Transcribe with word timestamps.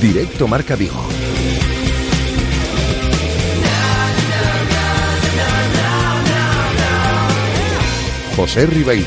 Directo 0.00 0.46
Marca 0.46 0.76
Vigo. 0.76 1.02
José 8.36 8.66
Ribeiro. 8.66 9.06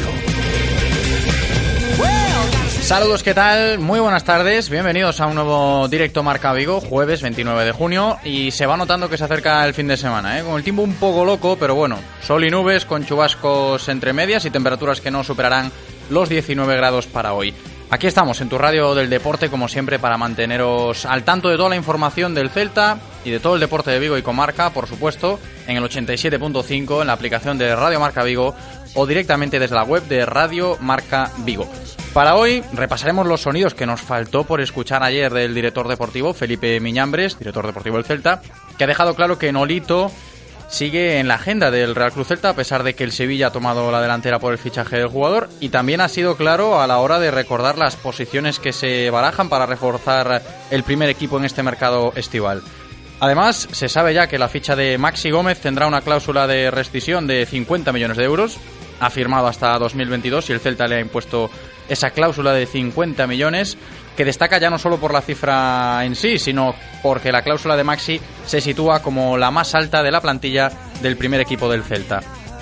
Saludos, 2.81 3.23
¿qué 3.23 3.33
tal? 3.33 3.79
Muy 3.79 4.01
buenas 4.01 4.25
tardes, 4.25 4.69
bienvenidos 4.69 5.21
a 5.21 5.27
un 5.27 5.35
nuevo 5.35 5.87
directo 5.87 6.23
Marca 6.23 6.51
Vigo, 6.51 6.81
jueves 6.81 7.21
29 7.21 7.63
de 7.63 7.71
junio, 7.71 8.17
y 8.25 8.51
se 8.51 8.65
va 8.65 8.75
notando 8.75 9.07
que 9.07 9.17
se 9.17 9.23
acerca 9.23 9.65
el 9.65 9.73
fin 9.73 9.87
de 9.87 9.95
semana, 9.95 10.39
¿eh? 10.39 10.43
con 10.43 10.57
el 10.57 10.63
tiempo 10.63 10.81
un 10.81 10.95
poco 10.95 11.23
loco, 11.23 11.55
pero 11.57 11.73
bueno, 11.73 11.99
sol 12.21 12.43
y 12.43 12.49
nubes 12.49 12.83
con 12.83 13.05
chubascos 13.05 13.87
entre 13.87 14.11
medias 14.11 14.43
y 14.43 14.49
temperaturas 14.49 14.99
que 14.99 15.09
no 15.09 15.23
superarán 15.23 15.71
los 16.09 16.27
19 16.27 16.75
grados 16.75 17.07
para 17.07 17.31
hoy. 17.31 17.53
Aquí 17.93 18.07
estamos 18.07 18.39
en 18.39 18.47
tu 18.47 18.57
radio 18.57 18.95
del 18.95 19.09
deporte, 19.09 19.49
como 19.49 19.67
siempre, 19.67 19.99
para 19.99 20.17
manteneros 20.17 21.05
al 21.05 21.25
tanto 21.25 21.49
de 21.49 21.57
toda 21.57 21.67
la 21.67 21.75
información 21.75 22.33
del 22.33 22.49
Celta 22.49 22.97
y 23.25 23.31
de 23.31 23.41
todo 23.41 23.55
el 23.55 23.59
deporte 23.59 23.91
de 23.91 23.99
Vigo 23.99 24.17
y 24.17 24.21
comarca, 24.21 24.69
por 24.69 24.87
supuesto, 24.87 25.41
en 25.67 25.75
el 25.75 25.83
87.5, 25.83 27.01
en 27.01 27.07
la 27.07 27.13
aplicación 27.13 27.57
de 27.57 27.75
Radio 27.75 27.99
Marca 27.99 28.23
Vigo 28.23 28.55
o 28.95 29.05
directamente 29.05 29.59
desde 29.59 29.75
la 29.75 29.83
web 29.83 30.03
de 30.03 30.25
Radio 30.25 30.77
Marca 30.79 31.31
Vigo. 31.39 31.69
Para 32.13 32.35
hoy 32.35 32.63
repasaremos 32.71 33.27
los 33.27 33.41
sonidos 33.41 33.73
que 33.73 33.85
nos 33.85 33.99
faltó 33.99 34.45
por 34.45 34.61
escuchar 34.61 35.03
ayer 35.03 35.33
del 35.33 35.53
director 35.53 35.89
deportivo 35.89 36.33
Felipe 36.33 36.79
Miñambres, 36.79 37.37
director 37.37 37.67
deportivo 37.67 37.97
del 37.97 38.05
Celta, 38.05 38.41
que 38.77 38.85
ha 38.85 38.87
dejado 38.87 39.15
claro 39.15 39.37
que 39.37 39.51
Nolito 39.51 40.09
sigue 40.71 41.19
en 41.19 41.27
la 41.27 41.35
agenda 41.35 41.69
del 41.69 41.93
Real 41.93 42.13
Cruz 42.13 42.29
Celta 42.29 42.49
a 42.49 42.55
pesar 42.55 42.83
de 42.83 42.95
que 42.95 43.03
el 43.03 43.11
Sevilla 43.11 43.47
ha 43.47 43.51
tomado 43.51 43.91
la 43.91 44.01
delantera 44.01 44.39
por 44.39 44.53
el 44.53 44.57
fichaje 44.57 44.97
del 44.97 45.09
jugador 45.09 45.49
y 45.59 45.69
también 45.69 46.01
ha 46.01 46.07
sido 46.07 46.37
claro 46.37 46.81
a 46.81 46.87
la 46.87 46.99
hora 46.99 47.19
de 47.19 47.29
recordar 47.29 47.77
las 47.77 47.97
posiciones 47.97 48.57
que 48.57 48.71
se 48.71 49.09
barajan 49.09 49.49
para 49.49 49.65
reforzar 49.65 50.41
el 50.71 50.83
primer 50.83 51.09
equipo 51.09 51.37
en 51.37 51.45
este 51.45 51.61
mercado 51.61 52.13
estival. 52.15 52.63
Además, 53.19 53.67
se 53.71 53.87
sabe 53.87 54.15
ya 54.15 54.27
que 54.27 54.39
la 54.39 54.49
ficha 54.49 54.75
de 54.75 54.97
Maxi 54.97 55.29
Gómez 55.29 55.59
tendrá 55.59 55.85
una 55.85 56.01
cláusula 56.01 56.47
de 56.47 56.71
rescisión 56.71 57.27
de 57.27 57.45
50 57.45 57.91
millones 57.91 58.17
de 58.17 58.23
euros, 58.23 58.57
ha 58.99 59.09
firmado 59.09 59.47
hasta 59.47 59.77
2022 59.77 60.49
y 60.49 60.53
el 60.53 60.59
Celta 60.59 60.87
le 60.87 60.95
ha 60.95 61.01
impuesto 61.01 61.51
esa 61.89 62.11
cláusula 62.11 62.53
de 62.53 62.65
50 62.65 63.27
millones 63.27 63.77
que 64.21 64.25
destaca 64.25 64.59
ya 64.59 64.69
no 64.69 64.77
solo 64.77 64.99
por 64.99 65.11
la 65.11 65.23
cifra 65.23 66.05
en 66.05 66.15
sí, 66.15 66.37
sino 66.37 66.75
porque 67.01 67.31
la 67.31 67.41
cláusula 67.41 67.75
de 67.75 67.83
Maxi 67.83 68.21
se 68.45 68.61
sitúa 68.61 69.01
como 69.01 69.35
la 69.35 69.49
más 69.49 69.73
alta 69.73 70.03
de 70.03 70.11
la 70.11 70.21
plantilla 70.21 70.71
del 71.01 71.17
primer 71.17 71.41
equipo 71.41 71.67
del 71.67 71.81
Celta. 71.81 72.19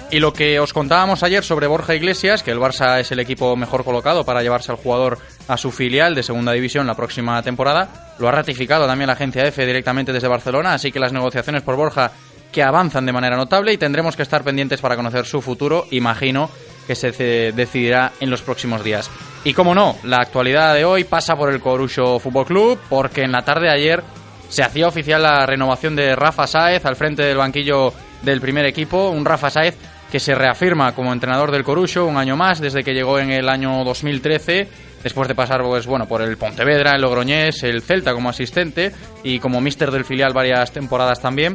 Y 0.10 0.20
lo 0.20 0.32
que 0.32 0.58
os 0.62 0.72
contábamos 0.72 1.22
ayer 1.22 1.44
sobre 1.44 1.68
Borja 1.68 1.96
Iglesias, 1.96 2.44
que 2.44 2.52
el 2.52 2.60
Barça 2.60 2.98
es 3.02 3.12
el 3.12 3.20
equipo 3.20 3.58
mejor 3.58 3.84
colocado 3.84 4.24
para 4.24 4.42
llevarse 4.42 4.72
al 4.72 4.78
jugador 4.78 5.18
a 5.50 5.58
su 5.58 5.70
filial 5.72 6.16
de 6.16 6.24
segunda 6.24 6.54
división 6.54 6.88
la 6.88 6.96
próxima 6.96 7.44
temporada, 7.44 8.14
lo 8.20 8.30
ha 8.30 8.32
ratificado 8.32 8.88
también 8.88 9.08
la 9.08 9.14
agencia 9.16 9.44
EFE 9.44 9.66
directamente 9.66 10.14
desde 10.14 10.30
Barcelona, 10.30 10.76
así 10.76 10.94
que 10.94 11.00
las 11.02 11.12
negociaciones 11.12 11.62
por 11.64 11.76
Borja 11.76 12.14
que 12.54 12.64
avanzan 12.64 13.06
de 13.06 13.12
manera 13.12 13.36
notable 13.36 13.74
y 13.74 13.78
tendremos 13.78 14.16
que 14.16 14.24
estar 14.24 14.46
pendientes 14.46 14.80
para 14.80 14.96
conocer 14.96 15.26
su 15.26 15.42
futuro, 15.42 15.88
imagino 15.92 16.50
que 16.90 16.96
se 16.96 17.52
decidirá 17.52 18.14
en 18.20 18.32
los 18.32 18.42
próximos 18.42 18.84
días. 18.84 19.12
Y 19.44 19.54
como 19.54 19.76
no, 19.76 19.98
la 20.06 20.18
actualidad 20.18 20.74
de 20.74 20.86
hoy 20.86 21.04
pasa 21.04 21.36
por 21.36 21.54
el 21.54 21.60
Corucho 21.60 22.18
Fútbol 22.18 22.48
Club, 22.48 22.80
porque 22.90 23.22
en 23.22 23.32
la 23.32 23.44
tarde 23.44 23.68
de 23.68 23.74
ayer 23.74 24.04
se 24.48 24.64
hacía 24.64 24.88
oficial 24.88 25.22
la 25.22 25.46
renovación 25.46 25.96
de 25.96 26.16
Rafa 26.16 26.48
Sáez 26.48 26.84
al 26.88 26.96
frente 26.96 27.22
del 27.22 27.38
banquillo 27.38 27.94
del 28.24 28.42
primer 28.42 28.66
equipo, 28.66 29.10
un 29.10 29.24
Rafa 29.24 29.52
Sáez 29.52 29.78
que 30.12 30.20
se 30.20 30.34
reafirma 30.34 30.96
como 30.96 31.14
entrenador 31.14 31.52
del 31.52 31.64
Corucho 31.64 32.08
un 32.08 32.18
año 32.18 32.36
más 32.36 32.60
desde 32.60 32.82
que 32.82 32.96
llegó 32.96 33.20
en 33.20 33.30
el 33.30 33.48
año 33.48 33.84
2013 33.84 34.68
después 35.04 35.28
de 35.28 35.36
pasar 35.36 35.62
pues 35.62 35.86
bueno 35.86 36.08
por 36.08 36.24
el 36.24 36.38
Pontevedra, 36.38 36.96
el 36.96 37.04
Logroñés, 37.04 37.62
el 37.62 37.84
Celta 37.84 38.16
como 38.16 38.30
asistente 38.30 38.92
y 39.24 39.38
como 39.38 39.62
mister 39.62 39.92
del 39.92 40.06
filial 40.06 40.34
varias 40.34 40.72
temporadas 40.72 41.22
también. 41.22 41.54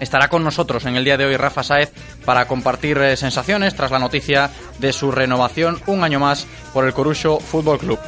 Estará 0.00 0.28
con 0.28 0.44
nosotros 0.44 0.84
en 0.86 0.96
el 0.96 1.04
día 1.04 1.16
de 1.16 1.24
hoy 1.24 1.36
Rafa 1.36 1.62
Saez 1.62 1.92
para 2.24 2.46
compartir 2.46 2.98
eh, 2.98 3.16
sensaciones 3.16 3.74
tras 3.74 3.90
la 3.90 3.98
noticia 3.98 4.50
de 4.78 4.92
su 4.92 5.10
renovación 5.10 5.80
un 5.86 6.04
año 6.04 6.20
más 6.20 6.46
por 6.72 6.84
el 6.84 6.92
Corucho 6.92 7.38
Fútbol 7.38 7.78
Club. 7.78 7.98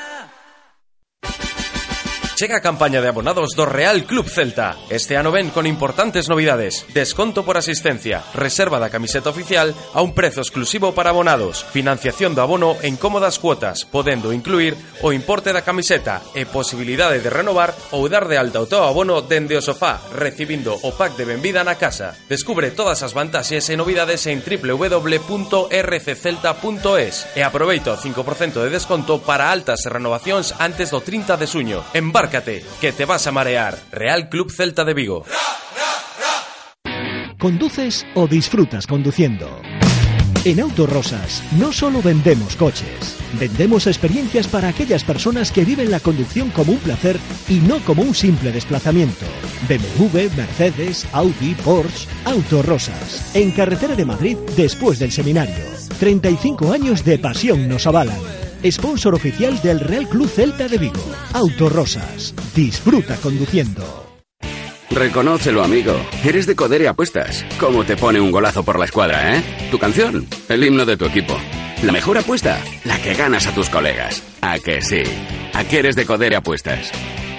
Chega 2.41 2.57
a 2.57 2.65
campaña 2.65 3.05
de 3.05 3.07
abonados 3.07 3.53
do 3.53 3.69
Real 3.69 4.01
Club 4.09 4.25
Celta. 4.25 4.73
Este 4.89 5.13
ano 5.13 5.29
ven 5.29 5.53
con 5.53 5.69
importantes 5.69 6.25
novidades. 6.25 6.89
Desconto 6.89 7.45
por 7.45 7.53
asistencia, 7.53 8.25
reserva 8.33 8.81
da 8.81 8.89
camiseta 8.89 9.29
oficial 9.29 9.77
a 9.93 10.01
un 10.01 10.17
prezo 10.17 10.41
exclusivo 10.41 10.97
para 10.97 11.13
abonados, 11.13 11.61
financiación 11.69 12.33
do 12.33 12.41
abono 12.41 12.81
en 12.81 12.97
cómodas 12.97 13.37
cuotas, 13.37 13.85
podendo 13.85 14.33
incluir 14.33 14.73
o 15.05 15.13
importe 15.13 15.53
da 15.53 15.61
camiseta 15.61 16.25
e 16.33 16.49
posibilidade 16.49 17.21
de 17.21 17.29
renovar 17.29 17.77
ou 17.93 18.09
dar 18.09 18.25
de 18.25 18.41
alta 18.41 18.57
o 18.57 18.65
teu 18.65 18.89
abono 18.89 19.21
dende 19.21 19.53
o 19.53 19.61
sofá, 19.61 20.01
recibindo 20.09 20.73
o 20.81 20.97
pack 20.97 21.13
de 21.13 21.29
benvida 21.29 21.61
na 21.61 21.77
casa. 21.77 22.17
Descubre 22.25 22.73
todas 22.73 23.05
as 23.05 23.13
vantaxes 23.13 23.69
e 23.69 23.77
novidades 23.77 24.25
en 24.25 24.41
www.rccelta.es 24.41 27.13
e 27.37 27.45
aproveita 27.45 27.93
o 27.93 28.01
5% 28.01 28.65
de 28.65 28.73
desconto 28.73 29.21
para 29.21 29.53
altas 29.53 29.85
e 29.85 29.93
renovacións 29.93 30.57
antes 30.57 30.89
do 30.89 31.05
30 31.05 31.37
de 31.37 31.45
suño. 31.45 31.85
Embarca 31.93 32.30
que 32.79 32.93
te 32.93 33.05
vas 33.05 33.27
a 33.27 33.31
marear. 33.31 33.77
Real 33.91 34.29
Club 34.29 34.49
Celta 34.51 34.85
de 34.85 34.93
Vigo. 34.93 35.25
¿Conduces 37.37 38.05
o 38.13 38.27
disfrutas 38.27 38.87
conduciendo? 38.87 39.61
En 40.45 40.59
Autorosas 40.59 41.43
no 41.57 41.71
solo 41.71 42.01
vendemos 42.01 42.55
coches, 42.55 43.17
vendemos 43.39 43.85
experiencias 43.85 44.47
para 44.47 44.69
aquellas 44.69 45.03
personas 45.03 45.51
que 45.51 45.65
viven 45.65 45.91
la 45.91 45.99
conducción 45.99 46.49
como 46.49 46.71
un 46.71 46.79
placer 46.79 47.19
y 47.47 47.55
no 47.55 47.79
como 47.79 48.01
un 48.01 48.15
simple 48.15 48.51
desplazamiento. 48.51 49.25
BMW, 49.67 50.35
Mercedes, 50.35 51.05
Audi, 51.11 51.53
Porsche, 51.65 52.07
Autorosas. 52.25 53.35
En 53.35 53.51
carretera 53.51 53.95
de 53.95 54.05
Madrid 54.05 54.37
después 54.55 54.99
del 54.99 55.11
seminario. 55.11 55.65
35 55.99 56.71
años 56.71 57.03
de 57.03 57.19
pasión 57.19 57.67
nos 57.67 57.85
avalan 57.85 58.50
sponsor 58.69 59.15
oficial 59.15 59.61
del 59.61 59.79
Real 59.79 60.07
Club 60.07 60.29
Celta 60.29 60.67
de 60.67 60.77
Vigo. 60.77 61.03
Autorosas. 61.33 62.33
Disfruta 62.55 63.15
conduciendo. 63.17 64.01
Reconócelo, 64.89 65.63
amigo. 65.63 65.95
Eres 66.25 66.45
de 66.45 66.55
Codere 66.55 66.87
Apuestas. 66.89 67.45
¿Cómo 67.59 67.85
te 67.85 67.95
pone 67.95 68.19
un 68.19 68.29
golazo 68.29 68.63
por 68.63 68.77
la 68.77 68.85
escuadra, 68.85 69.37
eh? 69.37 69.43
Tu 69.71 69.79
canción, 69.79 70.27
el 70.49 70.63
himno 70.65 70.85
de 70.85 70.97
tu 70.97 71.05
equipo. 71.05 71.37
La 71.81 71.93
mejor 71.93 72.17
apuesta, 72.17 72.61
la 72.83 73.01
que 73.01 73.13
ganas 73.13 73.47
a 73.47 73.55
tus 73.55 73.69
colegas. 73.69 74.21
¿A 74.41 74.59
que 74.59 74.81
sí? 74.81 75.03
¿A 75.53 75.63
qué 75.63 75.79
eres 75.79 75.95
de 75.95 76.05
Codere 76.05 76.35
Apuestas? 76.35 76.91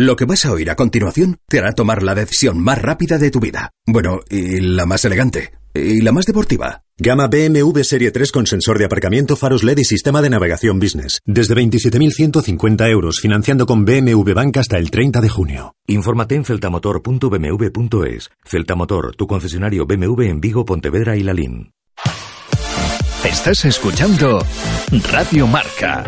Lo 0.00 0.14
que 0.14 0.26
vas 0.26 0.46
a 0.46 0.52
oír 0.52 0.70
a 0.70 0.76
continuación 0.76 1.40
te 1.48 1.58
hará 1.58 1.72
tomar 1.72 2.04
la 2.04 2.14
decisión 2.14 2.62
más 2.62 2.80
rápida 2.80 3.18
de 3.18 3.32
tu 3.32 3.40
vida. 3.40 3.72
Bueno, 3.84 4.20
y 4.30 4.60
la 4.60 4.86
más 4.86 5.04
elegante. 5.04 5.50
Y 5.74 6.02
la 6.02 6.12
más 6.12 6.24
deportiva. 6.24 6.84
Gama 6.96 7.26
BMW 7.26 7.80
Serie 7.82 8.12
3 8.12 8.30
con 8.30 8.46
sensor 8.46 8.78
de 8.78 8.84
aparcamiento, 8.84 9.34
faros 9.34 9.64
LED 9.64 9.78
y 9.78 9.84
sistema 9.84 10.22
de 10.22 10.30
navegación 10.30 10.78
business. 10.78 11.18
Desde 11.24 11.56
27.150 11.56 12.88
euros, 12.88 13.18
financiando 13.18 13.66
con 13.66 13.84
BMW 13.84 14.34
Bank 14.34 14.58
hasta 14.58 14.78
el 14.78 14.92
30 14.92 15.20
de 15.20 15.28
junio. 15.30 15.74
Infórmate 15.88 16.36
en 16.36 16.44
celtamotor.bmw.es. 16.44 18.30
Celtamotor, 18.44 19.16
tu 19.16 19.26
concesionario 19.26 19.84
BMW 19.84 20.22
en 20.26 20.40
Vigo, 20.40 20.64
Pontevedra 20.64 21.16
y 21.16 21.24
Lalín. 21.24 21.72
Estás 23.24 23.64
escuchando 23.64 24.44
Radio 25.10 25.46
Marca, 25.46 26.04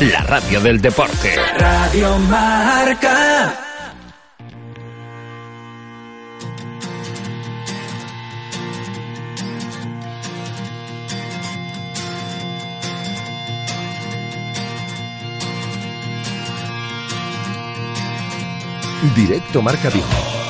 la 0.00 0.20
radio 0.22 0.60
del 0.60 0.80
deporte. 0.80 1.36
Radio 1.58 2.18
Marca. 2.18 3.54
Directo 19.14 19.60
Marca 19.60 19.90
Vigo. 19.90 20.41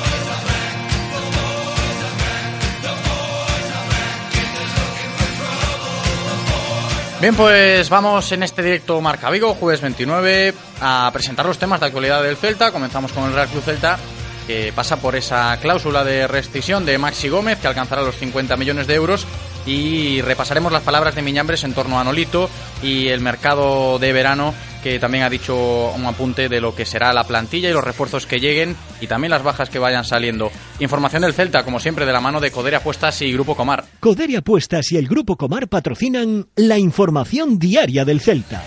Bien, 7.23 7.37
pues 7.37 7.89
vamos 7.89 8.29
en 8.33 8.43
este 8.43 8.61
directo 8.61 8.99
Marca 8.99 9.29
Vigo, 9.29 9.53
jueves 9.53 9.79
29, 9.79 10.53
a 10.81 11.09
presentar 11.13 11.45
los 11.45 11.57
temas 11.57 11.79
de 11.79 11.85
actualidad 11.85 12.21
del 12.21 12.35
Celta. 12.35 12.73
Comenzamos 12.73 13.13
con 13.13 13.23
el 13.23 13.33
Real 13.33 13.47
Club 13.47 13.63
Celta, 13.63 13.97
que 14.45 14.73
pasa 14.75 14.97
por 14.97 15.15
esa 15.15 15.57
cláusula 15.61 16.03
de 16.03 16.27
rescisión 16.27 16.85
de 16.85 16.97
Maxi 16.97 17.29
Gómez, 17.29 17.59
que 17.59 17.67
alcanzará 17.67 18.01
los 18.01 18.17
50 18.17 18.57
millones 18.57 18.87
de 18.87 18.95
euros. 18.95 19.25
Y 19.65 20.21
repasaremos 20.21 20.73
las 20.73 20.83
palabras 20.83 21.15
de 21.15 21.21
Miñambres 21.21 21.63
en 21.63 21.73
torno 21.73 21.97
a 21.97 22.03
Nolito 22.03 22.49
y 22.81 23.07
el 23.07 23.21
mercado 23.21 23.99
de 23.99 24.11
verano, 24.11 24.53
que 24.83 24.99
también 24.99 25.23
ha 25.23 25.29
dicho 25.29 25.93
un 25.95 26.05
apunte 26.05 26.49
de 26.49 26.59
lo 26.59 26.75
que 26.75 26.85
será 26.85 27.13
la 27.13 27.23
plantilla 27.23 27.69
y 27.69 27.73
los 27.73 27.83
refuerzos 27.83 28.25
que 28.25 28.41
lleguen 28.41 28.75
y 28.99 29.07
también 29.07 29.31
las 29.31 29.41
bajas 29.41 29.69
que 29.69 29.79
vayan 29.79 30.03
saliendo. 30.03 30.51
Información 30.79 31.21
del 31.21 31.33
Celta, 31.33 31.63
como 31.63 31.79
siempre, 31.79 32.05
de 32.05 32.11
la 32.11 32.19
mano 32.19 32.41
de 32.41 32.51
Codere 32.51 32.75
Apuestas 32.75 33.21
y 33.21 33.31
Grupo 33.31 33.55
Comar. 33.55 33.85
Codere 34.01 34.35
Apuestas 34.35 34.91
y 34.91 34.97
el 34.97 35.07
Grupo 35.07 35.37
Comar 35.37 35.69
patrocinan 35.69 36.47
la 36.57 36.77
información 36.77 37.57
diaria 37.57 38.03
del 38.03 38.19
Celta. 38.19 38.61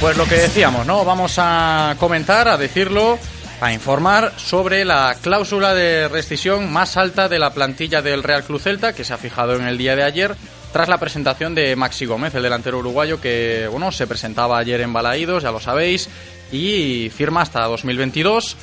Pues 0.00 0.16
lo 0.16 0.26
que 0.26 0.36
decíamos, 0.36 0.86
¿no? 0.86 1.04
Vamos 1.04 1.34
a 1.38 1.94
comentar, 1.98 2.48
a 2.48 2.56
decirlo, 2.56 3.18
a 3.60 3.72
informar 3.72 4.32
sobre 4.36 4.84
la 4.84 5.16
cláusula 5.20 5.74
de 5.74 6.08
rescisión 6.08 6.72
más 6.72 6.96
alta 6.96 7.28
de 7.28 7.38
la 7.38 7.52
plantilla 7.52 8.02
del 8.02 8.22
Real 8.22 8.44
Club 8.44 8.60
Celta, 8.60 8.92
que 8.92 9.04
se 9.04 9.14
ha 9.14 9.18
fijado 9.18 9.56
en 9.56 9.66
el 9.66 9.78
día 9.78 9.96
de 9.96 10.04
ayer, 10.04 10.36
tras 10.72 10.88
la 10.88 10.98
presentación 10.98 11.54
de 11.54 11.76
Maxi 11.76 12.06
Gómez, 12.06 12.34
el 12.34 12.42
delantero 12.42 12.78
uruguayo 12.78 13.20
que, 13.20 13.68
bueno, 13.70 13.90
se 13.90 14.06
presentaba 14.06 14.58
ayer 14.58 14.80
en 14.80 14.92
Balaídos, 14.92 15.42
ya 15.42 15.50
lo 15.50 15.60
sabéis, 15.60 16.08
y 16.52 17.10
firma 17.10 17.42
hasta 17.42 17.64
2022. 17.64 18.56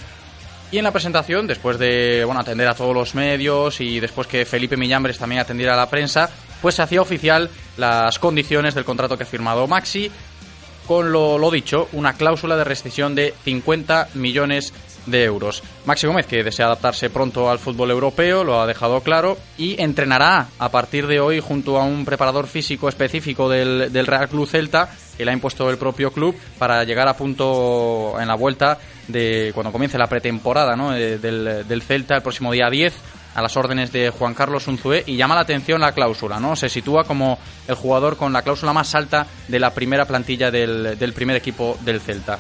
Y 0.72 0.78
en 0.78 0.84
la 0.84 0.92
presentación, 0.92 1.48
después 1.48 1.78
de 1.78 2.24
bueno, 2.26 2.42
atender 2.42 2.68
a 2.68 2.74
todos 2.74 2.94
los 2.94 3.16
medios 3.16 3.80
y 3.82 4.00
después 4.00 4.28
que 4.28 4.46
Felipe 4.46 4.78
Miñambres 4.78 5.18
también 5.18 5.42
atendiera 5.42 5.74
a 5.74 5.78
la 5.78 5.90
prensa, 5.90 6.30
pues 6.62 6.76
se 6.76 6.82
hacía 6.82 7.02
oficial 7.02 7.50
las 7.78 8.20
condiciones 8.20 8.74
del 8.74 8.86
contrato 8.86 9.18
que 9.18 9.24
ha 9.24 9.28
firmado 9.28 9.68
Maxi, 9.68 10.12
con 10.88 11.12
lo, 11.12 11.38
lo 11.38 11.52
dicho, 11.52 11.88
una 11.94 12.14
cláusula 12.14 12.56
de 12.56 12.64
rescisión 12.64 13.16
de 13.16 13.34
50 13.44 14.10
millones 14.16 14.72
de 14.72 14.95
euros. 15.14 15.64
Maxi 15.86 16.08
Gómez, 16.08 16.26
que 16.26 16.44
desea 16.44 16.66
adaptarse 16.66 17.10
pronto 17.10 17.50
al 17.50 17.60
fútbol 17.60 17.92
europeo, 17.92 18.44
lo 18.44 18.60
ha 18.60 18.68
dejado 18.68 19.02
claro, 19.02 19.38
y 19.58 19.82
entrenará 19.82 20.48
a 20.60 20.70
partir 20.70 21.08
de 21.08 21.20
hoy 21.20 21.40
junto 21.40 21.80
a 21.80 21.84
un 21.84 22.06
preparador 22.06 22.48
físico 22.48 22.90
específico 22.90 23.50
del, 23.50 24.08
Real 24.08 24.30
Club 24.30 24.48
Celta, 24.48 24.90
que 25.18 25.26
le 25.26 25.32
ha 25.32 25.34
impuesto 25.34 25.70
el 25.70 25.78
propio 25.78 26.12
club, 26.12 26.36
para 26.58 26.84
llegar 26.84 27.08
a 27.08 27.16
punto 27.16 28.16
en 28.20 28.28
la 28.28 28.36
vuelta 28.36 28.78
de 29.08 29.52
cuando 29.54 29.72
comience 29.72 29.98
la 29.98 30.08
pretemporada 30.08 30.76
¿no? 30.76 30.96
Eh, 30.96 31.20
del, 31.20 31.68
del 31.68 31.82
Celta 31.84 32.16
el 32.16 32.24
próximo 32.24 32.52
día 32.52 32.70
10 32.70 32.94
a 33.36 33.42
las 33.42 33.56
órdenes 33.58 33.92
de 33.92 34.10
Juan 34.10 34.34
Carlos 34.34 34.68
Unzué 34.68 35.04
y 35.06 35.18
llama 35.18 35.36
la 35.36 35.42
atención 35.42 35.82
la 35.82 35.92
cláusula, 35.92 36.40
¿no? 36.40 36.56
Se 36.56 36.70
sitúa 36.70 37.04
como 37.04 37.38
el 37.68 37.76
jugador 37.76 38.18
con 38.18 38.34
la 38.34 38.42
cláusula 38.42 38.74
más 38.74 38.96
alta 38.96 39.28
de 39.48 39.60
la 39.60 39.74
primera 39.74 40.06
plantilla 40.06 40.50
del, 40.50 40.98
del 40.98 41.14
primer 41.14 41.36
equipo 41.36 41.78
del 41.82 42.00
Celta. 42.00 42.40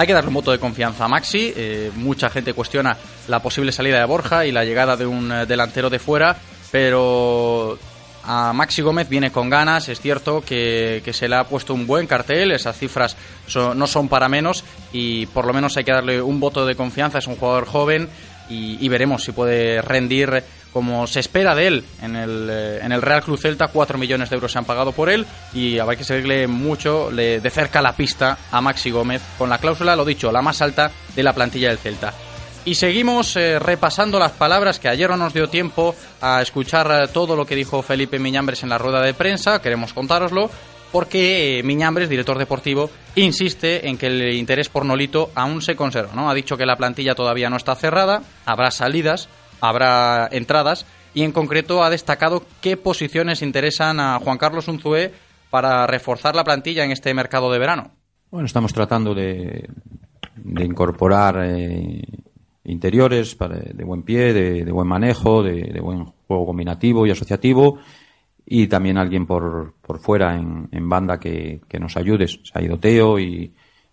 Hay 0.00 0.06
que 0.06 0.14
darle 0.14 0.28
un 0.28 0.34
voto 0.34 0.50
de 0.50 0.58
confianza 0.58 1.04
a 1.04 1.08
Maxi. 1.08 1.52
Eh, 1.54 1.92
mucha 1.94 2.30
gente 2.30 2.54
cuestiona 2.54 2.96
la 3.28 3.42
posible 3.42 3.70
salida 3.70 3.98
de 3.98 4.06
Borja 4.06 4.46
y 4.46 4.50
la 4.50 4.64
llegada 4.64 4.96
de 4.96 5.04
un 5.04 5.30
eh, 5.30 5.44
delantero 5.44 5.90
de 5.90 5.98
fuera, 5.98 6.38
pero 6.72 7.78
a 8.24 8.54
Maxi 8.54 8.80
Gómez 8.80 9.10
viene 9.10 9.30
con 9.30 9.50
ganas. 9.50 9.90
Es 9.90 10.00
cierto 10.00 10.40
que, 10.40 11.02
se 11.12 11.28
le 11.28 11.36
ha 11.36 11.44
puesto 11.44 11.74
un 11.74 11.86
buen 11.86 12.06
cartel, 12.06 12.50
esas 12.52 12.78
cifras 12.78 13.14
no 13.54 13.86
son 13.86 14.08
para 14.08 14.30
menos 14.30 14.64
y 14.90 15.26
por 15.26 15.44
lo 15.44 15.52
menos 15.52 15.76
hay 15.76 15.84
que 15.84 15.92
darle 15.92 16.22
un 16.22 16.40
voto 16.40 16.64
de 16.64 16.76
confianza. 16.76 17.18
Es 17.18 17.26
un 17.26 17.36
jugador 17.36 17.66
joven 17.66 18.08
y 18.48 18.88
veremos 18.88 19.22
si 19.22 19.32
puede 19.32 19.82
rendir 19.82 20.42
como 20.72 21.06
se 21.06 21.20
espera 21.20 21.54
de 21.54 21.66
él 21.66 21.84
en 22.02 22.16
el, 22.16 22.48
eh, 22.50 22.80
en 22.82 22.92
el 22.92 23.02
Real 23.02 23.22
Club 23.22 23.38
Celta, 23.38 23.68
4 23.68 23.98
millones 23.98 24.30
de 24.30 24.36
euros 24.36 24.52
se 24.52 24.58
han 24.58 24.64
pagado 24.64 24.92
por 24.92 25.10
él 25.10 25.26
y 25.52 25.78
habrá 25.78 25.96
que 25.96 26.04
seguirle 26.04 26.46
mucho 26.46 27.10
de 27.10 27.50
cerca 27.50 27.82
la 27.82 27.94
pista 27.96 28.38
a 28.50 28.60
Maxi 28.60 28.90
Gómez 28.90 29.22
con 29.38 29.50
la 29.50 29.58
cláusula, 29.58 29.96
lo 29.96 30.04
dicho, 30.04 30.30
la 30.32 30.42
más 30.42 30.62
alta 30.62 30.90
de 31.14 31.22
la 31.22 31.32
plantilla 31.32 31.68
del 31.68 31.78
Celta. 31.78 32.12
Y 32.64 32.74
seguimos 32.74 33.36
eh, 33.36 33.58
repasando 33.58 34.18
las 34.18 34.32
palabras 34.32 34.78
que 34.78 34.88
ayer 34.88 35.08
no 35.08 35.16
nos 35.16 35.32
dio 35.32 35.48
tiempo 35.48 35.94
a 36.20 36.42
escuchar 36.42 36.90
eh, 36.90 37.08
todo 37.08 37.34
lo 37.34 37.46
que 37.46 37.56
dijo 37.56 37.80
Felipe 37.80 38.18
Miñambres 38.18 38.62
en 38.62 38.68
la 38.68 38.76
rueda 38.76 39.00
de 39.00 39.14
prensa, 39.14 39.62
queremos 39.62 39.94
contároslo, 39.94 40.50
porque 40.92 41.62
Miñambres, 41.64 42.10
director 42.10 42.38
deportivo, 42.38 42.90
insiste 43.14 43.88
en 43.88 43.96
que 43.96 44.08
el 44.08 44.34
interés 44.34 44.68
por 44.68 44.84
Nolito 44.84 45.30
aún 45.34 45.62
se 45.62 45.74
conserva. 45.74 46.12
¿no? 46.14 46.28
Ha 46.28 46.34
dicho 46.34 46.58
que 46.58 46.66
la 46.66 46.76
plantilla 46.76 47.14
todavía 47.14 47.48
no 47.48 47.56
está 47.56 47.74
cerrada, 47.76 48.22
habrá 48.44 48.70
salidas, 48.70 49.30
habrá 49.60 50.28
entradas 50.30 50.86
y 51.14 51.22
en 51.22 51.32
concreto 51.32 51.82
ha 51.82 51.90
destacado 51.90 52.44
qué 52.60 52.76
posiciones 52.76 53.42
interesan 53.42 54.00
a 54.00 54.18
Juan 54.18 54.38
Carlos 54.38 54.68
Unzué 54.68 55.12
para 55.50 55.86
reforzar 55.86 56.36
la 56.36 56.44
plantilla 56.44 56.84
en 56.84 56.92
este 56.92 57.12
mercado 57.14 57.50
de 57.50 57.58
verano. 57.58 57.90
Bueno, 58.30 58.46
estamos 58.46 58.72
tratando 58.72 59.14
de, 59.14 59.68
de 60.36 60.64
incorporar 60.64 61.42
eh, 61.44 62.02
interiores 62.64 63.36
de 63.38 63.84
buen 63.84 64.02
pie, 64.02 64.32
de, 64.32 64.70
buen 64.70 64.88
manejo, 64.88 65.42
de, 65.42 65.80
buen 65.80 66.04
juego 66.04 66.46
combinativo 66.46 67.06
y 67.06 67.10
asociativo 67.10 67.78
y 68.46 68.66
también 68.66 68.98
alguien 68.98 69.26
por, 69.26 69.74
por 69.80 70.00
fuera 70.00 70.36
en, 70.36 70.88
banda 70.88 71.18
que, 71.18 71.60
nos 71.78 71.96
ayude. 71.96 72.28
Se 72.28 72.38
ha 72.54 72.62
ido 72.62 72.78
Teo 72.78 73.18
y, 73.18 73.52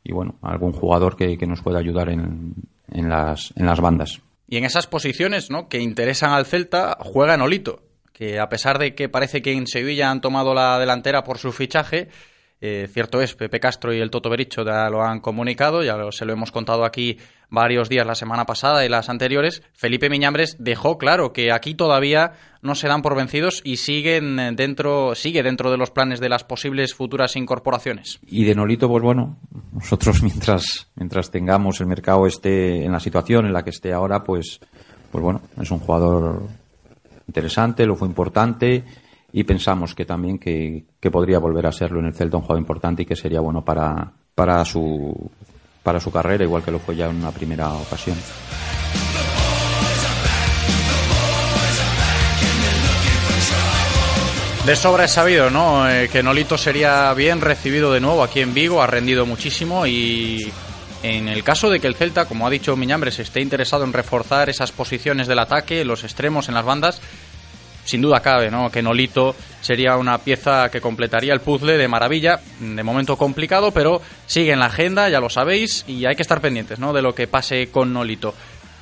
bueno, 0.10 0.36
algún 0.42 0.72
jugador 0.72 1.16
que, 1.16 1.38
nos 1.48 1.62
pueda 1.62 1.80
ayudar 1.80 2.10
en, 2.10 2.54
en, 2.92 3.10
las, 3.10 3.54
en 3.56 3.66
las 3.66 3.80
bandas. 3.80 4.22
Y 4.48 4.58
en 4.58 4.64
esas 4.64 4.88
posiciones 4.88 5.50
¿no? 5.50 5.68
que 5.68 5.80
interesan 5.80 6.32
al 6.32 6.46
Celta 6.46 6.98
juega 7.02 7.38
Nolito, 7.38 7.84
que 8.14 8.40
a 8.40 8.50
pesar 8.50 8.80
de 8.80 8.96
que 8.96 9.10
parece 9.10 9.42
que 9.42 9.52
en 9.52 9.68
Sevilla 9.68 10.10
han 10.10 10.22
tomado 10.22 10.54
la 10.54 10.80
delantera 10.80 11.24
por 11.24 11.38
su 11.38 11.52
fichaje, 11.52 12.08
eh, 12.60 12.88
cierto 12.92 13.22
es, 13.22 13.36
Pepe 13.36 13.60
Castro 13.60 13.94
y 13.94 14.00
el 14.00 14.10
Toto 14.10 14.32
Bericho 14.32 14.66
ya 14.66 14.90
lo 14.90 15.04
han 15.04 15.20
comunicado, 15.20 15.84
ya 15.84 15.96
se 16.12 16.26
lo 16.26 16.34
hemos 16.34 16.52
contado 16.52 16.86
aquí 16.86 17.18
varios 17.50 17.88
días 17.88 18.06
la 18.06 18.16
semana 18.16 18.46
pasada 18.46 18.84
y 18.84 18.90
las 18.90 19.10
anteriores. 19.10 19.62
Felipe 19.74 20.10
Miñambres 20.10 20.58
dejó 20.60 20.98
claro 20.98 21.34
que 21.34 21.52
aquí 21.52 21.76
todavía 21.76 22.34
no 22.64 22.74
se 22.74 22.88
dan 22.88 23.04
por 23.04 23.16
vencidos 23.16 23.62
y 23.64 23.78
siguen 23.78 24.56
dentro, 24.56 25.14
sigue 25.14 25.44
dentro 25.44 25.70
de 25.70 25.78
los 25.78 25.92
planes 25.92 26.20
de 26.20 26.30
las 26.30 26.44
posibles 26.44 26.96
futuras 26.96 27.36
incorporaciones. 27.36 28.20
Y 28.26 28.44
de 28.46 28.56
Nolito, 28.56 28.90
pues 28.90 29.04
bueno, 29.04 29.38
nosotros 29.72 30.24
mientras, 30.24 30.90
mientras 30.96 31.30
tengamos 31.30 31.80
el 31.80 31.88
mercado 31.88 32.26
esté 32.26 32.84
en 32.84 32.92
la 32.92 33.00
situación 33.00 33.46
en 33.46 33.54
la 33.54 33.64
que 33.64 33.70
esté 33.70 33.94
ahora, 33.94 34.24
pues, 34.24 34.60
pues 35.12 35.24
bueno, 35.24 35.42
es 35.62 35.70
un 35.70 35.80
jugador 35.80 36.42
interesante, 37.28 37.86
lo 37.86 37.96
fue 37.96 38.08
importante 38.08 38.84
y 39.38 39.44
pensamos 39.44 39.94
que 39.94 40.04
también 40.04 40.40
que, 40.40 40.86
podría 41.12 41.38
volver 41.38 41.68
a 41.68 41.72
serlo 41.72 42.00
en 42.00 42.08
el 42.08 42.16
Celta 42.16 42.38
un 42.38 42.44
juego 42.44 42.60
importante 42.60 43.04
y 43.04 43.06
que 43.06 43.16
sería 43.16 43.40
bueno 43.40 43.64
para, 43.64 44.12
para, 44.34 44.66
su, 44.66 45.30
para 45.84 46.00
su 46.00 46.12
carrera, 46.12 46.44
igual 46.44 46.64
que 46.64 46.72
lo 46.72 46.80
fue 46.80 46.96
ya 46.96 47.08
en 47.08 47.18
una 47.18 47.30
primera 47.30 47.72
ocasión. 47.72 48.18
De 54.66 54.76
sobra 54.76 55.04
es 55.04 55.12
sabido, 55.12 55.52
¿no? 55.52 55.88
Eh, 55.88 56.10
que 56.12 56.24
Nolito 56.24 56.58
sería 56.58 57.14
bien 57.14 57.40
recibido 57.40 57.94
de 57.94 58.00
nuevo 58.00 58.24
aquí 58.24 58.40
en 58.42 58.56
Vigo, 58.56 58.82
ha 58.82 58.88
rendido 58.88 59.28
muchísimo 59.28 59.86
y 59.86 60.52
en 61.04 61.28
el 61.28 61.44
caso 61.44 61.70
de 61.70 61.80
que 61.80 61.86
el 61.86 61.94
Celta, 61.94 62.26
como 62.26 62.48
ha 62.48 62.50
dicho 62.50 62.76
Miñambres, 62.76 63.20
esté 63.20 63.40
interesado 63.42 63.84
en 63.84 63.94
reforzar 63.94 64.50
esas 64.50 64.72
posiciones 64.72 65.28
del 65.28 65.38
ataque, 65.38 65.86
los 65.86 66.04
extremos 66.04 66.50
en 66.50 66.56
las 66.56 66.66
bandas, 66.66 67.02
sin 67.88 68.02
duda 68.02 68.20
cabe, 68.20 68.52
¿no? 68.52 68.70
Que 68.70 68.82
Nolito 68.82 69.34
sería 69.62 69.96
una 69.96 70.18
pieza 70.18 70.70
que 70.70 70.82
completaría 70.82 71.34
el 71.34 71.40
puzzle 71.40 71.78
de 71.78 71.88
maravilla, 71.88 72.40
de 72.60 72.84
momento 72.84 73.18
complicado, 73.18 73.72
pero 73.72 74.02
sigue 74.26 74.52
en 74.52 74.60
la 74.60 74.66
agenda, 74.66 75.10
ya 75.10 75.22
lo 75.22 75.30
sabéis, 75.30 75.86
y 75.88 76.06
hay 76.06 76.16
que 76.16 76.22
estar 76.22 76.42
pendientes, 76.42 76.80
¿no? 76.80 76.92
De 76.92 77.02
lo 77.02 77.16
que 77.16 77.28
pase 77.28 77.70
con 77.72 77.94
Nolito. 77.94 78.36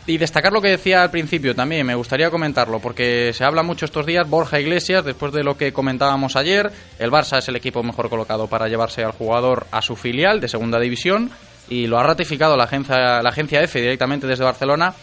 Y 0.07 0.17
destacar 0.17 0.51
lo 0.51 0.61
que 0.61 0.69
decía 0.69 1.03
al 1.03 1.11
principio 1.11 1.55
también, 1.55 1.85
me 1.85 1.95
gustaría 1.95 2.31
comentarlo, 2.31 2.79
porque 2.79 3.31
se 3.33 3.43
habla 3.43 3.61
mucho 3.61 3.85
estos 3.85 4.05
días, 4.05 4.27
Borja 4.27 4.59
Iglesias, 4.59 5.05
después 5.05 5.31
de 5.33 5.43
lo 5.43 5.55
que 5.55 5.71
comentábamos 5.71 6.35
ayer, 6.35 6.71
el 6.97 7.11
Barça 7.11 7.37
es 7.37 7.47
el 7.47 7.55
equipo 7.55 7.83
mejor 7.83 8.09
colocado 8.09 8.47
para 8.47 8.67
llevarse 8.67 9.03
al 9.03 9.11
jugador 9.11 9.67
a 9.71 9.81
su 9.81 9.95
filial 9.95 10.39
de 10.39 10.47
segunda 10.47 10.79
división, 10.79 11.29
y 11.69 11.87
lo 11.87 11.99
ha 11.99 12.03
ratificado 12.03 12.57
la 12.57 12.65
agencia, 12.65 13.21
la 13.21 13.29
agencia 13.29 13.61
EFE 13.61 13.81
directamente 13.81 14.27
desde 14.27 14.43
Barcelona, 14.43 14.93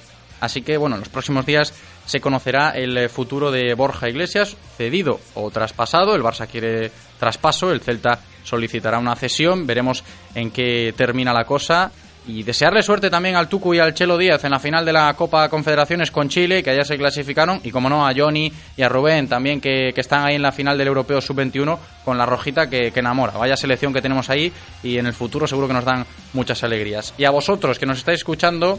así 0.41 0.63
que 0.63 0.77
bueno, 0.77 0.97
en 0.97 1.01
los 1.01 1.09
próximos 1.09 1.47
días 1.47 1.73
se 2.07 2.21
conocerá 2.21 2.71
el 2.71 2.97
eh, 2.97 3.09
futuro 3.09 3.51
de 3.51 3.75
Borja 3.75 4.09
Iglesias, 4.09 4.57
cedido 4.77 5.21
o 5.35 5.51
traspasado. 5.51 6.15
El 6.15 6.23
Barça 6.23 6.47
quiere 6.47 6.91
traspaso, 7.19 7.71
el 7.71 7.81
Celta 7.81 8.19
solicitará 8.45 8.99
una 8.99 9.17
cesión. 9.17 9.67
Veremos 9.67 10.05
en 10.35 10.51
qué 10.51 10.95
termina 10.97 11.33
la 11.33 11.45
cosa. 11.45 11.91
Y 12.25 12.45
desearle 12.45 12.85
suerte 12.85 13.11
también 13.11 13.35
al 13.35 13.49
Tucu 13.49 13.75
y 13.75 13.81
al 13.81 13.95
Chelo 13.95 14.17
Díaz 14.17 14.45
en 14.45 14.53
la 14.53 14.61
final 14.61 14.85
de 14.85 14.93
la 14.93 15.13
Copa 15.15 15.49
Confederaciones 15.49 16.13
con 16.13 16.29
Chile, 16.29 16.63
que 16.63 16.71
allá 16.71 16.85
se 16.85 16.97
clasificaron. 16.97 17.61
Y 17.65 17.73
como 17.73 17.89
no, 17.89 18.07
a 18.07 18.13
Johnny 18.15 18.53
y 18.77 18.83
a 18.83 18.89
Rubén 18.89 19.27
también, 19.27 19.61
que, 19.61 19.89
están 19.89 20.25
ahí 20.25 20.37
en 20.37 20.43
la 20.43 20.53
final 20.53 20.79
del 20.79 20.87
Europeo 20.87 21.21
Sub-21 21.21 21.79
con 22.05 22.17
la 22.17 22.25
rojita 22.25 22.71
que, 22.71 22.93
que, 22.93 23.01
enamora. 23.01 23.33
Vaya 23.33 23.57
selección 23.57 23.93
que 23.93 24.01
tenemos 24.01 24.31
ahí 24.31 24.53
y 24.85 24.99
en 24.99 25.07
el 25.07 25.15
futuro 25.15 25.49
seguro 25.49 25.67
que 25.67 25.75
nos 25.75 25.85
dan 25.85 26.07
muchas 26.33 26.63
alegrías. 26.63 27.13
Y 27.19 27.25
a 27.25 27.31
vosotros 27.31 27.81
que 27.81 27.87
nos 27.87 27.99
estáis 27.99 28.21
escuchando, 28.21 28.79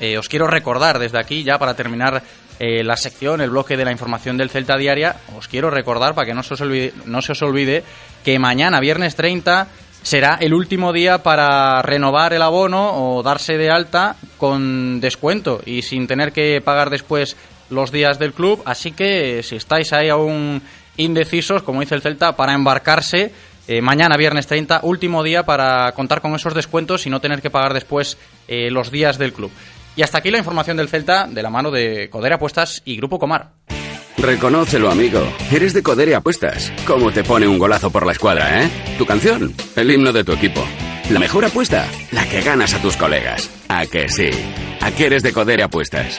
eh, 0.00 0.18
os 0.18 0.28
quiero 0.28 0.46
recordar 0.46 0.98
desde 0.98 1.18
aquí, 1.18 1.42
ya 1.42 1.58
para 1.58 1.74
terminar 1.74 2.22
eh, 2.58 2.82
la 2.84 2.96
sección, 2.96 3.40
el 3.40 3.50
bloque 3.50 3.76
de 3.76 3.84
la 3.84 3.92
información 3.92 4.36
del 4.36 4.50
Celta 4.50 4.76
Diaria, 4.76 5.16
os 5.36 5.48
quiero 5.48 5.70
recordar 5.70 6.14
para 6.14 6.26
que 6.26 6.34
no 6.34 6.42
se 6.42 6.54
os 6.54 6.60
olvide, 6.60 6.92
no 7.04 7.20
se 7.20 7.32
os 7.32 7.42
olvide 7.42 7.84
que 8.24 8.38
mañana, 8.38 8.80
viernes 8.80 9.14
30, 9.14 9.68
será 10.02 10.38
el 10.40 10.54
último 10.54 10.92
día 10.92 11.22
para 11.22 11.82
renovar 11.82 12.32
el 12.32 12.42
abono 12.42 12.92
o 12.94 13.22
darse 13.22 13.58
de 13.58 13.70
alta 13.70 14.16
con 14.38 15.00
descuento 15.00 15.60
y 15.66 15.82
sin 15.82 16.06
tener 16.06 16.32
que 16.32 16.62
pagar 16.62 16.90
después 16.90 17.36
los 17.68 17.90
días 17.92 18.18
del 18.18 18.32
club. 18.32 18.62
Así 18.64 18.92
que 18.92 19.42
si 19.42 19.56
estáis 19.56 19.92
ahí 19.92 20.08
aún 20.08 20.62
indecisos, 20.96 21.62
como 21.62 21.80
dice 21.80 21.94
el 21.94 22.02
Celta, 22.02 22.36
para 22.36 22.54
embarcarse, 22.54 23.32
eh, 23.68 23.82
mañana, 23.82 24.16
viernes 24.16 24.46
30, 24.46 24.80
último 24.82 25.22
día 25.22 25.42
para 25.42 25.92
contar 25.92 26.22
con 26.22 26.34
esos 26.34 26.54
descuentos 26.54 27.06
y 27.06 27.10
no 27.10 27.20
tener 27.20 27.42
que 27.42 27.50
pagar 27.50 27.74
después 27.74 28.16
los 28.48 28.92
días 28.92 29.18
del 29.18 29.32
club. 29.32 29.50
Y 29.96 30.02
hasta 30.02 30.18
aquí 30.18 30.30
la 30.30 30.38
información 30.38 30.76
del 30.76 30.88
Celta 30.88 31.26
de 31.26 31.42
la 31.42 31.50
mano 31.50 31.70
de 31.70 32.10
Codere 32.10 32.34
Apuestas 32.34 32.82
y 32.84 32.96
Grupo 32.96 33.18
Comar. 33.18 33.52
Reconócelo, 34.18 34.90
amigo. 34.90 35.20
Eres 35.50 35.72
de 35.72 35.82
Codere 35.82 36.14
Apuestas. 36.14 36.72
¿Cómo 36.86 37.10
te 37.12 37.24
pone 37.24 37.48
un 37.48 37.58
golazo 37.58 37.90
por 37.90 38.06
la 38.06 38.12
escuadra, 38.12 38.62
eh? 38.62 38.70
Tu 38.98 39.06
canción, 39.06 39.54
el 39.74 39.90
himno 39.90 40.12
de 40.12 40.24
tu 40.24 40.32
equipo. 40.32 40.62
La 41.10 41.20
mejor 41.20 41.44
apuesta, 41.44 41.86
la 42.12 42.28
que 42.28 42.40
ganas 42.40 42.74
a 42.74 42.82
tus 42.82 42.96
colegas. 42.96 43.50
¿A 43.68 43.86
que 43.86 44.08
sí? 44.08 44.30
¿A 44.80 44.90
qué 44.90 45.06
eres 45.06 45.22
de 45.22 45.32
Codere 45.32 45.62
Apuestas? 45.62 46.18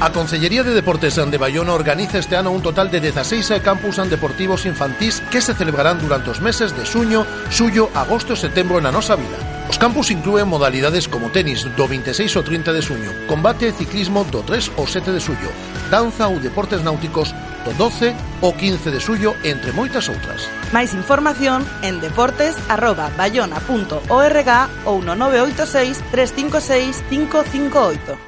A 0.00 0.12
Consellería 0.12 0.62
de 0.62 0.74
Deportes 0.74 1.16
de 1.16 1.38
Bayona 1.38 1.74
organiza 1.74 2.18
este 2.18 2.36
ano 2.36 2.52
un 2.52 2.62
total 2.62 2.88
de 2.88 3.00
16 3.00 3.60
campus 3.64 3.96
deportivos 3.96 4.64
infantís 4.64 5.20
que 5.28 5.40
se 5.40 5.54
celebrarán 5.54 5.98
durante 5.98 6.30
os 6.30 6.40
meses 6.40 6.76
de 6.76 6.86
suño, 6.86 7.26
suyo, 7.50 7.90
agosto 7.94 8.34
e 8.34 8.36
setembro 8.38 8.78
na 8.78 8.94
nosa 8.94 9.18
vila. 9.18 9.66
Os 9.66 9.74
campus 9.74 10.14
incluen 10.14 10.46
modalidades 10.46 11.10
como 11.10 11.34
tenis 11.34 11.66
do 11.74 11.90
26 11.90 12.30
ao 12.38 12.46
30 12.46 12.78
de 12.78 12.82
suño, 12.86 13.10
combate 13.26 13.66
e 13.66 13.74
ciclismo 13.74 14.22
do 14.22 14.46
3 14.46 14.78
ao 14.78 14.86
7 14.86 15.10
de 15.10 15.18
suyo, 15.18 15.50
danza 15.90 16.30
ou 16.30 16.38
deportes 16.38 16.86
náuticos 16.86 17.34
do 17.66 17.74
12 17.74 18.14
ao 18.38 18.54
15 18.54 18.94
de 18.94 19.02
suyo, 19.02 19.34
entre 19.42 19.74
moitas 19.74 20.06
outras. 20.06 20.46
Máis 20.70 20.94
información 20.94 21.66
en 21.82 21.98
deportes@bayona.org 21.98 24.50
ou 24.86 25.02
no 25.02 25.18
986 25.18 25.98
356 26.14 27.02
558. 27.10 28.27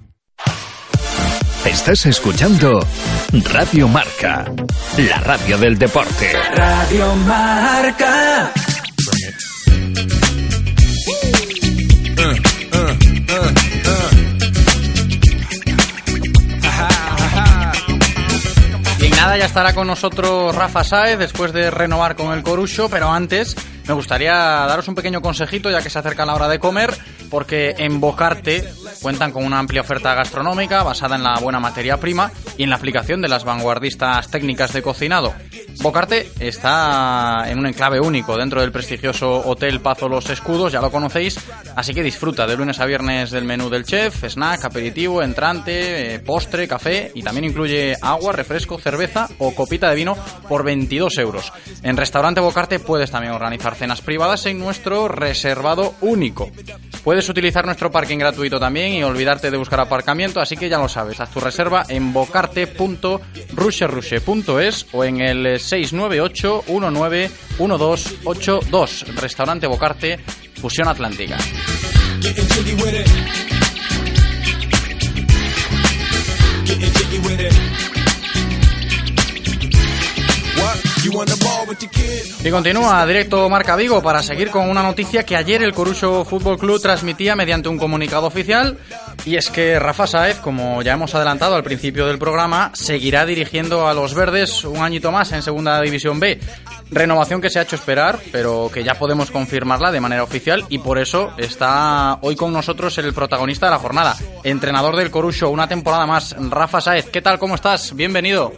Estás 1.65 2.05
escuchando 2.07 2.79
Radio 3.51 3.87
Marca, 3.87 4.45
la 4.97 5.17
radio 5.19 5.57
del 5.57 5.77
deporte. 5.77 6.33
Radio 6.55 7.15
Marca. 7.15 8.51
Y 18.99 19.09
nada 19.09 19.37
ya 19.37 19.45
estará 19.45 19.73
con 19.73 19.87
nosotros 19.87 20.55
Rafa 20.55 20.83
Saez 20.83 21.19
después 21.19 21.53
de 21.53 21.69
renovar 21.69 22.15
con 22.15 22.33
el 22.33 22.43
Corucho, 22.43 22.89
pero 22.89 23.11
antes 23.11 23.55
me 23.91 23.95
gustaría 23.95 24.31
daros 24.33 24.87
un 24.87 24.95
pequeño 24.95 25.21
consejito 25.21 25.69
ya 25.69 25.81
que 25.81 25.89
se 25.89 25.99
acerca 25.99 26.25
la 26.25 26.33
hora 26.33 26.47
de 26.47 26.59
comer, 26.59 26.97
porque 27.29 27.75
en 27.77 27.99
Bocarte 27.99 28.63
cuentan 29.01 29.33
con 29.33 29.43
una 29.43 29.59
amplia 29.59 29.81
oferta 29.81 30.15
gastronómica 30.15 30.81
basada 30.81 31.17
en 31.17 31.23
la 31.23 31.37
buena 31.41 31.59
materia 31.59 31.97
prima 31.97 32.31
y 32.57 32.63
en 32.63 32.69
la 32.69 32.77
aplicación 32.77 33.21
de 33.21 33.27
las 33.27 33.43
vanguardistas 33.43 34.29
técnicas 34.29 34.71
de 34.71 34.81
cocinado. 34.81 35.33
Bocarte 35.81 36.29
está 36.39 37.45
en 37.47 37.59
un 37.59 37.65
enclave 37.65 37.99
único 37.99 38.37
dentro 38.37 38.61
del 38.61 38.71
prestigioso 38.71 39.29
Hotel 39.45 39.81
Pazo 39.81 40.07
Los 40.07 40.29
Escudos, 40.29 40.71
ya 40.71 40.79
lo 40.79 40.91
conocéis, 40.91 41.39
así 41.75 41.93
que 41.93 42.03
disfruta 42.03 42.45
de 42.45 42.55
lunes 42.55 42.79
a 42.79 42.85
viernes 42.85 43.31
del 43.31 43.45
menú 43.45 43.69
del 43.69 43.83
chef, 43.83 44.23
snack, 44.23 44.65
aperitivo, 44.65 45.23
entrante, 45.23 46.15
eh, 46.15 46.19
postre, 46.19 46.67
café 46.67 47.11
y 47.15 47.23
también 47.23 47.45
incluye 47.45 47.95
agua, 48.01 48.31
refresco, 48.31 48.79
cerveza 48.79 49.27
o 49.39 49.55
copita 49.55 49.89
de 49.89 49.95
vino 49.95 50.15
por 50.47 50.63
22 50.63 51.17
euros. 51.17 51.51
En 51.81 51.97
Restaurante 51.97 52.41
Bocarte 52.41 52.79
puedes 52.79 53.09
también 53.09 53.33
organizar 53.33 53.75
cenas 53.81 54.01
privadas 54.01 54.45
en 54.45 54.59
nuestro 54.59 55.07
reservado 55.07 55.95
único. 56.01 56.51
Puedes 57.03 57.27
utilizar 57.29 57.65
nuestro 57.65 57.89
parking 57.89 58.19
gratuito 58.19 58.59
también 58.59 58.93
y 58.93 59.01
olvidarte 59.01 59.49
de 59.49 59.57
buscar 59.57 59.79
aparcamiento, 59.79 60.39
así 60.39 60.55
que 60.55 60.69
ya 60.69 60.77
lo 60.77 60.87
sabes, 60.87 61.19
haz 61.19 61.31
tu 61.31 61.39
reserva 61.39 61.83
en 61.89 62.13
bocarte.rusherushe.es 62.13 64.85
o 64.91 65.03
en 65.03 65.19
el 65.19 65.59
698 65.59 66.65
191282 66.67 69.15
Restaurante 69.15 69.65
Bocarte, 69.65 70.19
Fusión 70.61 70.87
Atlántica. 70.87 71.39
Y 82.43 82.51
continúa 82.51 83.05
directo 83.07 83.49
Marca 83.49 83.75
Vigo 83.75 84.03
para 84.03 84.21
seguir 84.21 84.51
con 84.51 84.69
una 84.69 84.83
noticia 84.83 85.25
que 85.25 85.35
ayer 85.35 85.63
el 85.63 85.73
Corucho 85.73 86.23
Fútbol 86.25 86.59
Club 86.59 86.79
transmitía 86.79 87.35
mediante 87.35 87.69
un 87.69 87.79
comunicado 87.79 88.27
oficial 88.27 88.77
y 89.25 89.35
es 89.35 89.49
que 89.49 89.79
Rafa 89.79 90.05
Saez, 90.05 90.37
como 90.37 90.81
ya 90.83 90.93
hemos 90.93 91.15
adelantado 91.15 91.55
al 91.55 91.63
principio 91.63 92.05
del 92.05 92.19
programa, 92.19 92.71
seguirá 92.75 93.25
dirigiendo 93.25 93.87
a 93.87 93.95
los 93.95 94.13
verdes 94.13 94.63
un 94.63 94.77
añito 94.77 95.11
más 95.11 95.31
en 95.31 95.41
Segunda 95.41 95.81
División 95.81 96.19
B. 96.19 96.39
Renovación 96.91 97.41
que 97.41 97.49
se 97.49 97.57
ha 97.57 97.63
hecho 97.63 97.75
esperar, 97.75 98.19
pero 98.31 98.69
que 98.71 98.83
ya 98.83 98.95
podemos 98.95 99.31
confirmarla 99.31 99.91
de 99.91 100.01
manera 100.01 100.23
oficial 100.23 100.65
y 100.69 100.79
por 100.79 100.99
eso 100.99 101.33
está 101.37 102.19
hoy 102.21 102.35
con 102.35 102.53
nosotros 102.53 102.95
el 102.99 103.13
protagonista 103.13 103.65
de 103.67 103.71
la 103.71 103.79
jornada, 103.79 104.15
entrenador 104.43 104.95
del 104.95 105.09
Corucho, 105.09 105.49
una 105.49 105.67
temporada 105.67 106.05
más, 106.05 106.35
Rafa 106.37 106.79
Saez. 106.79 107.09
¿Qué 107.09 107.21
tal? 107.21 107.39
¿Cómo 107.39 107.55
estás? 107.55 107.95
Bienvenido. 107.95 108.53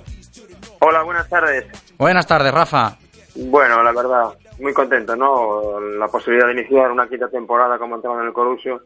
Hola, 0.79 1.03
buenas 1.03 1.29
tardes. 1.29 1.65
Buenas 1.97 2.27
tardes, 2.27 2.53
Rafa. 2.53 2.97
Bueno, 3.35 3.81
la 3.83 3.91
verdad, 3.91 4.33
muy 4.59 4.73
contento, 4.73 5.15
¿no? 5.15 5.79
La 5.79 6.07
posibilidad 6.07 6.47
de 6.47 6.53
iniciar 6.53 6.91
una 6.91 7.07
quinta 7.07 7.29
temporada 7.29 7.77
como 7.77 7.95
entrenador 7.95 8.23
en 8.23 8.27
el 8.27 8.33
Corucho, 8.33 8.81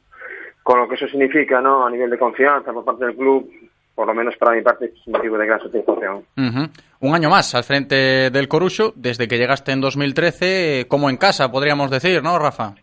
con 0.63 0.79
lo 0.79 0.87
que 0.87 0.95
eso 0.95 1.07
significa, 1.07 1.61
¿no? 1.61 1.85
A 1.85 1.89
nivel 1.89 2.09
de 2.09 2.17
confianza 2.17 2.71
por 2.71 2.85
parte 2.85 3.05
del 3.05 3.15
club, 3.15 3.49
por 3.95 4.07
lo 4.07 4.13
menos 4.13 4.35
para 4.37 4.55
mi 4.55 4.61
parte, 4.61 4.85
es 4.85 5.07
un 5.07 5.13
motivo 5.13 5.37
de 5.37 5.45
gran 5.47 5.59
satisfacción. 5.59 6.17
Uh 6.37 6.41
-huh. 6.41 6.69
Un 6.99 7.15
año 7.15 7.29
más 7.29 7.53
al 7.55 7.63
frente 7.63 8.29
del 8.29 8.47
Corucho, 8.47 8.93
desde 8.95 9.27
que 9.27 9.37
llegaste 9.37 9.71
en 9.71 9.81
2013, 9.81 10.85
como 10.87 11.09
en 11.09 11.17
casa, 11.17 11.51
podríamos 11.51 11.89
decir, 11.89 12.21
¿no, 12.23 12.37
Rafa? 12.39 12.75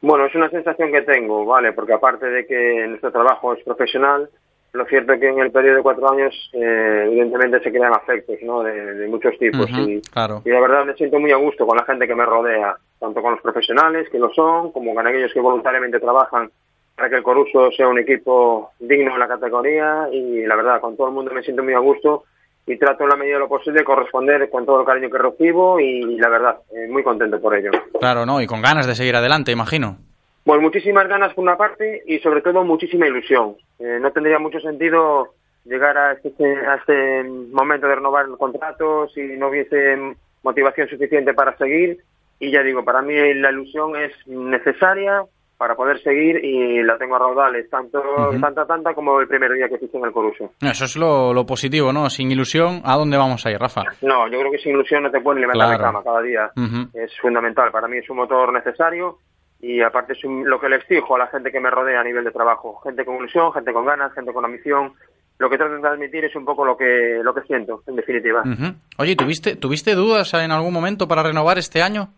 Bueno, 0.00 0.26
es 0.26 0.34
una 0.34 0.50
sensación 0.50 0.92
que 0.92 1.02
tengo, 1.02 1.44
¿vale? 1.44 1.72
Porque 1.72 1.92
aparte 1.92 2.26
de 2.26 2.46
que 2.46 2.86
nuestro 2.88 3.10
trabajo 3.10 3.54
es 3.54 3.64
profesional, 3.64 4.28
lo 4.76 4.84
cierto 4.86 5.12
es 5.12 5.20
que 5.20 5.28
en 5.28 5.38
el 5.40 5.50
periodo 5.50 5.76
de 5.76 5.82
cuatro 5.82 6.10
años, 6.10 6.32
eh, 6.52 7.04
evidentemente, 7.06 7.60
se 7.60 7.70
crean 7.70 7.94
afectos, 7.94 8.36
¿no? 8.42 8.62
De, 8.62 8.94
de 8.94 9.08
muchos 9.08 9.36
tipos. 9.38 9.70
Uh 9.70 9.74
-huh, 9.74 9.88
y, 9.88 10.00
claro. 10.02 10.42
y 10.44 10.50
la 10.50 10.60
verdad 10.60 10.84
me 10.84 10.94
siento 10.94 11.18
muy 11.18 11.32
a 11.32 11.36
gusto 11.36 11.66
con 11.66 11.76
la 11.76 11.84
gente 11.84 12.06
que 12.06 12.14
me 12.14 12.24
rodea, 12.24 12.76
tanto 13.00 13.20
con 13.22 13.32
los 13.32 13.40
profesionales, 13.40 14.08
que 14.10 14.18
lo 14.18 14.32
son, 14.32 14.72
como 14.72 14.94
con 14.94 15.06
aquellos 15.06 15.32
que 15.32 15.40
voluntariamente 15.40 15.98
trabajan 15.98 16.50
para 16.96 17.10
que 17.10 17.16
el 17.16 17.22
Coruso 17.22 17.70
sea 17.72 17.88
un 17.88 17.98
equipo 17.98 18.70
digno 18.78 19.12
en 19.14 19.18
la 19.18 19.28
categoría. 19.28 20.08
Y 20.12 20.46
la 20.46 20.56
verdad, 20.56 20.80
con 20.80 20.96
todo 20.96 21.08
el 21.08 21.14
mundo 21.14 21.32
me 21.32 21.42
siento 21.42 21.62
muy 21.62 21.74
a 21.74 21.78
gusto 21.78 22.24
y 22.66 22.76
trato 22.78 23.04
en 23.04 23.10
la 23.10 23.16
medida 23.16 23.34
de 23.34 23.40
lo 23.40 23.48
posible 23.48 23.80
de 23.80 23.84
corresponder 23.84 24.48
con 24.50 24.66
todo 24.66 24.80
el 24.80 24.86
cariño 24.86 25.08
que 25.10 25.18
recibo 25.18 25.78
y, 25.78 26.16
la 26.16 26.28
verdad, 26.28 26.56
eh, 26.74 26.88
muy 26.88 27.02
contento 27.02 27.40
por 27.40 27.54
ello. 27.54 27.70
Claro, 28.00 28.26
¿no? 28.26 28.40
Y 28.40 28.46
con 28.46 28.60
ganas 28.60 28.86
de 28.86 28.94
seguir 28.94 29.14
adelante, 29.14 29.52
imagino. 29.52 29.98
Bueno, 30.46 30.62
muchísimas 30.62 31.08
ganas 31.08 31.34
por 31.34 31.42
una 31.42 31.56
parte 31.56 32.04
y 32.06 32.20
sobre 32.20 32.40
todo 32.40 32.62
muchísima 32.62 33.08
ilusión. 33.08 33.56
Eh, 33.80 33.98
no 34.00 34.12
tendría 34.12 34.38
mucho 34.38 34.60
sentido 34.60 35.34
llegar 35.64 35.98
a 35.98 36.12
este, 36.12 36.44
a 36.44 36.76
este 36.76 37.24
momento 37.24 37.88
de 37.88 37.96
renovar 37.96 38.26
el 38.26 38.38
contrato 38.38 39.08
si 39.08 39.20
no 39.22 39.48
hubiese 39.48 39.98
motivación 40.44 40.88
suficiente 40.88 41.34
para 41.34 41.56
seguir. 41.58 41.98
Y 42.38 42.52
ya 42.52 42.62
digo, 42.62 42.84
para 42.84 43.02
mí 43.02 43.14
la 43.34 43.50
ilusión 43.50 43.96
es 43.96 44.12
necesaria 44.28 45.24
para 45.58 45.74
poder 45.74 46.00
seguir 46.02 46.44
y 46.44 46.80
la 46.84 46.96
tengo 46.96 47.16
a 47.16 47.18
raudales, 47.18 47.68
tanto, 47.68 47.98
uh 47.98 48.30
-huh. 48.30 48.40
tanta, 48.40 48.66
tanta 48.66 48.94
como 48.94 49.18
el 49.20 49.26
primer 49.26 49.52
día 49.52 49.68
que 49.68 49.78
fiché 49.78 49.98
en 49.98 50.04
el 50.04 50.12
Coruso. 50.12 50.52
Eso 50.60 50.84
es 50.84 50.96
lo, 50.96 51.34
lo, 51.34 51.44
positivo, 51.44 51.92
¿no? 51.92 52.08
Sin 52.08 52.30
ilusión, 52.30 52.82
¿a 52.84 52.94
dónde 52.96 53.16
vamos 53.16 53.44
a 53.46 53.50
ir, 53.50 53.58
Rafa? 53.58 53.82
No, 54.02 54.28
yo 54.28 54.38
creo 54.38 54.52
que 54.52 54.58
sin 54.58 54.72
ilusión 54.72 55.02
no 55.02 55.10
te 55.10 55.20
puedes 55.20 55.40
levantar 55.40 55.76
claro. 55.76 55.78
de 55.78 55.84
cama 55.84 56.04
cada 56.04 56.20
día. 56.22 56.50
Uh 56.54 56.60
-huh. 56.60 56.88
Es 56.94 57.10
fundamental, 57.20 57.72
para 57.72 57.88
mí 57.88 57.96
es 57.98 58.08
un 58.10 58.18
motor 58.18 58.52
necesario 58.52 59.18
y 59.60 59.80
aparte 59.80 60.12
es 60.12 60.24
un, 60.24 60.48
lo 60.48 60.60
que 60.60 60.68
le 60.68 60.76
exijo 60.76 61.16
a 61.16 61.18
la 61.18 61.26
gente 61.28 61.50
que 61.50 61.60
me 61.60 61.70
rodea 61.70 62.00
a 62.00 62.04
nivel 62.04 62.24
de 62.24 62.30
trabajo. 62.30 62.80
Gente 62.84 63.04
con 63.04 63.16
ilusión, 63.16 63.52
gente 63.52 63.72
con 63.72 63.86
ganas, 63.86 64.12
gente 64.12 64.32
con 64.32 64.44
ambición. 64.44 64.92
Lo 65.38 65.50
que 65.50 65.58
trato 65.58 65.74
de 65.74 65.80
transmitir 65.80 66.24
es 66.24 66.34
un 66.34 66.44
poco 66.44 66.64
lo 66.64 66.76
que, 66.76 67.20
lo 67.22 67.34
que 67.34 67.42
siento, 67.42 67.82
en 67.86 67.96
definitiva. 67.96 68.42
Uh 68.42 68.48
-huh. 68.48 68.74
Oye, 68.98 69.16
¿tuviste, 69.16 69.56
¿tuviste 69.56 69.94
dudas 69.94 70.32
en 70.34 70.50
algún 70.50 70.72
momento 70.72 71.06
para 71.08 71.22
renovar 71.22 71.58
este 71.58 71.82
año? 71.82 72.08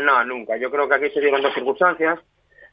No, 0.00 0.24
nunca. 0.24 0.56
Yo 0.56 0.70
creo 0.70 0.88
que 0.88 0.94
aquí 0.94 1.10
se 1.10 1.20
dieron 1.20 1.42
dos 1.42 1.54
circunstancias. 1.54 2.20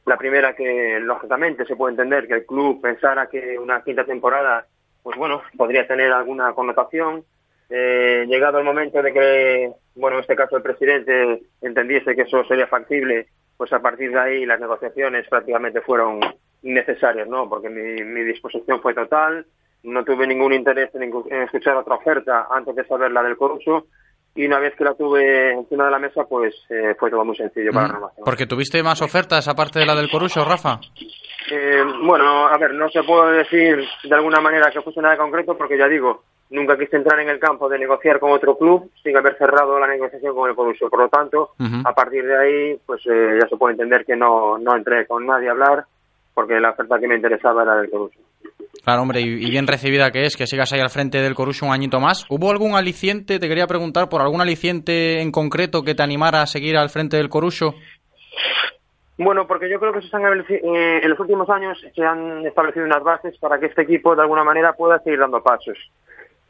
La 0.06 0.16
primera 0.16 0.54
que, 0.54 0.98
lógicamente, 1.00 1.64
se 1.64 1.76
puede 1.76 1.92
entender 1.92 2.26
que 2.26 2.34
el 2.34 2.46
club 2.46 2.80
pensara 2.80 3.28
que 3.28 3.58
una 3.58 3.82
quinta 3.82 4.04
temporada, 4.04 4.66
pues 5.02 5.16
bueno, 5.16 5.42
podría 5.56 5.86
tener 5.86 6.12
alguna 6.12 6.52
connotación. 6.52 7.24
Eh, 7.68 8.26
llegado 8.28 8.58
el 8.58 8.64
momento 8.64 9.02
de 9.02 9.12
que, 9.12 9.70
bueno, 9.94 10.16
en 10.16 10.22
este 10.22 10.34
caso 10.36 10.56
el 10.56 10.62
presidente 10.62 11.42
entendiese 11.62 12.16
que 12.16 12.22
eso 12.22 12.44
sería 12.44 12.66
factible, 12.66 13.28
pues 13.60 13.74
a 13.74 13.78
partir 13.82 14.10
de 14.10 14.18
ahí 14.18 14.46
las 14.46 14.58
negociaciones 14.58 15.28
prácticamente 15.28 15.82
fueron 15.82 16.18
innecesarias, 16.62 17.28
¿no? 17.28 17.46
Porque 17.46 17.68
mi, 17.68 18.02
mi 18.04 18.22
disposición 18.22 18.80
fue 18.80 18.94
total, 18.94 19.44
no 19.82 20.02
tuve 20.02 20.26
ningún 20.26 20.54
interés 20.54 20.88
en, 20.94 21.02
en 21.02 21.42
escuchar 21.42 21.76
otra 21.76 21.96
oferta 21.96 22.46
antes 22.50 22.74
de 22.74 22.86
saber 22.86 23.12
la 23.12 23.22
del 23.22 23.36
Coruso 23.36 23.88
y 24.34 24.46
una 24.46 24.60
vez 24.60 24.74
que 24.76 24.84
la 24.84 24.94
tuve 24.94 25.52
encima 25.52 25.84
de 25.84 25.90
la 25.90 25.98
mesa, 25.98 26.24
pues 26.24 26.54
eh, 26.70 26.94
fue 26.98 27.10
todo 27.10 27.22
muy 27.22 27.36
sencillo 27.36 27.70
para 27.70 27.88
la 27.88 27.92
renovación. 27.92 28.24
Porque 28.24 28.46
tuviste 28.46 28.82
más 28.82 29.02
ofertas 29.02 29.46
aparte 29.46 29.78
de 29.78 29.84
la 29.84 29.94
del 29.94 30.10
Coruso, 30.10 30.42
Rafa. 30.42 30.80
Eh, 31.50 31.84
bueno, 32.02 32.46
a 32.46 32.56
ver, 32.56 32.72
no 32.72 32.88
se 32.88 33.02
puede 33.02 33.40
decir 33.40 33.84
de 34.04 34.14
alguna 34.14 34.40
manera 34.40 34.70
que 34.70 34.80
fuese 34.80 35.02
nada 35.02 35.18
concreto 35.18 35.54
porque 35.58 35.76
ya 35.76 35.86
digo, 35.86 36.24
nunca 36.50 36.76
quise 36.76 36.96
entrar 36.96 37.18
en 37.20 37.28
el 37.28 37.38
campo 37.38 37.68
de 37.68 37.78
negociar 37.78 38.18
con 38.18 38.32
otro 38.32 38.56
club 38.58 38.90
sin 39.02 39.16
haber 39.16 39.36
cerrado 39.38 39.78
la 39.78 39.86
negociación 39.86 40.34
con 40.34 40.48
el 40.50 40.56
Coruso. 40.56 40.88
Por 40.90 41.00
lo 41.00 41.08
tanto, 41.08 41.50
a 41.84 41.92
partir 41.94 42.24
de 42.24 42.36
ahí, 42.38 42.80
pues 42.84 43.00
eh, 43.06 43.38
ya 43.40 43.48
se 43.48 43.56
puede 43.56 43.72
entender 43.72 44.04
que 44.04 44.16
no, 44.16 44.58
no 44.58 44.76
entré 44.76 45.06
con 45.06 45.26
nadie 45.26 45.48
a 45.48 45.52
hablar 45.52 45.84
porque 46.34 46.58
la 46.60 46.70
oferta 46.70 46.98
que 46.98 47.08
me 47.08 47.16
interesaba 47.16 47.62
era 47.62 47.76
del 47.76 47.90
Coruso. 47.90 48.18
Claro, 48.84 49.02
hombre, 49.02 49.20
y, 49.20 49.46
y 49.46 49.50
bien 49.50 49.66
recibida 49.66 50.10
que 50.10 50.22
es, 50.22 50.36
que 50.36 50.46
sigas 50.46 50.72
ahí 50.72 50.80
al 50.80 50.88
frente 50.90 51.20
del 51.20 51.34
Coruso 51.34 51.66
un 51.66 51.72
añito 51.72 52.00
más. 52.00 52.24
¿Hubo 52.30 52.50
algún 52.50 52.74
aliciente, 52.74 53.38
te 53.38 53.48
quería 53.48 53.66
preguntar, 53.66 54.08
por 54.08 54.22
algún 54.22 54.40
aliciente 54.40 55.20
en 55.20 55.30
concreto 55.32 55.82
que 55.82 55.94
te 55.94 56.02
animara 56.02 56.40
a 56.42 56.46
seguir 56.46 56.76
al 56.78 56.88
frente 56.88 57.16
del 57.18 57.28
Coruso? 57.28 57.74
Bueno, 59.18 59.46
porque 59.46 59.68
yo 59.68 59.78
creo 59.78 59.92
que 59.92 60.00
se 60.00 60.08
estableci- 60.08 60.60
eh, 60.62 61.00
en 61.02 61.10
los 61.10 61.20
últimos 61.20 61.48
años 61.50 61.78
se 61.94 62.02
han 62.02 62.46
establecido 62.46 62.86
unas 62.86 63.02
bases 63.02 63.36
para 63.38 63.58
que 63.60 63.66
este 63.66 63.82
equipo 63.82 64.16
de 64.16 64.22
alguna 64.22 64.44
manera 64.44 64.72
pueda 64.72 64.98
seguir 65.00 65.18
dando 65.18 65.42
pasos. 65.42 65.76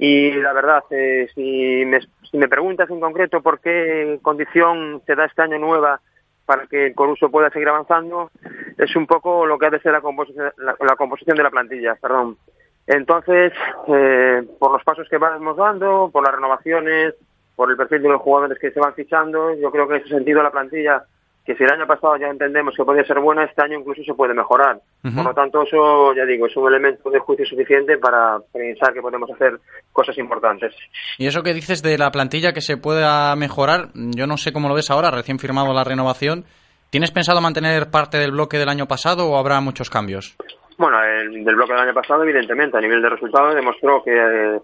Y 0.03 0.33
la 0.33 0.55
verdad, 0.55 0.83
eh, 0.93 1.29
si, 1.35 1.85
me, 1.85 2.01
si 2.01 2.39
me 2.39 2.49
preguntas 2.49 2.89
en 2.89 3.01
concreto 3.01 3.43
por 3.43 3.61
qué 3.61 4.19
condición 4.23 5.03
se 5.05 5.15
da 5.15 5.27
este 5.27 5.43
año 5.43 5.59
nueva 5.59 6.01
para 6.47 6.67
que 6.67 6.87
el 6.87 6.95
Coruso 6.95 7.31
pueda 7.31 7.51
seguir 7.51 7.69
avanzando, 7.69 8.31
es 8.79 8.97
un 8.97 9.07
poco 9.07 9.45
lo 9.45 9.59
que 9.59 9.67
ha 9.67 9.71
de 9.71 9.79
ser 9.81 9.93
la 9.93 10.01
composición, 10.01 10.51
la, 10.57 10.97
composición 10.97 11.37
de 11.37 11.43
la 11.43 11.51
plantilla. 11.51 11.97
Perdón. 12.01 12.39
Entonces, 12.87 13.53
eh, 13.89 14.43
por 14.59 14.73
los 14.73 14.83
pasos 14.85 15.07
que 15.07 15.19
vamos 15.19 15.59
dando, 15.59 16.09
por 16.11 16.25
las 16.25 16.35
renovaciones, 16.35 17.15
por 17.55 17.71
el 17.71 17.77
perfil 17.77 18.01
de 18.01 18.09
los 18.09 18.23
jugadores 18.23 18.59
que 18.59 18.71
se 18.71 18.81
van 18.81 18.95
fichando, 18.95 19.55
yo 19.55 19.71
creo 19.71 19.87
que 19.87 19.97
en 19.97 20.01
ese 20.01 20.15
sentido 20.15 20.43
la 20.43 20.51
plantilla, 20.51 21.05
que 21.45 21.55
si 21.57 21.65
el 21.65 21.73
año 21.73 21.87
pasado 21.87 22.17
ya 22.17 22.29
entendemos 22.29 22.75
que 22.77 22.85
podía 22.85 23.05
ser 23.05 23.19
buena, 23.19 23.45
este 23.45 23.63
año 23.63 23.79
incluso 23.79 24.03
se 24.05 24.15
puede 24.15 24.35
mejorar. 24.35 24.79
Por 25.03 25.25
lo 25.25 25.35
tanto, 25.35 25.63
eso, 25.63 26.15
ya 26.15 26.25
digo, 26.25 26.47
es 26.47 26.57
un 26.57 26.69
elemento 26.69 27.11
de 27.11 27.19
juicio 27.19 27.47
suficiente 27.47 27.97
para 27.99 28.39
pensar 28.53 28.93
que 28.93 29.01
podemos 29.01 29.31
hacer 29.31 29.59
cosas 29.93 30.17
importantes. 30.19 30.75
Y 31.19 31.27
eso 31.27 31.43
que 31.43 31.55
dices 31.55 31.83
de 31.83 31.97
la 31.97 32.11
plantilla 32.11 32.53
que 32.53 32.61
se 32.61 32.77
pueda 32.77 33.35
mejorar, 33.37 33.89
yo 33.95 34.27
no 34.27 34.37
sé 34.37 34.53
cómo 34.53 34.69
lo 34.69 34.75
ves 34.75 34.91
ahora, 34.91 35.11
recién 35.11 35.39
firmado 35.39 35.73
la 35.73 35.85
renovación. 35.85 36.45
¿Tienes 36.91 37.11
pensado 37.11 37.41
mantener 37.41 37.91
parte 37.91 38.19
del 38.19 38.33
bloque 38.33 38.59
del 38.59 38.69
año 38.69 38.87
pasado 38.87 39.31
o 39.31 39.39
habrá 39.39 39.61
muchos 39.61 39.89
cambios? 39.89 40.37
Bueno, 40.77 41.03
el 41.03 41.45
del 41.45 41.55
bloque 41.55 41.73
del 41.73 41.83
año 41.83 41.95
pasado, 41.95 42.23
evidentemente, 42.25 42.77
a 42.77 42.81
nivel 42.81 43.01
de 43.01 43.11
resultados, 43.11 43.55
demostró 43.55 44.03
que 44.03 44.13
eh, 44.13 44.61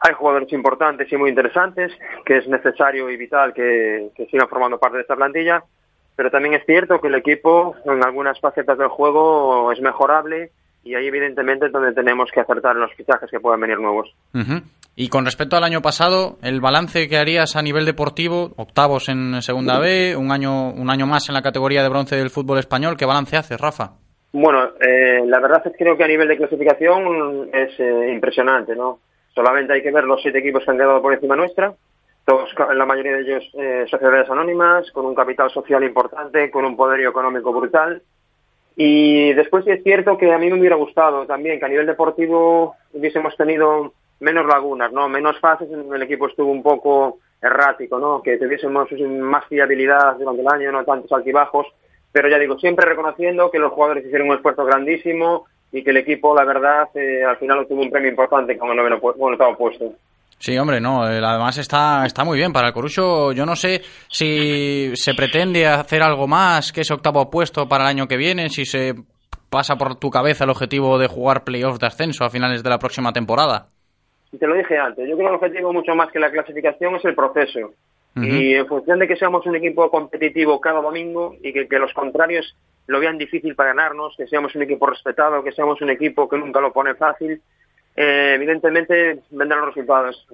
hay 0.00 0.14
jugadores 0.14 0.52
importantes 0.52 1.10
y 1.10 1.16
muy 1.16 1.30
interesantes, 1.30 1.92
que 2.26 2.38
es 2.38 2.48
necesario 2.48 3.08
y 3.08 3.16
vital 3.16 3.54
que, 3.54 4.10
que 4.16 4.26
sigan 4.26 4.48
formando 4.48 4.78
parte 4.78 4.96
de 4.96 5.02
esta 5.02 5.16
plantilla, 5.16 5.62
pero 6.16 6.30
también 6.30 6.54
es 6.54 6.64
cierto 6.66 7.00
que 7.00 7.08
el 7.08 7.14
equipo 7.16 7.74
en 7.84 8.04
algunas 8.04 8.38
facetas 8.40 8.78
del 8.78 8.88
juego 8.88 9.72
es 9.72 9.80
mejorable 9.80 10.50
y 10.84 10.94
ahí 10.94 11.06
evidentemente 11.06 11.66
es 11.66 11.72
donde 11.72 11.92
tenemos 11.92 12.30
que 12.32 12.40
acertar 12.40 12.76
en 12.76 12.82
los 12.82 12.92
fichajes 12.94 13.30
que 13.30 13.40
puedan 13.40 13.60
venir 13.60 13.78
nuevos. 13.78 14.14
Y 14.96 15.08
con 15.08 15.24
respecto 15.24 15.56
al 15.56 15.64
año 15.64 15.80
pasado, 15.80 16.36
el 16.42 16.60
balance 16.60 17.08
que 17.08 17.16
harías 17.16 17.56
a 17.56 17.62
nivel 17.62 17.84
deportivo, 17.84 18.52
octavos 18.56 19.08
en 19.08 19.40
Segunda 19.42 19.78
B, 19.78 20.14
un 20.16 20.30
año, 20.30 20.70
un 20.70 20.90
año 20.90 21.06
más 21.06 21.28
en 21.28 21.34
la 21.34 21.42
categoría 21.42 21.82
de 21.82 21.88
bronce 21.88 22.16
del 22.16 22.30
fútbol 22.30 22.58
español, 22.58 22.96
¿qué 22.96 23.06
balance 23.06 23.36
haces, 23.36 23.60
Rafa? 23.60 23.92
Bueno, 24.32 24.72
eh, 24.80 25.22
la 25.26 25.40
verdad 25.40 25.62
es 25.64 25.72
que 25.72 25.84
creo 25.84 25.96
que 25.96 26.04
a 26.04 26.08
nivel 26.08 26.28
de 26.28 26.36
clasificación 26.36 27.48
es 27.52 27.78
eh, 27.78 28.12
impresionante, 28.12 28.76
¿no? 28.76 28.98
Solamente 29.34 29.72
hay 29.72 29.82
que 29.82 29.90
ver 29.90 30.04
los 30.04 30.20
siete 30.22 30.38
equipos 30.38 30.64
que 30.64 30.70
han 30.70 30.76
quedado 30.76 31.00
por 31.00 31.14
encima 31.14 31.34
nuestra, 31.34 31.72
todos, 32.24 32.50
la 32.74 32.86
mayoría 32.86 33.12
de 33.12 33.22
ellos 33.22 33.44
eh, 33.54 33.84
sociedades 33.90 34.30
anónimas, 34.30 34.90
con 34.92 35.04
un 35.04 35.14
capital 35.14 35.50
social 35.50 35.84
importante, 35.84 36.50
con 36.50 36.64
un 36.64 36.76
poderío 36.76 37.10
económico 37.10 37.52
brutal. 37.52 38.02
Y 38.76 39.32
después 39.34 39.64
sí 39.64 39.70
es 39.70 39.82
cierto 39.82 40.16
que 40.16 40.32
a 40.32 40.38
mí 40.38 40.50
me 40.50 40.58
hubiera 40.58 40.76
gustado 40.76 41.26
también 41.26 41.58
que 41.58 41.66
a 41.66 41.68
nivel 41.68 41.86
deportivo 41.86 42.74
hubiésemos 42.92 43.36
tenido 43.36 43.92
menos 44.20 44.46
lagunas, 44.46 44.92
¿no? 44.92 45.08
Menos 45.08 45.38
fases 45.38 45.70
en 45.70 45.92
el 45.92 46.02
equipo 46.02 46.26
estuvo 46.26 46.50
un 46.50 46.62
poco 46.62 47.18
errático, 47.40 47.98
¿no? 47.98 48.22
Que 48.22 48.38
tuviésemos 48.38 48.88
más 49.08 49.44
fiabilidad 49.46 50.16
durante 50.16 50.40
el 50.40 50.48
año, 50.48 50.72
no 50.72 50.84
tantos 50.84 51.12
altibajos. 51.12 51.66
Pero 52.10 52.28
ya 52.28 52.38
digo, 52.38 52.58
siempre 52.58 52.86
reconociendo 52.86 53.50
que 53.50 53.58
los 53.58 53.72
jugadores 53.72 54.06
hicieron 54.06 54.28
un 54.30 54.36
esfuerzo 54.36 54.64
grandísimo 54.64 55.46
y 55.70 55.82
que 55.82 55.90
el 55.90 55.98
equipo, 55.98 56.34
la 56.34 56.44
verdad, 56.44 56.88
eh, 56.94 57.24
al 57.24 57.36
final 57.36 57.58
obtuvo 57.58 57.82
un 57.82 57.90
premio 57.90 58.08
importante 58.08 58.56
con 58.56 58.70
el 58.70 58.76
noveno 58.76 58.96
el 58.96 59.32
octavo 59.34 59.56
puesto. 59.56 59.92
Sí, 60.38 60.58
hombre, 60.58 60.80
no, 60.80 61.08
eh, 61.08 61.20
además 61.24 61.56
está, 61.58 62.04
está 62.04 62.24
muy 62.24 62.36
bien 62.36 62.52
para 62.52 62.68
el 62.68 62.74
Corucho. 62.74 63.32
Yo 63.32 63.46
no 63.46 63.56
sé 63.56 63.82
si 64.08 64.94
se 64.94 65.14
pretende 65.14 65.66
hacer 65.66 66.02
algo 66.02 66.26
más 66.26 66.72
que 66.72 66.82
ese 66.82 66.92
octavo 66.94 67.30
puesto 67.30 67.68
para 67.68 67.84
el 67.84 67.90
año 67.90 68.06
que 68.06 68.16
viene, 68.16 68.50
si 68.50 68.64
se 68.64 68.94
pasa 69.48 69.76
por 69.76 69.96
tu 69.96 70.10
cabeza 70.10 70.44
el 70.44 70.50
objetivo 70.50 70.98
de 70.98 71.06
jugar 71.06 71.44
playoffs 71.44 71.78
de 71.78 71.86
ascenso 71.86 72.24
a 72.24 72.30
finales 72.30 72.62
de 72.62 72.70
la 72.70 72.78
próxima 72.78 73.12
temporada. 73.12 73.68
Y 74.32 74.38
te 74.38 74.46
lo 74.46 74.54
dije 74.56 74.76
antes, 74.76 75.08
yo 75.08 75.16
creo 75.16 75.28
que 75.28 75.34
el 75.34 75.40
objetivo 75.40 75.72
mucho 75.72 75.94
más 75.94 76.10
que 76.10 76.18
la 76.18 76.30
clasificación 76.30 76.96
es 76.96 77.04
el 77.04 77.14
proceso. 77.14 77.72
Y 78.16 78.54
en 78.54 78.66
función 78.68 79.00
de 79.00 79.08
que 79.08 79.16
seamos 79.16 79.44
un 79.44 79.56
equipo 79.56 79.90
competitivo 79.90 80.60
cada 80.60 80.80
domingo 80.80 81.34
y 81.42 81.52
que, 81.52 81.66
que 81.66 81.78
los 81.80 81.92
contrarios 81.92 82.56
lo 82.86 83.00
vean 83.00 83.18
difícil 83.18 83.56
para 83.56 83.70
ganarnos, 83.70 84.14
que 84.16 84.28
seamos 84.28 84.54
un 84.54 84.62
equipo 84.62 84.86
respetado, 84.86 85.42
que 85.42 85.50
seamos 85.50 85.80
un 85.80 85.90
equipo 85.90 86.28
que 86.28 86.38
nunca 86.38 86.60
lo 86.60 86.72
pone 86.72 86.94
fácil, 86.94 87.40
eh, 87.96 88.32
evidentemente 88.34 89.20
vendrán 89.30 89.60
los 89.60 89.68
resultados. 89.68 90.26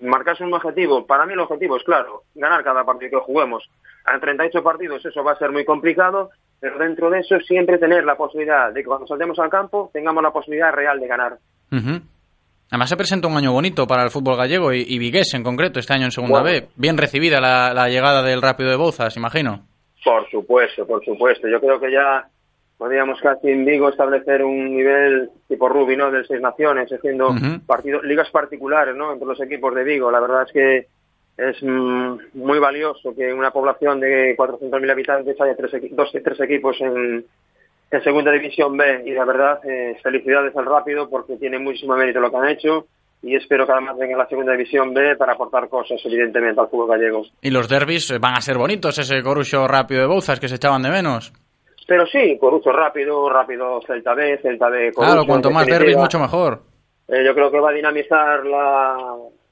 Marcarse 0.00 0.44
un 0.44 0.54
objetivo, 0.54 1.06
para 1.06 1.26
mí 1.26 1.32
el 1.32 1.40
objetivo 1.40 1.76
es 1.76 1.84
claro, 1.84 2.22
ganar 2.34 2.62
cada 2.62 2.84
partido 2.84 3.18
que 3.18 3.26
juguemos. 3.26 3.68
A 4.04 4.18
38 4.18 4.62
partidos 4.62 5.04
eso 5.04 5.22
va 5.24 5.32
a 5.32 5.38
ser 5.38 5.50
muy 5.50 5.64
complicado, 5.64 6.30
pero 6.60 6.78
dentro 6.78 7.10
de 7.10 7.20
eso 7.20 7.38
siempre 7.40 7.78
tener 7.78 8.04
la 8.04 8.16
posibilidad 8.16 8.72
de 8.72 8.80
que 8.80 8.86
cuando 8.86 9.06
saltemos 9.06 9.38
al 9.38 9.50
campo 9.50 9.90
tengamos 9.92 10.22
la 10.22 10.30
posibilidad 10.30 10.72
real 10.72 11.00
de 11.00 11.06
ganar. 11.08 11.38
Ujú. 11.72 12.00
Además 12.70 12.88
se 12.88 12.96
presenta 12.96 13.26
un 13.26 13.36
año 13.36 13.52
bonito 13.52 13.86
para 13.86 14.04
el 14.04 14.10
fútbol 14.10 14.36
gallego 14.36 14.72
y, 14.72 14.84
y 14.86 14.98
Vigués 14.98 15.34
en 15.34 15.42
concreto 15.42 15.80
este 15.80 15.92
año 15.92 16.04
en 16.04 16.12
Segunda 16.12 16.42
Bueno. 16.42 16.60
B. 16.60 16.68
Bien 16.76 16.96
recibida 16.96 17.40
la, 17.40 17.74
la 17.74 17.88
llegada 17.88 18.22
del 18.22 18.40
Rápido 18.40 18.70
de 18.70 18.76
Bouzas, 18.76 19.16
imagino. 19.16 19.66
Por 20.04 20.30
supuesto, 20.30 20.86
por 20.86 21.04
supuesto. 21.04 21.48
Yo 21.48 21.60
creo 21.60 21.80
que 21.80 21.90
ya 21.90 22.28
podríamos 22.80 23.20
casi 23.20 23.50
en 23.50 23.66
Vigo 23.66 23.90
establecer 23.90 24.42
un 24.42 24.74
nivel 24.74 25.28
tipo 25.46 25.68
Rubi, 25.68 25.98
¿no? 25.98 26.10
Del 26.10 26.26
Seis 26.26 26.40
Naciones, 26.40 26.90
haciendo 26.90 27.28
Ujú. 27.28 27.60
partidos, 27.66 28.02
ligas 28.04 28.30
particulares, 28.30 28.96
¿no? 28.96 29.12
Entre 29.12 29.28
los 29.28 29.38
equipos 29.38 29.74
de 29.74 29.84
Vigo. 29.84 30.10
La 30.10 30.18
verdad 30.18 30.44
es 30.46 30.50
que 30.50 30.86
es 31.36 31.62
mm, 31.62 32.38
muy 32.42 32.58
valioso 32.58 33.14
que 33.14 33.28
en 33.28 33.38
una 33.38 33.50
población 33.50 34.00
de 34.00 34.34
400.000 34.34 34.90
habitantes 34.90 35.38
haya 35.38 35.54
tres, 35.54 35.72
dos, 35.90 36.10
tres 36.24 36.40
equipos 36.40 36.80
en, 36.80 37.22
en 37.90 38.02
Segunda 38.02 38.32
División 38.32 38.74
B. 38.78 39.02
Y 39.04 39.10
la 39.10 39.26
verdad, 39.26 39.60
eh, 39.62 39.98
felicidades 40.02 40.56
al 40.56 40.64
Rápido 40.64 41.10
porque 41.10 41.36
tiene 41.36 41.58
muchísimo 41.58 41.94
mérito 41.96 42.18
lo 42.18 42.30
que 42.30 42.36
han 42.38 42.48
hecho. 42.48 42.86
Y 43.22 43.36
espero 43.36 43.66
que 43.66 43.72
además 43.72 43.98
venga 43.98 44.16
la 44.16 44.26
Segunda 44.26 44.52
División 44.52 44.94
B 44.94 45.16
para 45.16 45.34
aportar 45.34 45.68
cosas, 45.68 46.00
evidentemente, 46.06 46.58
al 46.58 46.68
fútbol 46.68 46.88
gallego. 46.88 47.26
Y 47.42 47.50
los 47.50 47.68
derbis 47.68 48.10
eh, 48.10 48.18
van 48.18 48.38
a 48.38 48.40
ser 48.40 48.56
bonitos, 48.56 48.98
ese 48.98 49.22
Corucho 49.22 49.68
Rápido 49.68 50.00
de 50.00 50.06
Bouzas 50.06 50.40
que 50.40 50.48
se 50.48 50.54
echaban 50.54 50.80
de 50.80 50.88
menos. 50.88 51.30
Pero 51.90 52.06
sí, 52.06 52.38
Corucho 52.38 52.70
rápido, 52.70 53.28
rápido 53.28 53.80
Celta 53.84 54.14
B, 54.14 54.38
Celta 54.40 54.68
B 54.68 54.92
Corucho. 54.92 55.12
claro, 55.12 55.26
cuanto 55.26 55.50
más 55.50 55.66
derbis, 55.66 55.96
mucho 55.96 56.20
mejor. 56.20 56.60
Eh, 57.08 57.24
yo 57.24 57.34
creo 57.34 57.50
que 57.50 57.58
va 57.58 57.70
a 57.70 57.72
dinamizar 57.72 58.46
la, 58.46 58.96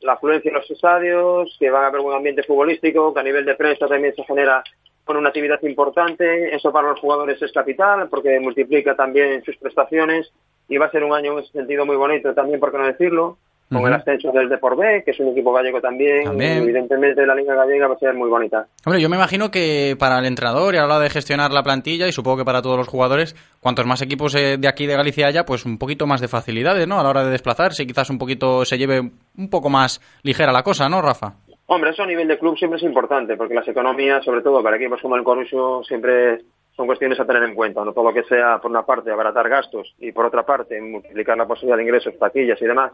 la 0.03 0.12
afluencia 0.12 0.48
en 0.48 0.55
los 0.55 0.70
estadios, 0.70 1.57
que 1.59 1.68
va 1.68 1.83
a 1.83 1.87
haber 1.88 2.01
buen 2.01 2.16
ambiente 2.16 2.44
futbolístico, 2.44 3.12
que 3.12 3.18
a 3.18 3.24
nivel 3.24 3.44
de 3.44 3.57
prensa 3.57 3.88
también 3.88 4.14
se 4.14 4.22
genera 4.22 4.62
con 5.03 5.16
una 5.16 5.31
actividad 5.31 5.61
importante. 5.64 6.55
Eso 6.55 6.70
para 6.70 6.90
los 6.90 7.01
jugadores 7.01 7.42
es 7.42 7.51
capital, 7.51 8.09
porque 8.09 8.38
multiplica 8.38 8.94
también 8.94 9.42
sus 9.42 9.57
prestaciones 9.57 10.31
y 10.68 10.77
va 10.77 10.87
a 10.87 10.92
ser 10.92 11.03
un 11.03 11.14
año 11.14 11.33
en 11.33 11.38
ese 11.40 11.51
sentido 11.51 11.85
muy 11.87 11.96
bonito 11.96 12.33
también, 12.35 12.61
por 12.61 12.70
qué 12.70 12.79
no 12.79 12.87
decirlo, 12.87 13.38
con 13.69 13.79
Ujú. 13.79 13.87
el 13.89 13.95
ascenso 13.95 14.33
del 14.33 14.49
Deport 14.49 14.79
B, 14.79 15.03
que 15.05 15.11
es 15.11 15.21
un 15.21 15.29
equipo 15.29 15.53
gallego 15.53 15.81
también. 15.81 16.25
También. 16.25 16.55
y 16.59 16.63
evidentemente 16.63 17.27
la 17.27 17.35
Liga 17.35 17.55
Gallega 17.55 17.87
va 17.89 17.95
a 17.95 17.99
ser 17.99 18.15
muy 18.15 18.29
bonita. 18.31 18.67
Hombre, 18.87 19.01
yo 19.03 19.09
me 19.09 19.17
imagino 19.17 19.51
que 19.51 19.95
para 19.99 20.19
el 20.19 20.25
entrenador 20.27 20.75
y 20.75 20.79
a 20.79 20.81
la 20.81 20.87
hora 20.87 20.99
de 21.01 21.11
gestionar 21.11 21.53
la 21.53 21.63
plantilla, 21.63 22.07
y 22.09 22.13
supongo 22.13 22.39
que 22.39 22.45
para 22.45 22.63
todos 22.63 22.77
los 22.79 22.89
jugadores, 22.89 23.37
cuantos 23.61 23.85
más 23.87 24.01
equipos 24.01 24.35
eh, 24.35 24.57
de 24.59 24.69
aquí 24.69 24.87
de 24.87 24.97
Galicia 24.97 25.27
haya, 25.27 25.45
pues 25.45 25.67
un 25.67 25.77
poquito 25.79 26.07
más 26.07 26.21
de 26.21 26.29
facilidades, 26.29 26.89
¿no? 26.89 26.99
A 26.99 27.03
la 27.03 27.11
hora 27.11 27.25
de 27.25 27.31
desplazarse, 27.31 27.87
quizás 27.87 28.09
un 28.11 28.19
poquito 28.19 28.65
se 28.65 28.79
lleve 28.79 29.01
un 29.01 29.51
poco 29.51 29.69
más 29.69 30.01
ligera 30.23 30.51
la 30.53 30.63
cosa, 30.63 30.89
¿no, 30.89 31.03
Rafa? 31.03 31.35
Hombre, 31.67 31.91
eso 31.91 32.03
a 32.03 32.07
nivel 32.07 32.27
de 32.27 32.39
club 32.39 32.57
siempre 32.57 32.79
es 32.79 32.83
importante, 32.85 33.37
porque 33.37 33.53
las 33.55 33.69
economías, 33.69 34.25
sobre 34.25 34.41
todo 34.41 34.63
para 34.63 34.77
equipos 34.79 35.03
como 35.03 35.17
el 35.17 35.23
Coruso, 35.23 35.83
siempre 35.85 36.39
son 36.75 36.87
cuestiones 36.87 37.21
a 37.21 37.27
tener 37.27 37.43
en 37.43 37.55
cuenta. 37.55 37.85
No 37.85 37.93
todo 37.93 38.05
lo 38.05 38.15
que 38.15 38.23
sea, 38.23 38.59
por 38.63 38.71
una 38.71 38.87
parte, 38.87 39.11
abaratar 39.11 39.49
gastos 39.51 39.95
y 39.99 40.13
por 40.13 40.25
otra 40.25 40.45
parte, 40.45 40.81
multiplicar 40.81 41.37
la 41.37 41.45
posibilidad 41.47 41.77
de 41.77 41.83
ingresos, 41.83 42.15
taquillas 42.19 42.63
y 42.63 42.65
demás, 42.67 42.93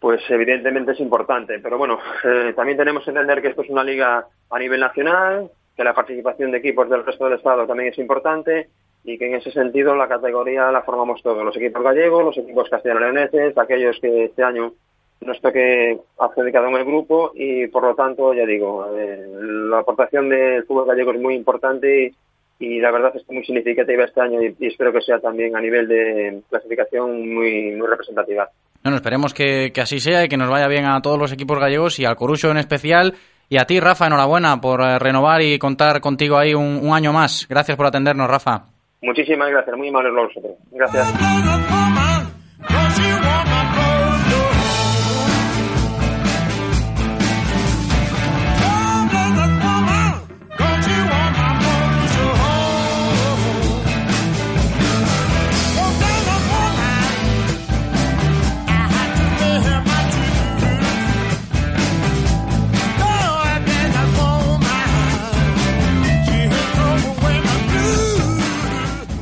pues 0.00 0.22
evidentemente 0.30 0.92
es 0.92 1.00
importante. 1.00 1.60
Pero 1.60 1.78
bueno, 1.78 1.98
eh, 2.24 2.52
también 2.56 2.78
tenemos 2.78 3.04
que 3.04 3.10
entender 3.10 3.42
que 3.42 3.48
esto 3.48 3.62
es 3.62 3.70
una 3.70 3.84
liga 3.84 4.26
a 4.50 4.58
nivel 4.58 4.80
nacional, 4.80 5.50
que 5.76 5.84
la 5.84 5.94
participación 5.94 6.50
de 6.50 6.58
equipos 6.58 6.88
del 6.88 7.04
resto 7.04 7.26
del 7.26 7.34
Estado 7.34 7.66
también 7.66 7.90
es 7.92 7.98
importante 7.98 8.68
y 9.04 9.18
que 9.18 9.26
en 9.26 9.34
ese 9.34 9.50
sentido 9.50 9.94
la 9.94 10.08
categoría 10.08 10.70
la 10.70 10.82
formamos 10.82 11.22
todos, 11.22 11.44
los 11.44 11.56
equipos 11.56 11.82
gallegos, 11.82 12.24
los 12.24 12.38
equipos 12.38 12.68
castellano-leoneses, 12.68 13.56
aquellos 13.56 13.98
que 14.00 14.24
este 14.24 14.42
año 14.42 14.72
nos 15.20 15.40
toque 15.40 15.98
adjudicado 16.18 16.68
en 16.68 16.76
el 16.76 16.84
grupo 16.84 17.32
y 17.34 17.66
por 17.68 17.82
lo 17.82 17.94
tanto, 17.94 18.32
ya 18.32 18.46
digo, 18.46 18.86
eh, 18.96 19.26
la 19.68 19.80
aportación 19.80 20.30
del 20.30 20.64
fútbol 20.64 20.86
gallego 20.86 21.12
es 21.12 21.20
muy 21.20 21.34
importante 21.34 22.14
y, 22.58 22.66
y 22.66 22.80
la 22.80 22.90
verdad 22.90 23.12
es 23.14 23.24
que 23.24 23.34
muy 23.34 23.44
significativa 23.44 24.04
este 24.04 24.20
año 24.20 24.42
y, 24.42 24.56
y, 24.58 24.66
espero 24.66 24.92
que 24.92 25.02
sea 25.02 25.18
también 25.18 25.56
a 25.56 25.60
nivel 25.60 25.88
de 25.88 26.42
clasificación 26.48 27.34
muy, 27.34 27.72
muy 27.72 27.86
representativa. 27.86 28.50
Bueno, 28.82 28.96
esperemos 28.96 29.34
que, 29.34 29.72
que, 29.72 29.80
así 29.80 30.00
sea 30.00 30.24
y 30.24 30.28
que 30.28 30.36
nos 30.36 30.48
vaya 30.48 30.66
bien 30.68 30.86
a 30.86 31.00
todos 31.02 31.18
los 31.18 31.32
equipos 31.32 31.58
gallegos 31.58 31.98
y 31.98 32.04
al 32.04 32.16
Corucho 32.16 32.50
en 32.50 32.56
especial. 32.56 33.14
Y 33.48 33.58
a 33.58 33.64
ti, 33.64 33.80
Rafa, 33.80 34.06
enhorabuena 34.06 34.60
por 34.60 34.80
eh, 34.80 34.98
renovar 34.98 35.42
y 35.42 35.58
contar 35.58 36.00
contigo 36.00 36.38
ahí 36.38 36.54
un, 36.54 36.80
un 36.82 36.94
año 36.94 37.12
más. 37.12 37.46
Gracias 37.48 37.76
por 37.76 37.86
atendernos, 37.86 38.28
Rafa. 38.28 38.64
Muchísimas 39.02 39.50
gracias, 39.50 39.76
muy 39.76 39.88
amables 39.88 40.12
vosotros. 40.14 40.56
Gracias. 40.70 41.12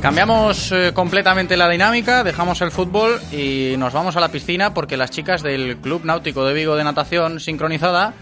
Cambiamos 0.00 0.70
eh, 0.70 0.92
completamente 0.94 1.56
la 1.56 1.68
dinámica, 1.68 2.22
dejamos 2.22 2.60
el 2.60 2.70
fútbol 2.70 3.20
y 3.32 3.74
nos 3.78 3.92
vamos 3.92 4.16
a 4.16 4.20
la 4.20 4.28
piscina 4.28 4.72
porque 4.72 4.96
las 4.96 5.10
chicas 5.10 5.42
del 5.42 5.76
Club 5.78 6.04
Náutico 6.04 6.44
de 6.44 6.54
Vigo 6.54 6.76
de 6.76 6.84
Natación 6.84 7.40
Sincronizada 7.40 8.14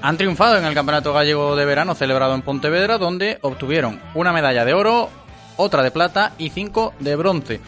han 0.00 0.16
triunfado 0.16 0.58
en 0.58 0.64
el 0.64 0.74
Campeonato 0.74 1.12
Gallego 1.12 1.56
de 1.56 1.64
Verano 1.64 1.96
celebrado 1.96 2.36
en 2.36 2.42
Pontevedra, 2.42 2.98
donde 2.98 3.38
obtuvieron 3.42 4.00
una 4.14 4.32
medalla 4.32 4.64
de 4.64 4.74
oro, 4.74 5.10
otra 5.56 5.82
de 5.82 5.90
plata 5.90 6.32
y 6.38 6.50
cinco 6.50 6.94
de 7.00 7.16
bronce. 7.16 7.60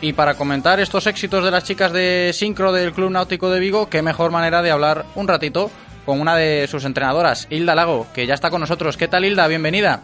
Y 0.00 0.14
para 0.14 0.34
comentar 0.34 0.80
estos 0.80 1.06
éxitos 1.06 1.44
de 1.44 1.52
las 1.52 1.62
chicas 1.62 1.92
de 1.92 2.32
sincro 2.34 2.72
del 2.72 2.92
Club 2.92 3.12
Náutico 3.12 3.50
de 3.50 3.60
Vigo, 3.60 3.88
qué 3.88 4.02
mejor 4.02 4.32
manera 4.32 4.62
de 4.62 4.72
hablar 4.72 5.06
un 5.14 5.28
ratito 5.28 5.70
con 6.04 6.20
una 6.20 6.34
de 6.34 6.66
sus 6.66 6.84
entrenadoras, 6.84 7.46
Hilda 7.50 7.76
Lago, 7.76 8.08
que 8.12 8.26
ya 8.26 8.34
está 8.34 8.50
con 8.50 8.60
nosotros. 8.60 8.96
¿Qué 8.96 9.06
tal, 9.06 9.24
Hilda? 9.24 9.46
Bienvenida. 9.46 10.02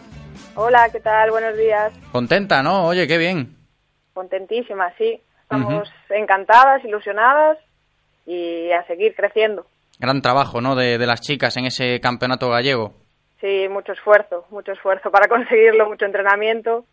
Hola, 0.55 0.89
¿qué 0.91 0.99
tal? 0.99 1.31
Buenos 1.31 1.57
días. 1.57 1.93
Contenta, 2.11 2.61
¿no? 2.61 2.85
Oye, 2.87 3.07
qué 3.07 3.17
bien. 3.17 3.55
Contentísima, 4.13 4.91
sí. 4.97 5.21
Estamos 5.43 5.73
uh 5.73 5.91
-huh. 6.11 6.15
encantadas, 6.17 6.83
ilusionadas 6.83 7.57
y 8.25 8.71
a 8.71 8.83
seguir 8.85 9.15
creciendo. 9.15 9.65
Gran 9.99 10.21
trabajo, 10.21 10.61
¿no? 10.61 10.75
De, 10.75 10.97
de, 10.97 11.05
las 11.07 11.21
chicas 11.21 11.57
en 11.57 11.65
ese 11.65 11.99
campeonato 11.99 12.49
gallego. 12.49 12.93
Sí, 13.41 13.67
mucho 13.69 13.93
esfuerzo, 13.93 14.45
mucho 14.49 14.73
esfuerzo 14.73 15.09
para 15.11 15.27
conseguirlo, 15.27 15.87
mucho 15.87 16.05
entrenamiento 16.05 16.85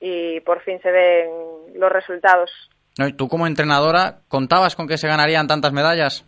y 0.00 0.40
por 0.40 0.60
fin 0.62 0.80
se 0.82 0.90
ven 0.90 1.30
los 1.74 1.92
resultados. 1.92 2.50
¿No? 2.98 3.06
¿Y 3.06 3.12
tú 3.12 3.28
como 3.28 3.46
entrenadora 3.46 4.20
contabas 4.28 4.74
con 4.74 4.88
que 4.88 4.98
se 4.98 5.08
ganarían 5.08 5.46
tantas 5.46 5.72
medallas? 5.72 6.26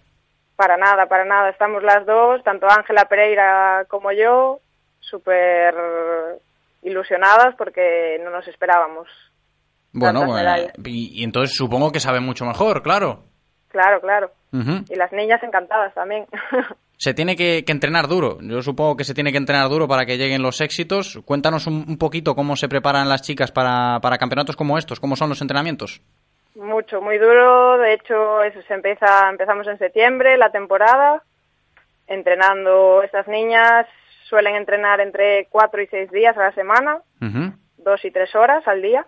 Para 0.57 0.77
nada, 0.77 1.07
para 1.07 1.25
nada. 1.25 1.51
Estamos 1.51 1.83
las 1.83 2.07
dos, 2.07 2.43
tanto 2.45 2.67
Ángela 2.71 3.07
Pereira 3.07 3.85
como 3.89 4.13
yo, 4.13 4.61
súper 5.03 5.75
ilusionadas 6.83 7.55
porque 7.57 8.19
no 8.25 8.31
nos 8.31 8.49
esperábamos. 8.49 9.09
Bueno, 9.93 10.25
bueno 10.27 10.55
y, 10.85 11.21
y, 11.21 11.25
entonces 11.25 11.55
supongo 11.55 11.93
que 11.93 12.01
saben 12.01 12.25
mucho 12.25 12.47
mejor, 12.47 12.83
claro. 12.83 13.25
Claro, 13.69 14.01
claro. 14.01 14.31
Uh 14.53 14.59
-huh. 14.59 14.91
Y 14.91 14.97
las 14.97 15.13
niñas 15.13 15.43
encantadas 15.43 15.95
también. 15.95 16.27
se 16.97 17.15
tiene 17.15 17.37
que, 17.37 17.65
que, 17.65 17.73
entrenar 17.73 18.07
duro. 18.07 18.39
Yo 18.41 18.63
supongo 18.63 18.97
que 18.97 19.05
se 19.05 19.15
tiene 19.15 19.33
que 19.33 19.39
entrenar 19.39 19.69
duro 19.69 19.89
para 19.89 20.05
que 20.05 20.19
lleguen 20.19 20.43
los 20.43 20.61
éxitos. 20.61 21.21
Cuéntanos 21.25 21.67
un, 21.67 21.85
un 21.89 21.99
poquito 21.99 22.35
cómo 22.35 22.57
se 22.57 22.69
preparan 22.69 23.09
las 23.09 23.23
chicas 23.23 23.51
para, 23.51 23.99
para, 24.01 24.19
campeonatos 24.19 24.57
como 24.57 24.79
estos, 24.79 25.01
cómo 25.01 25.17
son 25.17 25.29
los 25.31 25.41
entrenamientos. 25.41 26.01
Mucho, 26.55 27.01
muy 27.01 27.19
duro. 27.19 27.79
De 27.79 27.95
hecho, 27.95 28.43
eso 28.43 28.61
se 28.63 28.75
empieza, 28.75 29.29
empezamos 29.31 29.67
en 29.67 29.79
septiembre 29.79 30.37
la 30.37 30.51
temporada, 30.51 31.23
entrenando 32.07 33.03
estas 33.03 33.27
niñas. 33.27 33.87
Suelen 34.33 34.57
entrenar 34.57 34.99
entre 35.03 35.47
cuatro 35.51 35.83
y 35.83 35.87
seis 35.89 36.11
días 36.11 36.35
a 36.39 36.45
la 36.45 36.53
semana, 36.53 37.03
uh 37.21 37.25
-huh. 37.27 37.53
dos 37.77 38.03
y 38.03 38.11
tres 38.11 38.35
horas 38.35 38.67
al 38.67 38.81
día 38.81 39.05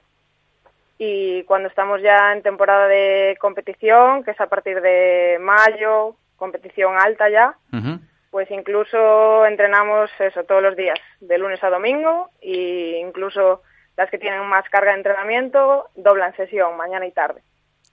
y 0.98 1.44
cuando 1.44 1.68
estamos 1.68 2.02
ya 2.02 2.34
en 2.34 2.42
temporada 2.42 2.86
de 2.88 3.34
competición, 3.40 4.22
que 4.22 4.32
es 4.32 4.40
a 4.42 4.48
partir 4.48 4.82
de 4.82 5.38
mayo, 5.40 6.16
competición 6.36 6.98
alta 6.98 7.30
ya, 7.30 7.54
uh 7.72 7.76
-huh. 7.76 8.00
pues 8.30 8.50
incluso 8.50 9.46
entrenamos 9.46 10.10
eso 10.18 10.44
todos 10.44 10.62
los 10.62 10.76
días, 10.76 11.00
de 11.20 11.38
lunes 11.38 11.64
a 11.64 11.70
domingo, 11.70 12.28
e 12.42 13.00
incluso 13.00 13.62
las 13.96 14.10
que 14.10 14.18
tienen 14.18 14.44
más 14.44 14.68
carga 14.68 14.90
de 14.90 14.98
entrenamiento 14.98 15.88
doblan 15.94 16.36
sesión 16.36 16.76
mañana 16.76 17.06
y 17.06 17.12
tarde. 17.12 17.40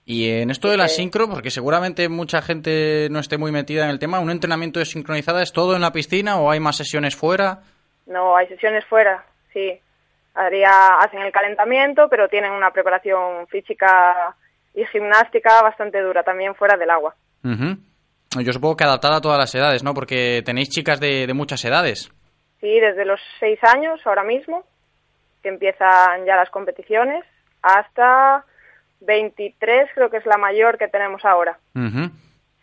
Y 0.04 0.30
en 0.30 0.50
esto 0.50 0.68
de 0.68 0.76
la 0.76 0.88
sincro, 0.88 1.28
porque 1.28 1.50
seguramente 1.50 2.08
mucha 2.08 2.42
gente 2.42 3.08
no 3.10 3.20
esté 3.20 3.38
muy 3.38 3.52
metida 3.52 3.84
en 3.84 3.90
el 3.90 3.98
tema, 3.98 4.18
¿un 4.18 4.30
entrenamiento 4.30 4.80
de 4.80 4.86
sincronizada 4.86 5.42
es 5.42 5.52
todo 5.52 5.76
en 5.76 5.80
la 5.80 5.92
piscina 5.92 6.40
o 6.40 6.50
hay 6.50 6.58
más 6.58 6.76
sesiones 6.76 7.14
fuera? 7.14 7.60
No, 8.06 8.36
hay 8.36 8.48
sesiones 8.48 8.84
fuera, 8.86 9.24
sí 9.52 9.80
haría, 10.34 10.70
hacen 11.00 11.20
el 11.22 11.32
calentamiento, 11.32 12.08
pero 12.08 12.28
tienen 12.28 12.52
una 12.52 12.70
preparación 12.70 13.46
física 13.48 14.34
y 14.74 14.84
gimnástica 14.86 15.62
bastante 15.62 16.00
dura 16.00 16.22
también 16.22 16.54
fuera 16.54 16.76
del 16.76 16.90
agua. 16.90 17.14
Uh 17.44 17.48
-huh. 17.48 17.78
Yo 18.42 18.52
supongo 18.52 18.76
que 18.76 18.84
adaptada 18.84 19.18
a 19.18 19.20
todas 19.20 19.38
las 19.38 19.54
edades, 19.54 19.84
¿no? 19.84 19.92
Porque 19.92 20.42
tenéis 20.44 20.70
chicas 20.70 20.98
de, 21.00 21.26
de, 21.26 21.34
muchas 21.34 21.62
edades. 21.64 22.10
Sí, 22.60 22.80
desde 22.80 23.04
los 23.04 23.20
seis 23.38 23.58
años 23.62 24.00
ahora 24.06 24.24
mismo, 24.24 24.64
que 25.42 25.50
empiezan 25.50 26.24
ya 26.24 26.36
las 26.36 26.48
competiciones, 26.48 27.24
hasta 27.60 28.44
23 29.04 29.90
creo 29.94 30.10
que 30.10 30.18
es 30.18 30.26
la 30.26 30.38
mayor 30.38 30.78
que 30.78 30.88
tenemos 30.88 31.24
ahora. 31.24 31.58
Uh 31.74 31.80
-huh. 31.80 32.10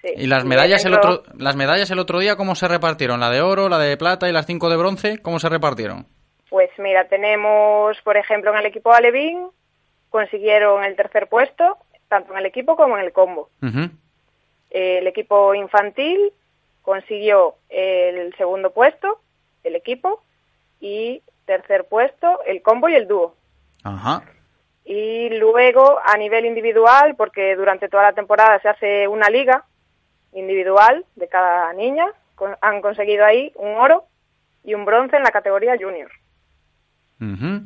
sí. 0.01 0.13
¿Y 0.15 0.27
las 0.27 0.45
medallas, 0.45 0.85
el 0.85 0.93
otro, 0.93 1.23
las 1.37 1.55
medallas 1.55 1.91
el 1.91 1.99
otro 1.99 2.19
día 2.19 2.35
cómo 2.35 2.55
se 2.55 2.67
repartieron? 2.67 3.19
¿La 3.19 3.29
de 3.29 3.41
oro, 3.41 3.69
la 3.69 3.77
de 3.79 3.97
plata 3.97 4.27
y 4.29 4.31
las 4.31 4.45
cinco 4.45 4.69
de 4.69 4.77
bronce? 4.77 5.21
¿Cómo 5.21 5.39
se 5.39 5.49
repartieron? 5.49 6.05
Pues 6.49 6.69
mira, 6.77 7.07
tenemos, 7.07 7.97
por 8.03 8.17
ejemplo, 8.17 8.51
en 8.51 8.59
el 8.59 8.65
equipo 8.65 8.93
Alevín 8.93 9.49
consiguieron 10.09 10.83
el 10.83 10.95
tercer 10.95 11.27
puesto, 11.27 11.77
tanto 12.07 12.33
en 12.33 12.39
el 12.39 12.45
equipo 12.47 12.75
como 12.75 12.97
en 12.97 13.05
el 13.05 13.11
combo. 13.13 13.49
Uh 13.61 13.67
-huh. 13.67 13.91
El 14.71 15.07
equipo 15.07 15.53
infantil 15.53 16.31
consiguió 16.81 17.55
el 17.69 18.33
segundo 18.35 18.71
puesto, 18.71 19.19
el 19.63 19.75
equipo, 19.75 20.23
y 20.79 21.21
tercer 21.45 21.85
puesto, 21.89 22.39
el 22.45 22.61
combo 22.61 22.89
y 22.89 22.95
el 22.95 23.07
dúo. 23.07 23.35
Ajá. 23.83 24.23
Y 24.91 25.29
luego, 25.37 25.99
a 26.03 26.17
nivel 26.17 26.45
individual, 26.45 27.13
porque 27.15 27.55
durante 27.55 27.89
toda 27.89 28.01
la 28.01 28.13
temporada 28.13 28.59
se 28.59 28.69
hace 28.69 29.07
una 29.07 29.29
liga 29.29 29.63
individual 30.33 31.05
de 31.15 31.27
cada 31.27 31.71
niña, 31.73 32.07
han 32.59 32.81
conseguido 32.81 33.23
ahí 33.23 33.51
un 33.53 33.75
oro 33.75 34.05
y 34.63 34.73
un 34.73 34.85
bronce 34.85 35.15
en 35.15 35.21
la 35.21 35.29
categoría 35.29 35.77
junior. 35.79 36.09
Uh 37.21 37.25
-huh. 37.25 37.61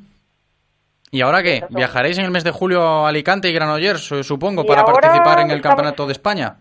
¿Y 1.11 1.21
ahora 1.21 1.41
qué? 1.41 1.63
¿Viajaréis 1.69 2.17
en 2.17 2.25
el 2.25 2.31
mes 2.31 2.43
de 2.43 2.51
julio 2.51 2.81
a 2.81 3.07
Alicante 3.07 3.47
y 3.47 3.53
Granollers, 3.53 4.03
supongo, 4.23 4.63
y 4.63 4.67
para 4.67 4.83
participar 4.83 5.39
en 5.39 5.51
el 5.51 5.57
estamos... 5.57 5.75
Campeonato 5.75 6.05
de 6.05 6.11
España? 6.11 6.57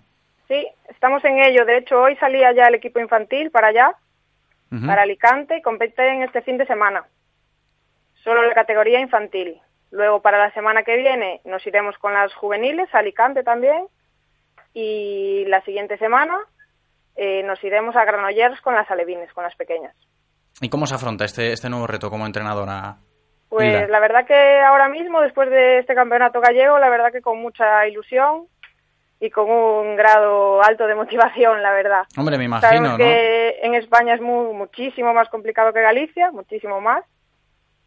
Sí, 0.47 0.69
estamos 0.89 1.25
en 1.25 1.41
ello. 1.41 1.65
De 1.65 1.79
hecho, 1.79 2.01
hoy 2.01 2.15
salía 2.17 2.53
ya 2.53 2.67
el 2.69 2.77
equipo 2.77 3.01
infantil 3.01 3.51
para 3.51 3.69
allá, 3.69 3.89
uh 4.71 4.77
-huh. 4.77 4.87
para 4.87 5.03
Alicante, 5.03 5.57
y 5.57 5.63
competen 5.63 6.23
este 6.23 6.43
fin 6.43 6.57
de 6.57 6.67
semana. 6.67 7.03
Solo 8.23 8.47
la 8.47 8.55
categoría 8.55 9.01
infantil. 9.01 9.61
Luego, 9.93 10.23
para 10.23 10.39
la 10.39 10.51
semana 10.55 10.83
que 10.83 10.97
viene, 10.97 11.43
nos 11.45 11.65
iremos 11.67 11.97
con 11.99 12.15
las 12.15 12.33
juveniles 12.35 12.93
a 12.95 12.99
Alicante 12.99 13.45
también. 13.45 13.87
Y 14.73 15.45
la 15.49 15.61
siguiente 15.65 15.99
semana 15.99 16.39
eh, 17.15 17.43
nos 17.43 17.63
iremos 17.63 17.95
a 17.95 18.05
Granollers 18.07 18.59
con 18.63 18.75
las 18.75 18.91
alevines, 18.91 19.31
con 19.35 19.45
las 19.45 19.55
pequeñas. 19.55 19.95
¿Y 20.63 20.71
cómo 20.71 20.87
se 20.87 20.95
afronta 20.95 21.27
este, 21.27 21.53
este 21.53 21.69
nuevo 21.69 21.87
reto 21.87 22.09
como 22.09 22.25
entrenadora? 22.25 22.97
Pues 23.51 23.67
Lila? 23.67 23.87
la 23.87 24.01
verdad 24.01 24.27
que 24.27 24.61
ahora 24.61 24.89
mismo, 24.89 25.21
después 25.21 25.51
de 25.51 25.81
este 25.81 25.95
campeonato 25.95 26.41
gallego, 26.41 26.79
la 26.79 26.89
verdad 26.89 27.13
que 27.13 27.21
con 27.21 27.43
mucha 27.43 27.87
ilusión 27.87 28.47
y 29.21 29.29
con 29.29 29.51
un 29.51 29.95
grado 29.95 30.63
alto 30.63 30.87
de 30.87 30.95
motivación, 30.95 31.63
la 31.63 31.73
verdad. 31.73 32.05
Hombre, 32.17 32.39
me 32.39 32.45
imagino, 32.45 32.67
Sabemos 32.67 32.97
que 32.97 33.59
en 33.63 33.75
España 33.75 34.15
es 34.15 34.23
muy, 34.23 34.55
muchísimo 34.55 35.13
más 35.13 35.29
complicado 35.29 35.75
que 35.75 35.83
Galicia, 35.83 36.31
muchísimo 36.33 36.81
más, 36.81 37.05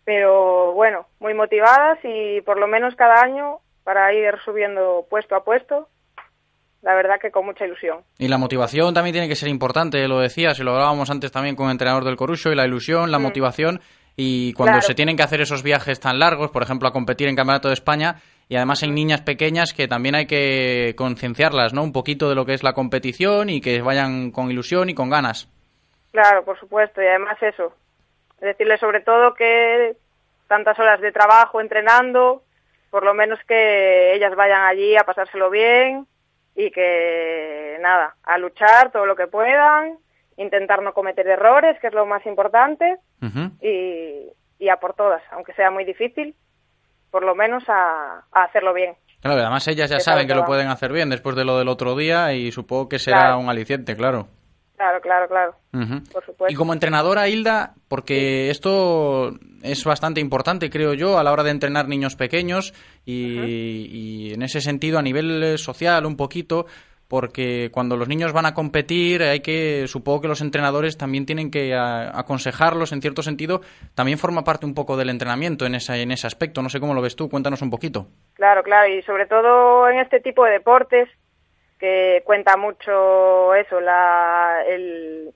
pero 0.06 0.74
bueno, 0.74 1.08
muy 1.20 1.34
motivadas 1.34 2.00
y 2.04 2.42
por 2.42 2.60
lo 2.60 2.68
menos 2.68 2.96
cada 2.96 3.22
año 3.22 3.58
para 3.84 4.14
ir 4.14 4.38
subiendo 4.46 5.06
puesto 5.10 5.36
a 5.36 5.44
puesto 5.44 5.90
la 6.86 6.94
verdad 6.94 7.16
que 7.20 7.32
con 7.32 7.46
mucha 7.46 7.66
ilusión. 7.66 8.02
Y 8.20 8.28
la 8.28 8.38
motivación 8.38 8.94
también 8.94 9.14
tiene 9.14 9.28
que 9.28 9.36
ser 9.36 9.50
importante, 9.50 10.08
lo 10.08 10.20
decías, 10.20 10.60
y 10.60 10.64
lo 10.64 10.72
hablábamos 10.72 11.10
antes 11.10 11.32
también 11.32 11.56
con 11.56 11.66
el 11.66 11.72
entrenador 11.72 12.06
del 12.06 12.16
Corucho, 12.16 12.52
y 12.52 12.56
la 12.56 12.66
ilusión, 12.66 13.12
la 13.12 13.18
mm. 13.20 13.24
motivación. 13.24 13.82
y 14.18 14.54
cuando 14.54 14.76
Claro. 14.76 14.88
se 14.88 14.96
tienen 14.96 15.18
que 15.18 15.24
hacer 15.24 15.42
esos 15.42 15.62
viajes 15.62 16.00
tan 16.00 16.20
largos, 16.20 16.50
por 16.50 16.64
ejemplo, 16.64 16.88
a 16.88 16.94
competir 16.94 17.28
en 17.28 17.36
Campeonato 17.36 17.68
de 17.68 17.74
España, 17.74 18.16
y 18.48 18.56
además 18.56 18.82
hay 18.82 18.92
niñas 18.92 19.20
pequeñas 19.22 19.74
que 19.74 19.90
también 19.90 20.16
hay 20.16 20.26
que 20.26 20.94
concienciarlas, 20.96 21.74
¿no? 21.74 21.84
Un 21.84 21.92
poquito 21.92 22.30
de 22.30 22.36
lo 22.36 22.46
que 22.46 22.54
es 22.54 22.64
la 22.64 22.72
competición 22.72 23.50
y 23.50 23.60
que 23.60 23.82
vayan 23.82 24.32
con 24.32 24.50
ilusión 24.50 24.90
y 24.90 24.94
con 24.94 25.10
ganas. 25.10 25.50
Claro, 26.14 26.46
por 26.46 26.58
supuesto, 26.58 27.02
y 27.02 27.08
además 27.08 27.38
eso, 27.42 27.74
decirle 28.46 28.78
sobre 28.78 29.02
todo 29.02 29.34
que 29.34 29.96
tantas 30.48 30.78
horas 30.80 31.02
de 31.02 31.12
trabajo 31.12 31.60
entrenando, 31.60 32.44
por 32.92 33.04
lo 33.04 33.14
menos 33.14 33.40
que 33.48 34.14
ellas 34.14 34.36
vayan 34.36 34.64
allí 34.64 34.96
a 34.96 35.04
pasárselo 35.04 35.50
bien 35.50 36.08
y 36.56 36.72
que 36.72 37.78
nada, 37.82 38.16
a 38.24 38.38
luchar 38.38 38.92
todo 38.92 39.06
lo 39.06 39.16
que 39.16 39.28
puedan, 39.28 39.98
intentar 40.38 40.82
no 40.82 40.94
cometer 40.94 41.28
errores, 41.28 41.78
que 41.82 41.88
es 41.88 41.94
lo 41.94 42.06
más 42.06 42.26
importante, 42.26 42.98
y, 43.62 44.32
y 44.60 44.70
a 44.70 44.78
por 44.78 44.94
todas, 44.94 45.22
aunque 45.32 45.54
sea 45.54 45.72
muy 45.72 45.84
difícil, 45.84 46.36
por 47.12 47.24
lo 47.24 47.36
menos 47.36 47.64
a, 47.68 48.24
a 48.32 48.44
hacerlo 48.44 48.74
bien. 48.74 48.96
Claro, 49.22 49.42
además 49.42 49.68
ellas 49.68 49.90
ya 49.90 49.98
Que 49.98 50.02
saben 50.04 50.20
sabe 50.24 50.28
que 50.28 50.36
lo 50.40 50.46
pueden 50.46 50.68
hacer 50.68 50.94
bien 50.94 51.10
después 51.10 51.36
de 51.36 51.46
lo 51.46 51.58
del 51.58 51.68
otro 51.68 51.96
día 51.96 52.34
y 52.34 52.52
supongo 52.52 52.88
que 52.88 53.00
será 53.00 53.22
Claro. 53.22 53.40
un 53.40 53.50
aliciente, 53.50 53.96
claro. 53.98 54.28
Claro, 54.76 55.00
claro, 55.02 55.28
claro, 55.30 55.56
Ujú. 55.74 56.04
por 56.12 56.26
supuesto. 56.26 56.52
Y 56.52 56.56
como 56.56 56.74
entrenadora, 56.74 57.30
Hilda, 57.30 57.76
porque 57.88 58.50
esto 58.50 59.32
es 59.64 59.84
bastante 59.86 60.20
importante, 60.20 60.70
creo 60.70 60.94
yo, 60.94 61.18
a 61.18 61.24
la 61.24 61.32
hora 61.32 61.44
de 61.44 61.52
entrenar 61.52 61.88
niños 61.88 62.16
pequeños 62.18 62.74
y, 63.06 63.88
y 64.30 64.34
en 64.34 64.42
ese 64.42 64.60
sentido, 64.62 65.00
a 65.00 65.02
nivel 65.02 65.58
social, 65.58 66.06
un 66.06 66.18
poquito, 66.18 66.66
porque 67.08 67.70
cuando 67.72 67.96
los 67.98 68.08
niños 68.08 68.34
van 68.34 68.48
a 68.48 68.54
competir, 68.54 69.22
hay 69.24 69.40
que, 69.40 69.86
supongo 69.88 70.22
que 70.22 70.28
los 70.28 70.42
entrenadores 70.42 70.98
también 70.98 71.26
tienen 71.26 71.52
que 71.52 71.74
a- 71.76 72.18
aconsejarlos 72.20 72.92
en 72.92 73.02
cierto 73.02 73.22
sentido, 73.22 73.62
también 73.94 74.18
forma 74.18 74.44
parte 74.44 74.66
un 74.66 74.74
poco 74.74 74.98
del 74.98 75.10
entrenamiento 75.10 75.66
en, 75.66 75.76
esa, 75.76 75.98
en 75.98 76.12
ese 76.12 76.28
aspecto. 76.28 76.62
No 76.62 76.70
sé 76.70 76.80
cómo 76.80 76.94
lo 76.96 77.02
ves 77.02 77.16
tú, 77.16 77.30
cuéntanos 77.30 77.62
un 77.62 77.70
poquito. 77.70 78.08
Claro, 78.34 78.64
claro, 78.64 78.92
y 78.94 79.02
sobre 79.04 79.28
todo 79.28 79.88
en 79.90 80.00
este 80.00 80.20
tipo 80.20 80.44
de 80.46 80.52
deportes 80.54 81.08
que 81.80 82.22
cuenta 82.26 82.58
mucho 82.58 83.54
eso, 83.56 83.80
la, 83.82 84.64
el- 84.68 85.34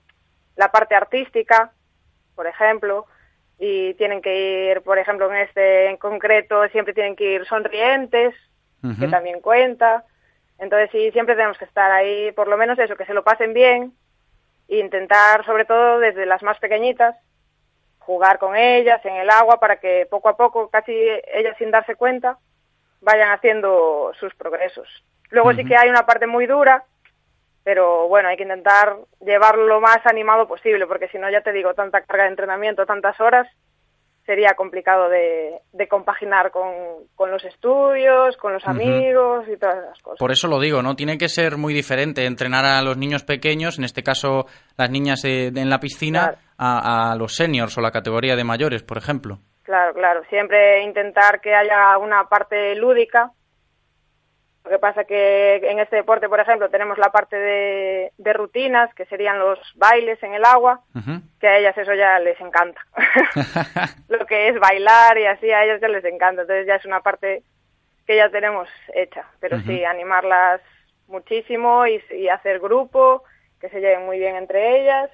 la 0.56 0.70
parte 0.72 0.94
artística, 0.94 1.72
por 2.34 2.46
ejemplo, 2.46 3.06
y 3.58 3.94
tienen 3.94 4.22
que 4.22 4.70
ir, 4.70 4.82
por 4.82 4.98
ejemplo, 4.98 5.30
en 5.30 5.38
este 5.38 5.86
en 5.88 5.96
concreto, 5.98 6.66
siempre 6.68 6.94
tienen 6.94 7.16
que 7.16 7.32
ir 7.32 7.46
sonrientes, 7.46 8.34
que 8.98 9.08
también 9.08 9.40
cuenta. 9.40 10.04
Entonces 10.58 10.90
sí, 10.92 11.10
siempre 11.12 11.34
tenemos 11.34 11.58
que 11.58 11.66
estar 11.66 11.90
ahí, 11.90 12.32
por 12.32 12.48
lo 12.48 12.56
menos 12.56 12.78
eso, 12.78 12.96
que 12.96 13.04
se 13.06 13.14
lo 13.14 13.22
pasen 13.24 13.52
bien, 13.52 13.92
e 14.68 14.78
intentar, 14.78 15.44
sobre 15.44 15.64
todo 15.66 15.98
desde 15.98 16.24
las 16.26 16.42
más 16.42 16.58
pequeñitas, 16.58 17.16
jugar 17.98 18.38
con 18.38 18.56
ellas 18.56 19.04
en 19.04 19.16
el 19.16 19.28
agua 19.30 19.60
para 19.60 19.76
que 19.76 20.06
poco 20.10 20.28
a 20.30 20.36
poco, 20.36 20.68
casi 20.70 20.92
ellas 21.34 21.56
sin 21.58 21.70
darse 21.70 21.94
cuenta, 21.96 22.38
vayan 23.00 23.30
haciendo 23.32 24.12
sus 24.18 24.34
progresos. 24.34 24.88
Luego 25.30 25.52
sí 25.52 25.64
que 25.64 25.76
hay 25.76 25.88
una 25.88 26.06
parte 26.06 26.26
muy 26.26 26.46
dura, 26.46 26.84
pero 27.64 28.08
bueno, 28.08 28.28
hay 28.28 28.36
que 28.36 28.42
intentar 28.42 28.96
llevarlo 29.20 29.66
lo 29.66 29.80
más 29.80 29.98
animado 30.04 30.48
posible, 30.48 30.86
porque 30.86 31.08
si 31.08 31.18
no, 31.18 31.30
ya 31.30 31.40
te 31.42 31.52
digo, 31.52 31.74
tanta 31.74 32.00
carga 32.02 32.24
de 32.24 32.30
entrenamiento, 32.30 32.86
tantas 32.86 33.20
horas, 33.20 33.46
sería 34.26 34.54
complicado 34.54 35.08
de, 35.08 35.60
de 35.72 35.88
compaginar 35.88 36.50
con, 36.50 36.72
con 37.16 37.30
los 37.30 37.44
estudios, 37.44 38.36
con 38.36 38.52
los 38.52 38.64
amigos 38.66 39.44
y 39.48 39.56
todas 39.56 39.78
esas 39.78 39.98
cosas. 40.02 40.18
Por 40.18 40.30
eso 40.30 40.46
lo 40.46 40.60
digo, 40.60 40.82
¿no? 40.82 40.94
Tiene 40.94 41.18
que 41.18 41.28
ser 41.28 41.56
muy 41.56 41.74
diferente 41.74 42.26
entrenar 42.26 42.64
a 42.64 42.82
los 42.82 42.96
niños 42.96 43.24
pequeños, 43.24 43.78
en 43.78 43.84
este 43.84 44.02
caso 44.02 44.46
las 44.76 44.90
niñas 44.90 45.24
en 45.24 45.68
la 45.68 45.80
piscina, 45.80 46.34
a, 46.58 47.10
a 47.12 47.16
los 47.16 47.34
seniors 47.34 47.76
o 47.76 47.80
la 47.80 47.90
categoría 47.90 48.36
de 48.36 48.44
mayores, 48.44 48.82
por 48.82 48.98
ejemplo. 48.98 49.38
Claro, 49.64 49.94
claro. 49.94 50.22
Siempre 50.28 50.82
intentar 50.82 51.40
que 51.40 51.54
haya 51.54 51.96
una 51.98 52.24
parte 52.24 52.74
lúdica. 52.76 53.32
Lo 54.64 54.70
que 54.70 54.78
pasa 54.78 55.04
que 55.04 55.56
en 55.56 55.78
este 55.78 55.96
deporte, 55.96 56.28
por 56.28 56.38
ejemplo, 56.38 56.68
tenemos 56.68 56.98
la 56.98 57.10
parte 57.10 57.36
de, 57.36 58.12
de 58.18 58.32
rutinas, 58.32 58.92
que 58.94 59.06
serían 59.06 59.38
los 59.38 59.58
bailes 59.76 60.22
en 60.22 60.34
el 60.34 60.44
agua, 60.44 60.82
que 61.40 61.48
a 61.48 61.58
ellas 61.58 61.76
eso 61.78 61.94
ya 61.94 62.18
les 62.18 62.38
encanta. 62.40 62.80
Lo 64.08 64.26
que 64.26 64.48
es 64.48 64.60
bailar 64.60 65.16
y 65.18 65.26
así, 65.26 65.50
a 65.50 65.64
ellas 65.64 65.80
ya 65.80 65.88
les 65.88 66.04
encanta. 66.04 66.42
Entonces 66.42 66.66
ya 66.66 66.74
es 66.74 66.84
una 66.84 67.00
parte 67.00 67.42
que 68.06 68.16
ya 68.16 68.28
tenemos 68.28 68.68
hecha. 68.94 69.24
Pero 69.40 69.60
sí, 69.60 69.84
animarlas 69.84 70.60
muchísimo 71.06 71.86
y, 71.86 72.02
y 72.10 72.28
hacer 72.28 72.60
grupo, 72.60 73.24
que 73.60 73.70
se 73.70 73.80
lleven 73.80 74.04
muy 74.04 74.18
bien 74.18 74.36
entre 74.36 74.80
ellas 74.80 75.10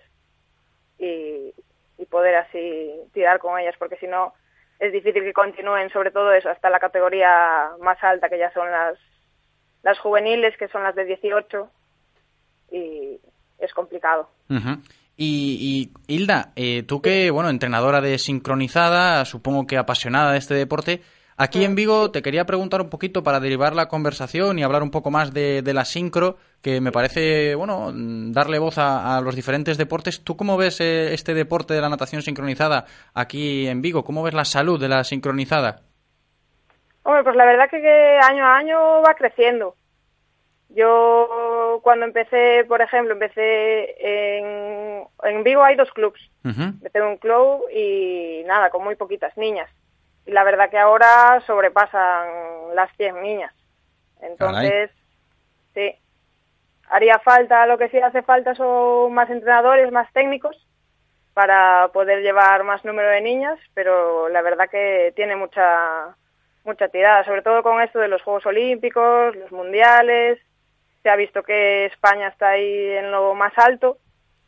y, 0.98 1.54
y 1.98 2.06
poder 2.06 2.36
así 2.36 2.92
tirar 3.12 3.38
con 3.38 3.58
ellas, 3.58 3.74
porque 3.78 3.96
si 3.96 4.06
no 4.06 4.34
es 4.78 4.92
difícil 4.92 5.22
que 5.22 5.32
continúen, 5.32 5.90
sobre 5.90 6.10
todo 6.10 6.32
eso, 6.32 6.50
hasta 6.50 6.70
la 6.70 6.80
categoría 6.80 7.70
más 7.80 8.02
alta, 8.04 8.28
que 8.28 8.38
ya 8.38 8.52
son 8.52 8.70
las, 8.70 8.98
las 9.82 9.98
juveniles, 9.98 10.56
que 10.56 10.68
son 10.68 10.82
las 10.82 10.94
de 10.94 11.04
18, 11.04 11.70
y 12.72 13.20
es 13.58 13.72
complicado. 13.74 14.28
Y, 15.16 15.90
y, 16.06 16.12
Hilda, 16.12 16.52
eh, 16.56 16.82
tú 16.82 17.00
que, 17.00 17.30
bueno, 17.30 17.48
entrenadora 17.48 18.00
de 18.00 18.18
sincronizada, 18.18 19.24
supongo 19.24 19.66
que 19.66 19.78
apasionada 19.78 20.32
de 20.32 20.38
este 20.38 20.54
deporte, 20.54 21.00
aquí 21.38 21.64
en 21.64 21.74
Vigo 21.74 22.10
te 22.10 22.20
quería 22.20 22.44
preguntar 22.44 22.82
un 22.82 22.90
poquito 22.90 23.22
para 23.22 23.40
derivar 23.40 23.74
la 23.74 23.88
conversación 23.88 24.58
y 24.58 24.62
hablar 24.62 24.82
un 24.82 24.90
poco 24.90 25.10
más 25.10 25.32
de, 25.32 25.62
de 25.62 25.72
la 25.72 25.86
sincro, 25.86 26.36
que 26.60 26.82
me 26.82 26.92
parece, 26.92 27.54
bueno, 27.54 27.92
darle 27.94 28.58
voz 28.58 28.76
a, 28.76 29.16
a 29.16 29.20
los 29.22 29.34
diferentes 29.34 29.78
deportes. 29.78 30.22
¿Tú 30.22 30.36
cómo 30.36 30.58
ves 30.58 30.80
eh, 30.80 31.14
este 31.14 31.32
deporte 31.32 31.72
de 31.72 31.80
la 31.80 31.88
natación 31.88 32.20
sincronizada 32.20 32.84
aquí 33.14 33.68
en 33.68 33.80
Vigo? 33.80 34.04
¿Cómo 34.04 34.22
ves 34.22 34.34
la 34.34 34.44
salud 34.44 34.78
de 34.78 34.88
la 34.88 35.02
sincronizada? 35.04 35.82
Hombre, 37.06 37.22
pues 37.22 37.36
la 37.36 37.44
verdad 37.44 37.70
que, 37.70 37.80
que 37.80 38.18
año 38.20 38.44
a 38.44 38.56
año 38.56 39.00
va 39.00 39.14
creciendo. 39.14 39.76
Yo 40.70 41.78
cuando 41.84 42.04
empecé, 42.04 42.64
por 42.66 42.82
ejemplo, 42.82 43.12
empecé 43.12 43.94
en, 44.38 45.06
en 45.22 45.44
Vigo 45.44 45.62
hay 45.62 45.76
dos 45.76 45.92
clubs. 45.92 46.20
Empecé 46.42 46.98
en 46.98 47.04
un 47.04 47.16
club 47.18 47.62
y 47.72 48.42
nada, 48.46 48.70
con 48.70 48.82
muy 48.82 48.96
poquitas 48.96 49.36
niñas. 49.36 49.70
Y 50.26 50.32
la 50.32 50.42
verdad 50.42 50.68
que 50.68 50.78
ahora 50.78 51.40
sobrepasan 51.46 52.74
las 52.74 52.90
100 52.96 53.22
niñas. 53.22 53.54
Entonces, 54.20 54.90
sí, 55.74 55.94
haría 56.88 57.20
falta, 57.20 57.68
lo 57.68 57.78
que 57.78 57.88
sí 57.88 57.98
hace 57.98 58.22
falta 58.22 58.56
son 58.56 59.14
más 59.14 59.30
entrenadores, 59.30 59.92
más 59.92 60.12
técnicos 60.12 60.56
para 61.34 61.88
poder 61.92 62.22
llevar 62.22 62.64
más 62.64 62.84
número 62.84 63.10
de 63.10 63.20
niñas, 63.20 63.60
pero 63.74 64.28
la 64.28 64.42
verdad 64.42 64.68
que 64.68 65.12
tiene 65.14 65.36
mucha 65.36 66.16
mucha 66.66 66.88
tirada, 66.88 67.24
sobre 67.24 67.42
todo 67.42 67.62
con 67.62 67.80
esto 67.80 67.98
de 67.98 68.08
los 68.08 68.20
Juegos 68.22 68.44
Olímpicos, 68.46 69.34
los 69.36 69.50
Mundiales. 69.52 70.38
Se 71.02 71.08
ha 71.08 71.16
visto 71.16 71.42
que 71.42 71.86
España 71.86 72.28
está 72.28 72.50
ahí 72.50 72.88
en 72.98 73.10
lo 73.12 73.34
más 73.34 73.52
alto, 73.56 73.98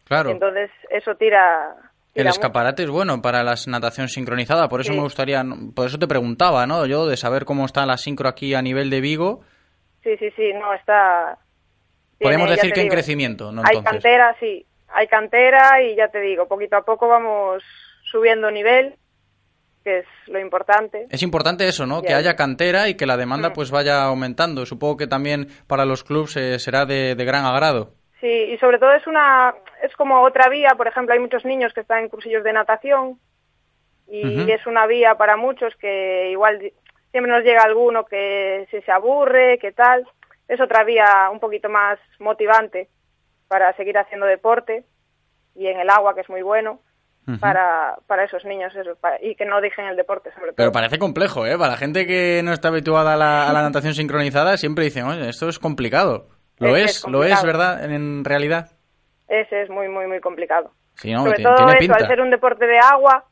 Claro. 0.04 0.30
entonces 0.30 0.70
eso 0.90 1.14
tira. 1.14 1.74
El 2.14 2.26
escaparate 2.26 2.82
es 2.82 2.90
bueno 2.90 3.22
para 3.22 3.44
la 3.44 3.54
natación 3.68 4.08
sincronizada, 4.08 4.68
por 4.68 4.80
eso 4.80 4.90
Sí. 4.92 4.96
me 4.96 5.04
gustaría, 5.04 5.42
por 5.76 5.86
eso 5.86 5.98
te 5.98 6.08
preguntaba, 6.08 6.66
¿no? 6.66 6.84
Yo 6.86 7.06
de 7.06 7.16
saber 7.16 7.44
cómo 7.44 7.64
está 7.64 7.86
la 7.86 7.96
sincro 7.96 8.28
aquí 8.28 8.54
a 8.54 8.62
nivel 8.62 8.90
de 8.90 9.00
Vigo. 9.00 9.42
Sí, 10.02 10.16
sí, 10.16 10.30
sí, 10.34 10.52
no 10.54 10.74
está. 10.74 11.38
Podemos 12.18 12.46
tiene, 12.46 12.56
ya 12.56 12.62
decir 12.62 12.72
que 12.72 12.80
en 12.80 12.88
crecimiento, 12.88 13.52
¿no? 13.52 13.62
Hay 13.62 13.76
Entonces. 13.76 13.92
cantera, 14.02 14.34
sí, 14.40 14.66
hay 14.88 15.06
cantera 15.06 15.80
y 15.82 15.94
ya 15.94 16.08
te 16.08 16.18
digo, 16.20 16.48
poquito 16.48 16.76
a 16.76 16.82
poco 16.82 17.06
vamos 17.06 17.62
subiendo 18.10 18.50
nivel, 18.50 18.96
que 19.88 19.98
es 20.00 20.06
lo 20.26 20.38
importante. 20.38 21.06
Es 21.10 21.22
importante 21.22 21.66
eso, 21.66 21.86
¿no? 21.86 22.02
Que 22.02 22.12
haya 22.12 22.36
cantera 22.36 22.88
y 22.88 22.94
que 22.94 23.06
la 23.06 23.16
demanda 23.16 23.48
Mm. 23.48 23.52
pues 23.54 23.70
vaya 23.70 24.04
aumentando. 24.04 24.66
Supongo 24.66 24.98
que 24.98 25.06
también 25.06 25.46
para 25.66 25.86
los 25.86 26.04
clubes 26.04 26.36
eh, 26.36 26.58
será 26.58 26.84
de, 26.84 27.14
de 27.14 27.24
gran 27.24 27.46
agrado. 27.46 27.92
Sí, 28.20 28.26
y 28.26 28.58
sobre 28.58 28.78
todo 28.78 28.92
es 28.92 29.06
una 29.06 29.54
es 29.82 29.94
como 29.96 30.22
otra 30.22 30.48
vía, 30.50 30.70
por 30.76 30.88
ejemplo, 30.88 31.14
hay 31.14 31.20
muchos 31.20 31.44
niños 31.44 31.72
que 31.72 31.80
están 31.80 32.00
en 32.02 32.08
cursillos 32.10 32.42
de 32.44 32.52
natación 32.52 33.18
y 34.08 34.26
Ujú. 34.42 34.50
es 34.50 34.66
una 34.66 34.86
vía 34.86 35.14
para 35.14 35.36
muchos 35.36 35.74
que 35.76 36.30
igual 36.32 36.58
siempre 37.12 37.32
nos 37.32 37.44
llega 37.44 37.62
alguno 37.62 38.04
que 38.04 38.66
si 38.70 38.80
se 38.82 38.92
aburre, 38.92 39.58
que 39.58 39.72
tal. 39.72 40.04
Es 40.48 40.60
otra 40.60 40.84
vía 40.84 41.28
un 41.32 41.40
poquito 41.40 41.68
más 41.68 41.98
motivante 42.18 42.88
para 43.48 43.72
seguir 43.76 43.96
haciendo 43.96 44.26
deporte 44.26 44.84
y 45.54 45.66
en 45.68 45.78
el 45.80 45.88
agua, 45.88 46.14
que 46.14 46.20
es 46.22 46.28
muy 46.28 46.42
bueno 46.42 46.80
Para, 47.40 47.96
para 48.06 48.24
esos 48.24 48.44
niños 48.46 48.74
eso, 48.74 48.96
para- 48.96 49.22
y 49.22 49.34
que 49.34 49.44
no 49.44 49.60
dejen 49.60 49.84
el 49.86 49.96
deporte 49.96 50.30
sobre 50.32 50.46
todo. 50.46 50.56
Pero 50.56 50.72
parece 50.72 50.98
complejo, 50.98 51.44
¿eh? 51.44 51.58
Para 51.58 51.72
la 51.72 51.76
gente 51.76 52.06
que 52.06 52.40
no 52.42 52.52
está 52.54 52.68
habituada 52.68 53.12
a 53.12 53.16
la, 53.16 53.48
a 53.48 53.52
la 53.52 53.62
natación 53.68 53.92
sincronizada, 53.94 54.56
siempre 54.56 54.84
dicen, 54.84 55.04
oye, 55.04 55.28
esto 55.28 55.48
es 55.48 55.58
complicado. 55.58 56.28
Lo 56.58 56.74
Es- 56.76 56.84
es, 56.84 56.96
es 56.98 57.08
lo 57.08 57.22
es. 57.24 57.42
¿verdad? 57.44 57.84
En, 57.84 57.92
en 57.92 58.24
realidad. 58.24 58.70
Ese 59.28 59.60
es 59.62 59.68
muy, 59.68 59.88
muy, 59.88 60.06
muy 60.06 60.20
complicado. 60.20 60.70
Sí, 60.94 61.12
no, 61.12 61.20
Sobre 61.24 61.42
todo 61.42 61.54
tiene 61.56 61.72
eso, 61.72 61.78
pinta. 61.80 61.96
al 61.96 62.06
ser 62.06 62.20
un 62.22 62.30
deporte 62.30 62.66
de 62.66 62.78
agua, 62.78 63.24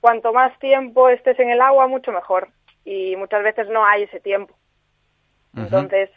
cuanto 0.00 0.32
más 0.34 0.56
tiempo 0.58 1.08
estés 1.08 1.38
en 1.40 1.50
el 1.50 1.60
agua, 1.62 1.86
mucho 1.88 2.12
mejor. 2.12 2.48
Y 2.84 3.16
muchas 3.16 3.42
veces 3.42 3.68
no 3.68 3.84
hay 3.86 4.02
ese 4.04 4.20
tiempo. 4.20 4.54
Entonces, 5.56 6.10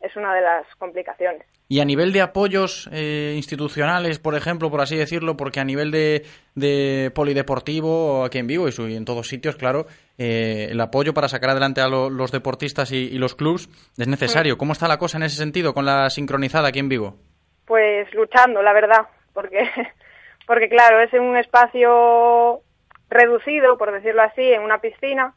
es 0.00 0.10
es 0.10 0.16
una 0.16 0.32
de 0.34 0.40
las 0.40 0.64
complicaciones. 0.76 1.44
Y 1.72 1.78
a 1.78 1.84
nivel 1.84 2.12
de 2.12 2.20
apoyos 2.20 2.90
eh, 2.92 3.34
institucionales, 3.36 4.18
por 4.18 4.34
ejemplo, 4.34 4.72
por 4.72 4.80
así 4.80 4.96
decirlo, 4.96 5.36
porque 5.36 5.60
a 5.60 5.64
nivel 5.64 5.92
de, 5.92 6.24
de 6.56 7.12
polideportivo 7.14 8.24
aquí 8.24 8.38
en 8.38 8.48
Vigo 8.48 8.66
y, 8.68 8.96
en 8.96 9.04
todos 9.04 9.28
sitios, 9.28 9.54
claro, 9.54 9.86
eh, 10.18 10.66
el 10.72 10.80
apoyo 10.80 11.14
para 11.14 11.28
sacar 11.28 11.50
adelante 11.50 11.80
a 11.80 11.86
lo- 11.86 12.10
los 12.10 12.32
deportistas 12.32 12.90
y, 12.90 13.16
los 13.18 13.36
clubs 13.36 13.68
es 13.96 14.08
necesario. 14.08 14.58
¿Cómo 14.58 14.72
está 14.72 14.88
la 14.88 14.98
cosa 14.98 15.18
en 15.18 15.22
ese 15.22 15.36
sentido 15.36 15.72
con 15.72 15.84
la 15.86 16.10
sincronizada 16.10 16.66
aquí 16.70 16.80
en 16.80 16.88
Vigo? 16.88 17.14
Pues 17.66 18.12
luchando, 18.14 18.62
la 18.62 18.72
verdad, 18.72 19.06
porque, 19.32 19.60
porque 20.48 20.68
claro, 20.68 21.00
es 21.00 21.14
en 21.14 21.22
un 21.22 21.36
espacio 21.36 22.62
reducido, 23.10 23.78
por 23.78 23.92
decirlo 23.92 24.22
así, 24.22 24.42
en 24.42 24.62
una 24.62 24.80
piscina, 24.80 25.34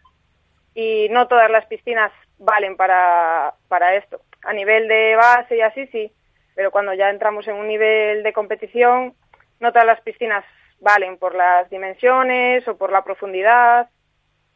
y 0.74 1.10
no 1.12 1.28
todas 1.28 1.52
las 1.52 1.68
piscinas 1.68 2.12
valen 2.40 2.76
para, 2.76 3.54
para 3.68 3.96
esto. 3.98 4.20
A 4.44 4.52
nivel 4.52 4.88
de 4.88 5.16
base 5.16 5.58
y 5.58 5.62
así, 5.62 5.86
sí, 5.92 6.12
pero 6.56 6.72
cuando 6.72 6.94
ya 6.94 7.10
entramos 7.10 7.48
en 7.48 7.56
un 7.56 7.68
nivel 7.68 8.24
de 8.24 8.34
competición, 8.34 9.14
no 9.60 9.72
todas 9.72 9.88
las 9.88 10.02
piscinas 10.02 10.44
valen 10.80 11.18
por 11.18 11.36
las 11.36 11.70
dimensiones 11.70 12.68
o 12.68 12.78
por 12.78 12.92
la 12.92 13.04
profundidad. 13.04 13.90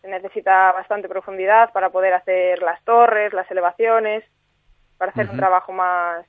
Se 0.02 0.08
necesita 0.08 0.72
bastante 0.74 1.08
profundidad 1.08 1.72
para 1.72 1.89
poder 1.89 2.14
hacer 2.14 2.62
las 2.62 2.84
torres, 2.84 3.34
las 3.34 3.50
elevaciones, 3.50 4.24
para 4.98 5.12
hacer 5.12 5.30
un 5.30 5.38
trabajo 5.38 5.72
más, 5.72 6.26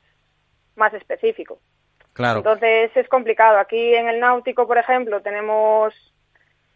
más 0.77 0.95
específico. 0.95 1.59
Claro. 2.13 2.39
Entonces 2.39 2.91
es 2.97 3.09
complicado. 3.09 3.59
Aquí 3.59 3.95
en 3.95 4.09
el 4.09 4.21
náutico, 4.21 4.67
por 4.67 4.79
ejemplo, 4.79 5.21
tenemos 5.23 5.95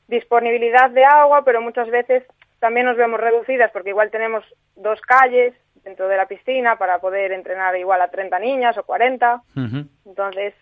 disponibilidad 0.09 0.91
de 0.91 1.05
agua, 1.05 1.45
pero 1.45 1.61
muchas 1.61 1.89
veces 1.89 2.25
también 2.63 2.87
nos 2.87 2.97
vemos 2.97 3.21
reducidas 3.21 3.73
porque 3.73 3.91
igual 3.91 4.11
tenemos 4.13 4.45
dos 4.77 5.01
calles 5.01 5.53
dentro 5.83 6.07
de 6.07 6.17
la 6.17 6.27
piscina 6.27 6.77
para 6.79 7.01
poder 7.01 7.33
entrenar 7.33 7.77
igual 7.77 8.01
a 8.01 8.09
30 8.09 8.39
niñas 8.39 8.79
o 8.79 8.85
40. 8.85 9.43
Ujú. 9.57 9.89
Entonces, 10.07 10.55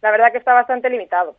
la 0.00 0.12
verdad 0.12 0.30
que 0.30 0.38
está 0.38 0.54
bastante 0.54 0.88
limitado, 0.88 1.36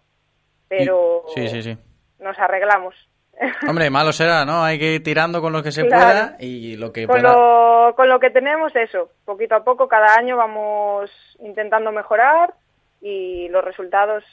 pero 0.67 1.23
Sí, 1.33 1.47
sí, 1.47 1.61
sí. 1.61 1.77
nos 2.19 2.37
arreglamos. 2.37 2.93
Hombre, 3.69 3.89
malo 3.89 4.11
será, 4.11 4.43
¿no? 4.43 4.61
Hay 4.61 4.77
que 4.77 4.95
ir 4.95 5.03
tirando 5.03 5.39
con 5.41 5.53
lo 5.53 5.63
que 5.63 5.71
se 5.71 5.85
Claro. 5.87 6.03
pueda 6.03 6.35
y 6.39 6.75
lo 6.75 6.91
que 6.91 7.07
Con 7.07 7.21
pueda. 7.21 7.33
lo, 7.33 7.95
con 7.95 8.09
lo 8.09 8.19
que 8.19 8.29
tenemos, 8.29 8.75
eso, 8.75 9.11
poquito 9.23 9.55
a 9.55 9.63
poco, 9.63 9.87
cada 9.87 10.15
año 10.19 10.35
vamos 10.35 11.09
intentando 11.39 11.93
mejorar 11.93 12.53
y 12.99 13.47
los 13.49 13.63
resultados 13.63 14.23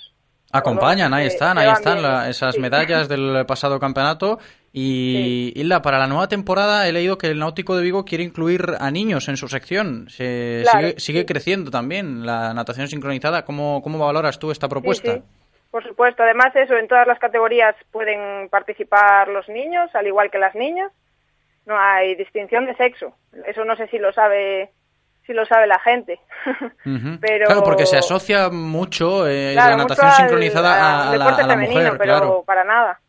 Acompañan, 0.59 1.13
ahí 1.15 1.27
están, 1.27 1.59
ahí 1.59 1.69
están 1.71 2.03
la- 2.03 2.29
esas 2.29 2.59
medallas 2.59 3.09
del 3.09 3.45
pasado 3.47 3.79
campeonato. 3.81 4.39
Y 4.73 5.53
Hilda, 5.55 5.83
para 5.83 5.99
la 5.99 6.07
nueva 6.07 6.27
temporada 6.29 6.89
he 6.89 6.93
leído 6.93 7.17
que 7.17 7.29
el 7.29 7.39
Náutico 7.39 7.77
de 7.77 7.83
Vigo 7.83 8.05
quiere 8.05 8.25
incluir 8.25 8.75
a 8.81 8.91
niños 8.91 9.29
en 9.29 9.37
su 9.37 9.47
sección. 9.49 10.09
Se 10.11 10.63
Claro, 10.65 10.89
sigue, 10.89 11.01
sigue 11.01 11.27
creciendo 11.27 11.71
también 11.71 12.27
la 12.27 12.53
natación 12.55 12.89
sincronizada. 12.89 13.45
¿Cómo, 13.45 13.83
¿Cómo 13.83 13.99
valoras 14.05 14.39
tú 14.39 14.51
esta 14.51 14.69
propuesta? 14.69 15.21
Por 15.71 15.83
supuesto. 15.87 16.23
Además, 16.23 16.55
eso, 16.57 16.75
en 16.77 16.89
todas 16.89 17.07
las 17.07 17.19
categorías 17.19 17.75
pueden 17.93 18.49
participar 18.49 19.29
los 19.29 19.49
niños, 19.49 19.91
al 19.95 20.07
igual 20.07 20.31
que 20.31 20.39
las 20.39 20.55
niñas. 20.55 20.91
No 21.67 21.79
hay 21.79 22.15
distinción 22.17 22.67
de 22.67 22.75
sexo. 22.77 23.15
Eso 23.47 23.65
no 23.65 23.75
sé 23.77 23.87
si 23.89 23.99
lo 23.99 24.13
sabe 24.13 24.71
si 25.27 25.33
lo 25.33 25.47
sabe 25.47 25.67
la 25.67 25.79
gente. 25.79 26.21
Pero- 27.21 27.47
Claro, 27.47 27.63
porque 27.65 27.87
se 27.87 27.97
asocia 27.97 28.49
mucho 28.51 29.27
eh, 29.29 29.53
Claro, 29.55 29.71
la 29.71 29.77
mucho 29.85 29.89
natación 29.95 30.07
al- 30.11 30.17
sincronizada 30.17 30.75
a, 30.75 31.03
al 31.03 31.09
a 31.15 31.17
la, 31.17 31.25
deporte 31.25 31.43
a 31.43 31.47
la 31.47 31.55
femenino, 31.55 31.81
mujer, 31.81 31.99
pero 31.99 32.19
claro. 32.19 32.43
para 32.47 32.65
nada. 32.65 33.01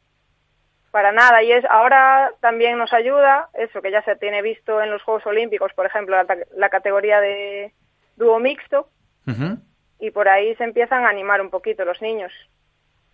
Para 0.91 1.11
nada. 1.11 1.43
Y 1.43 1.51
es 1.51 1.65
ahora 1.65 2.31
también 2.39 2.77
nos 2.77 2.93
ayuda 2.93 3.49
eso 3.53 3.81
que 3.81 3.91
ya 3.91 4.01
se 4.03 4.15
tiene 4.15 4.41
visto 4.41 4.81
en 4.81 4.91
los 4.91 5.03
Juegos 5.03 5.25
Olímpicos, 5.25 5.73
por 5.73 5.85
ejemplo, 5.85 6.15
la, 6.15 6.25
la 6.55 6.69
categoría 6.69 7.19
de 7.19 7.73
dúo 8.15 8.39
mixto 8.39 8.87
y 9.99 10.11
por 10.11 10.29
ahí 10.29 10.55
se 10.55 10.63
empiezan 10.63 11.03
a 11.05 11.09
animar 11.09 11.41
un 11.41 11.49
poquito 11.49 11.83
los 11.83 12.01
niños. 12.01 12.31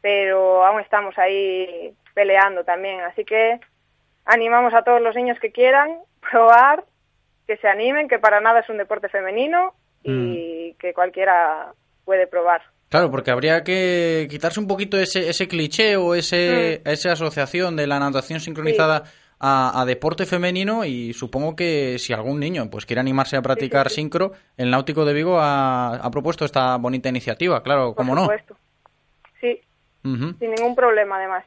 Pero 0.02 0.64
aún 0.66 0.80
estamos 0.82 1.18
ahí 1.18 1.94
peleando 2.14 2.64
también, 2.64 3.02
así 3.02 3.24
que 3.24 3.60
animamos 4.26 4.74
a 4.74 4.84
todos 4.84 5.02
los 5.02 5.16
niños 5.16 5.40
que 5.40 5.52
quieran 5.52 5.98
probar, 6.30 6.84
que 7.52 7.58
se 7.58 7.68
animen, 7.68 8.08
que 8.08 8.18
para 8.18 8.40
nada 8.40 8.62
es 8.62 8.70
un 8.70 8.78
deporte 8.78 9.10
femenino 9.10 9.74
y 10.04 10.74
que 10.80 10.94
cualquiera 10.94 11.74
puede 12.06 12.26
probar. 12.26 12.62
Claro, 12.88 13.12
porque 13.12 13.30
habría 13.30 13.62
que 13.62 14.26
quitarse 14.30 14.62
un 14.62 14.68
poquito 14.68 14.98
ese, 14.98 15.28
ese 15.30 15.50
cliché 15.50 15.98
o 15.98 16.16
ese, 16.16 16.82
esa 16.86 17.12
asociación 17.12 17.76
de 17.76 17.88
la 17.88 18.00
natación 18.00 18.40
sincronizada 18.40 19.04
a, 19.38 19.82
a 19.82 19.86
deporte 19.86 20.26
femenino 20.26 20.86
y 20.86 21.12
supongo 21.12 21.58
que 21.58 22.00
si 22.00 22.14
algún 22.14 22.40
niño 22.40 22.70
pues 22.70 22.86
quiere 22.86 23.02
animarse 23.02 23.36
a 23.36 23.42
practicar 23.42 23.90
sincro, 23.90 24.32
el 24.56 24.72
Náutico 24.72 25.04
de 25.04 25.14
Vigo 25.14 25.38
ha, 25.38 25.96
ha 25.96 26.10
propuesto 26.10 26.46
esta 26.46 26.78
bonita 26.78 27.10
iniciativa, 27.10 27.62
claro, 27.64 27.96
cómo 27.96 28.16
no. 28.16 28.30
Sí, 29.42 29.60
Ujú. 30.06 30.36
sin 30.40 30.52
ningún 30.52 30.74
problema 30.74 31.18
además. 31.18 31.44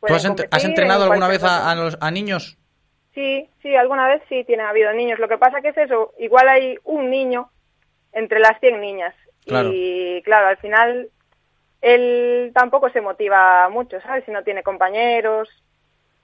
¿Tú 0.00 0.14
has, 0.14 0.64
entrenado 0.64 1.04
en 1.04 1.12
alguna 1.12 1.28
vez 1.28 1.44
a 1.44 1.74
los, 1.74 1.98
a 2.00 2.10
niños? 2.10 2.56
Sí, 3.18 3.50
sí, 3.62 3.74
alguna 3.74 4.06
vez 4.06 4.22
sí 4.28 4.44
tienen 4.44 4.66
habido 4.66 4.92
niños. 4.92 5.18
Lo 5.18 5.26
que 5.26 5.38
pasa 5.38 5.60
que 5.60 5.70
es 5.70 5.76
eso, 5.76 6.14
igual 6.20 6.48
hay 6.48 6.78
un 6.84 7.10
niño 7.10 7.50
entre 8.12 8.38
las 8.38 8.60
100 8.60 8.80
niñas. 8.80 9.12
Claro. 9.44 9.70
Y 9.72 10.22
claro, 10.24 10.46
al 10.46 10.56
final 10.58 11.08
él 11.82 12.52
tampoco 12.54 12.90
se 12.90 13.00
motiva 13.00 13.68
mucho, 13.70 14.00
¿sabes? 14.02 14.24
Si 14.24 14.30
no 14.30 14.44
tiene 14.44 14.62
compañeros 14.62 15.48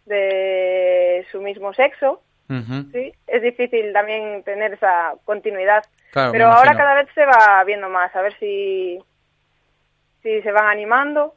de 0.06 1.26
su 1.32 1.40
mismo 1.42 1.74
sexo, 1.74 2.22
sí, 2.92 3.12
es 3.26 3.42
difícil 3.42 3.92
también 3.92 4.44
tener 4.44 4.74
esa 4.74 5.14
continuidad. 5.24 5.84
Claro, 6.12 6.30
Pero 6.30 6.46
ahora 6.46 6.76
cada 6.76 6.94
vez 6.94 7.08
se 7.12 7.26
va 7.26 7.64
viendo 7.64 7.88
más, 7.88 8.14
a 8.14 8.22
ver 8.22 8.38
si, 8.38 9.00
si 10.22 10.42
se 10.42 10.52
van 10.52 10.66
animando 10.66 11.34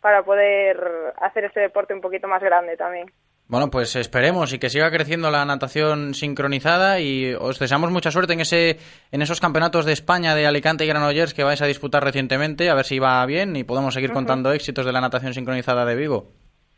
para 0.00 0.24
poder 0.24 1.14
hacer 1.20 1.44
este 1.44 1.60
deporte 1.60 1.94
un 1.94 2.00
poquito 2.00 2.26
más 2.26 2.42
grande 2.42 2.76
también. 2.76 3.12
Bueno, 3.48 3.70
pues 3.70 3.96
esperemos 3.96 4.52
y 4.52 4.58
que 4.58 4.68
siga 4.68 4.90
creciendo 4.90 5.30
la 5.30 5.42
natación 5.46 6.12
sincronizada 6.12 7.00
y 7.00 7.32
os 7.32 7.58
deseamos 7.58 7.90
mucha 7.90 8.10
suerte 8.10 8.34
en 8.34 8.40
ese 8.40 8.76
en 9.10 9.22
esos 9.22 9.40
campeonatos 9.40 9.86
de 9.86 9.94
España 9.94 10.34
de 10.34 10.46
Alicante 10.46 10.84
y 10.84 10.88
Granollers 10.88 11.32
que 11.32 11.44
vais 11.44 11.62
a 11.62 11.66
disputar 11.66 12.04
recientemente, 12.04 12.68
a 12.68 12.74
ver 12.74 12.84
si 12.84 12.98
va 12.98 13.24
bien 13.24 13.56
y 13.56 13.64
podemos 13.64 13.94
seguir 13.94 14.12
contando 14.12 14.52
éxitos 14.52 14.84
de 14.84 14.92
la 14.92 15.00
natación 15.00 15.32
sincronizada 15.32 15.86
de 15.86 15.96
Vigo. 15.96 16.30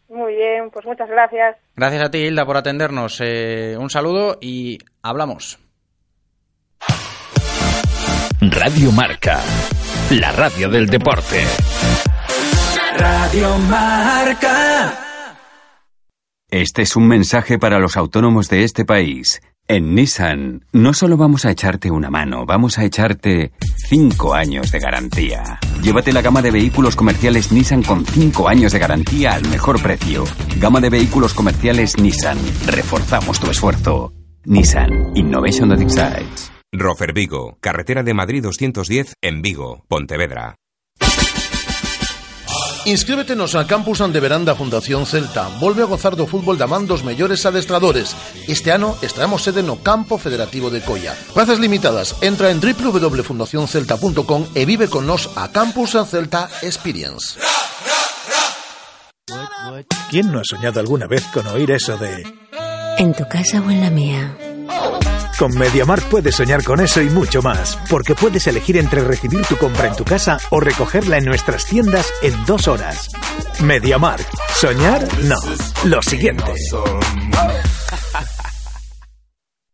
Muy 0.09 0.37
bien, 0.37 0.71
pues 0.71 0.87
muchas 0.87 1.09
gracias. 1.09 1.57
Gracias 1.75 2.03
a 2.03 2.11
ti, 2.11 2.19
Hilda, 2.19 2.47
por 2.47 2.57
atendernos. 2.57 3.21
Eh, 3.21 3.77
un 3.77 3.91
saludo 3.91 4.39
y 4.41 4.79
hablamos. 5.03 5.59
Radio 8.41 8.93
Marca, 8.93 9.41
la 10.11 10.31
radio 10.33 10.69
del 10.69 10.87
deporte. 10.87 11.45
Radio 12.97 13.59
Marca. 13.59 15.10
Este 16.51 16.83
es 16.83 16.97
un 16.97 17.07
mensaje 17.07 17.61
para 17.61 17.79
los 17.79 17.97
autónomos 17.97 18.49
de 18.49 18.65
este 18.65 18.85
país. 18.85 19.41
En 19.69 19.95
Nissan, 19.95 20.65
no 20.73 20.93
solo 20.95 21.17
vamos 21.17 21.45
a 21.45 21.53
echarte 21.53 21.93
una 21.93 22.11
mano, 22.11 22.45
vamos 22.45 22.77
a 22.77 22.85
echarte 22.85 23.53
5 23.89 24.35
años 24.35 24.73
de 24.73 24.81
garantía. 24.81 25.61
Llévate 25.81 26.13
la 26.13 26.23
gama 26.23 26.43
de 26.43 26.51
vehículos 26.51 26.97
comerciales 26.97 27.53
Nissan 27.53 27.85
con 27.85 28.05
5 28.05 28.49
años 28.49 28.73
de 28.73 28.81
garantía 28.81 29.35
al 29.35 29.49
mejor 29.49 29.81
precio. 29.81 30.25
Gama 30.59 30.81
de 30.81 30.91
vehículos 30.91 31.35
comerciales 31.35 31.97
Nissan. 32.01 32.39
Reforzamos 32.67 33.39
tu 33.39 33.49
esfuerzo. 33.49 34.13
Nissan 34.45 35.13
Innovation 35.15 35.69
that 35.69 35.81
excites. 35.81 36.51
Rofer 36.73 37.13
Vigo, 37.13 37.59
carretera 37.61 38.03
de 38.03 38.15
Madrid 38.15 38.43
210 38.43 39.15
en 39.23 39.41
Vigo, 39.41 39.85
Pontevedra. 39.87 40.57
Inscríbete 42.87 43.37
nos 43.37 43.55
a 43.55 43.67
Campus 43.67 43.99
de 43.99 44.21
Veranda 44.21 44.55
Fundación 44.55 45.05
Celta. 45.05 45.49
Volve 45.61 45.83
a 45.83 45.87
gozar 45.87 46.17
do 46.17 46.25
fútbol 46.25 46.57
da 46.57 46.65
man 46.65 46.89
dos 46.89 47.05
mellores 47.05 47.45
adestradores. 47.45 48.17
Este 48.49 48.73
ano 48.73 48.97
estreamos 49.05 49.45
sede 49.45 49.61
no 49.61 49.85
Campo 49.85 50.17
Federativo 50.17 50.73
de 50.73 50.81
Coia. 50.81 51.13
Plazas 51.37 51.61
limitadas. 51.61 52.17
Entra 52.25 52.49
en 52.49 52.57
www.fundacioncelta.com 52.57 54.57
e 54.57 54.65
vive 54.65 54.89
con 54.89 55.05
nos 55.05 55.29
a 55.37 55.53
Campus 55.53 55.93
Celta 56.09 56.49
Experience. 56.65 57.37
¿Quién 60.09 60.33
no 60.33 60.41
ha 60.41 60.45
soñado 60.45 60.81
alguna 60.81 61.07
vez 61.07 61.23
con 61.33 61.47
oír 61.49 61.71
eso 61.71 61.97
de... 61.99 62.25
En 62.99 63.13
tu 63.13 63.29
casa 63.29 63.61
o 63.61 63.71
en 63.71 63.81
la 63.81 63.91
mía. 63.91 64.37
Con 65.41 65.57
MediaMarkt 65.57 66.11
puedes 66.11 66.35
soñar 66.35 66.63
con 66.63 66.81
eso 66.81 67.01
y 67.01 67.09
mucho 67.09 67.41
más, 67.41 67.79
porque 67.89 68.15
puedes 68.15 68.47
elegir 68.47 68.77
entre 68.77 69.03
recibir 69.03 69.41
tu 69.47 69.57
compra 69.57 69.89
en 69.89 69.97
tu 69.97 70.05
casa 70.05 70.37
o 70.51 70.61
recogerla 70.61 71.17
en 71.17 71.25
nuestras 71.25 71.65
tiendas 71.65 72.13
en 72.21 72.45
dos 72.45 72.69
horas. 72.69 73.09
MediaMarkt. 73.63 74.29
¿Soñar? 74.55 75.03
No. 75.23 75.39
Lo 75.85 76.03
siguiente. 76.03 76.53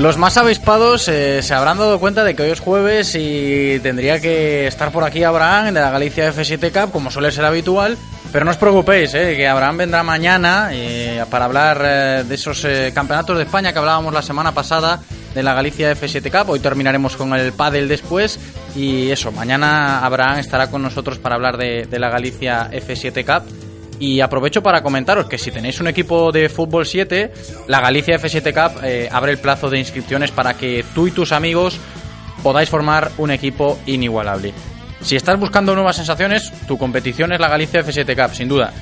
Los 0.00 0.16
más 0.16 0.38
avispados 0.38 1.08
eh, 1.08 1.42
se 1.42 1.52
habrán 1.52 1.76
dado 1.76 2.00
cuenta 2.00 2.24
de 2.24 2.34
que 2.34 2.42
hoy 2.42 2.48
es 2.48 2.60
jueves 2.60 3.14
y 3.14 3.78
tendría 3.80 4.18
que 4.18 4.66
estar 4.66 4.90
por 4.92 5.04
aquí 5.04 5.24
Abraham 5.24 5.74
de 5.74 5.80
la 5.80 5.90
Galicia 5.90 6.32
F7 6.32 6.72
Cup, 6.72 6.90
como 6.90 7.10
suele 7.10 7.30
ser 7.30 7.44
habitual. 7.44 7.98
Pero 8.32 8.46
no 8.46 8.50
os 8.50 8.56
preocupéis, 8.56 9.12
eh, 9.12 9.36
que 9.36 9.46
Abraham 9.46 9.76
vendrá 9.76 10.02
mañana 10.02 10.70
eh, 10.72 11.22
para 11.28 11.44
hablar 11.44 11.82
eh, 11.84 12.24
de 12.26 12.34
esos 12.34 12.66
campeonatos 12.94 13.36
de 13.36 13.42
España 13.42 13.74
que 13.74 13.78
hablábamos 13.78 14.14
la 14.14 14.22
semana 14.22 14.52
pasada 14.52 15.00
de 15.34 15.42
la 15.42 15.52
Galicia 15.52 15.92
F7 15.92 16.30
Cup. 16.30 16.48
Hoy 16.48 16.60
terminaremos 16.60 17.14
con 17.18 17.34
el 17.34 17.52
pádel 17.52 17.86
después 17.86 18.38
y 18.74 19.10
eso, 19.10 19.32
mañana 19.32 20.02
Abraham 20.02 20.38
estará 20.38 20.70
con 20.70 20.80
nosotros 20.80 21.18
para 21.18 21.34
hablar 21.34 21.58
de, 21.58 21.86
de 21.90 21.98
la 21.98 22.08
Galicia 22.08 22.70
F7 22.70 23.22
Cup. 23.22 23.59
Y 24.00 24.20
aprovecho 24.20 24.62
para 24.62 24.82
comentaros 24.82 25.26
que 25.26 25.36
si 25.36 25.50
tenéis 25.50 25.78
un 25.78 25.86
equipo 25.86 26.32
de 26.32 26.48
fútbol 26.48 26.86
7, 26.86 27.32
la 27.68 27.82
Galicia 27.82 28.18
F7 28.18 28.52
Cup 28.54 28.80
eh, 28.82 29.08
abre 29.12 29.32
el 29.32 29.38
plazo 29.38 29.68
de 29.68 29.78
inscripciones 29.78 30.30
para 30.30 30.54
que 30.54 30.84
tú 30.94 31.06
y 31.06 31.10
tus 31.10 31.32
amigos 31.32 31.78
podáis 32.42 32.70
formar 32.70 33.12
un 33.18 33.30
equipo 33.30 33.78
inigualable. 33.84 34.54
Si 35.02 35.16
estás 35.16 35.38
buscando 35.38 35.74
nuevas 35.74 35.96
sensaciones, 35.96 36.50
tu 36.66 36.78
competición 36.78 37.32
es 37.32 37.40
la 37.40 37.48
Galicia 37.48 37.84
F7 37.84 38.16
Cup, 38.16 38.34
sin 38.34 38.48
duda. 38.48 38.72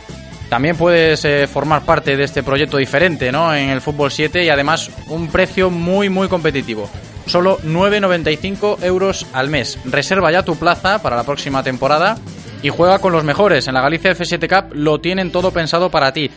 También 0.48 0.76
puedes 0.76 1.24
eh, 1.24 1.48
formar 1.48 1.82
parte 1.82 2.16
de 2.16 2.22
este 2.22 2.44
proyecto 2.44 2.76
diferente 2.76 3.32
¿no? 3.32 3.52
en 3.52 3.70
el 3.70 3.80
fútbol 3.80 4.12
7 4.12 4.44
y 4.44 4.48
además 4.48 4.88
un 5.08 5.28
precio 5.28 5.68
muy 5.68 6.08
muy 6.08 6.28
competitivo. 6.28 6.88
Solo 7.26 7.58
9,95 7.58 8.84
euros 8.84 9.26
al 9.34 9.50
mes. 9.50 9.78
Reserva 9.84 10.32
ya 10.32 10.44
tu 10.44 10.56
plaza 10.56 11.02
para 11.02 11.16
la 11.16 11.24
próxima 11.24 11.62
temporada 11.62 12.16
y 12.62 12.68
juega 12.68 12.98
con 12.98 13.12
los 13.12 13.24
mejores. 13.24 13.66
En 13.68 13.74
la 13.74 13.80
Galicia 13.80 14.10
F7 14.12 14.48
Cup 14.48 14.74
lo 14.74 15.00
tienen 15.00 15.30
todo 15.30 15.52
pensado 15.52 15.88
para 15.90 16.12
ti. 16.12 16.30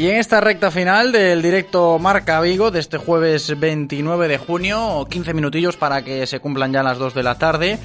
Y 0.01 0.09
en 0.09 0.17
esta 0.17 0.41
recta 0.41 0.71
final 0.71 1.11
del 1.11 1.43
directo 1.43 1.99
Marca 1.99 2.41
Vigo 2.41 2.71
de 2.71 2.79
este 2.79 2.97
jueves 2.97 3.59
29 3.59 4.27
de 4.27 4.39
junio, 4.39 5.05
15 5.07 5.35
minutillos 5.35 5.77
para 5.77 6.01
que 6.01 6.25
se 6.25 6.39
cumplan 6.39 6.73
ya 6.73 6.81
las 6.81 6.97
2 6.97 7.13
de 7.13 7.21
la 7.21 7.35
tarde, 7.35 7.77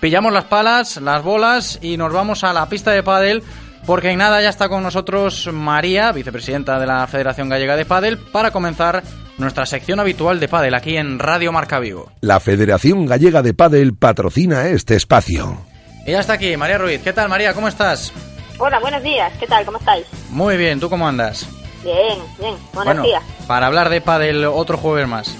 pillamos 0.00 0.32
las 0.32 0.44
palas, 0.44 0.98
las 0.98 1.24
bolas 1.24 1.80
y 1.82 1.96
nos 1.96 2.12
vamos 2.12 2.44
a 2.44 2.52
la 2.52 2.68
pista 2.68 2.92
de 2.92 3.02
pádel 3.02 3.42
porque 3.86 4.10
en 4.10 4.18
nada 4.18 4.40
ya 4.40 4.50
está 4.50 4.68
con 4.68 4.84
nosotros 4.84 5.50
María, 5.52 6.12
vicepresidenta 6.12 6.78
de 6.78 6.86
la 6.86 7.08
Federación 7.08 7.48
Gallega 7.48 7.74
de 7.74 7.84
Pádel, 7.84 8.18
para 8.18 8.52
comenzar 8.52 9.02
nuestra 9.38 9.66
sección 9.66 9.98
habitual 9.98 10.38
de 10.38 10.46
pádel 10.46 10.74
aquí 10.74 10.96
en 10.96 11.18
Radio 11.18 11.50
Marca 11.50 11.80
Vigo. 11.80 12.12
La 12.20 12.38
Federación 12.38 13.04
Gallega 13.04 13.42
de 13.42 13.52
Pádel 13.52 13.96
patrocina 13.96 14.68
este 14.68 14.94
espacio. 14.94 15.58
Y 16.06 16.12
ya 16.12 16.20
está 16.20 16.34
aquí, 16.34 16.56
María 16.56 16.78
Ruiz. 16.78 17.00
¿Qué 17.02 17.12
tal, 17.12 17.28
María? 17.28 17.52
¿Cómo 17.52 17.66
estás? 17.66 18.12
Hola, 18.58 18.78
buenos 18.78 19.02
días. 19.02 19.32
¿Qué 19.40 19.48
tal? 19.48 19.64
¿Cómo 19.64 19.78
estáis? 19.78 20.06
Muy 20.30 20.56
bien, 20.56 20.78
¿tú 20.78 20.88
cómo 20.88 21.08
andas? 21.08 21.48
Bien, 21.84 22.18
bien. 22.38 22.56
Buenos 22.72 22.84
bueno, 22.84 23.02
días. 23.02 23.22
para 23.46 23.66
hablar 23.66 23.90
de 23.90 24.00
pádel 24.00 24.44
otro 24.46 24.78
jueves 24.78 25.06
más. 25.06 25.36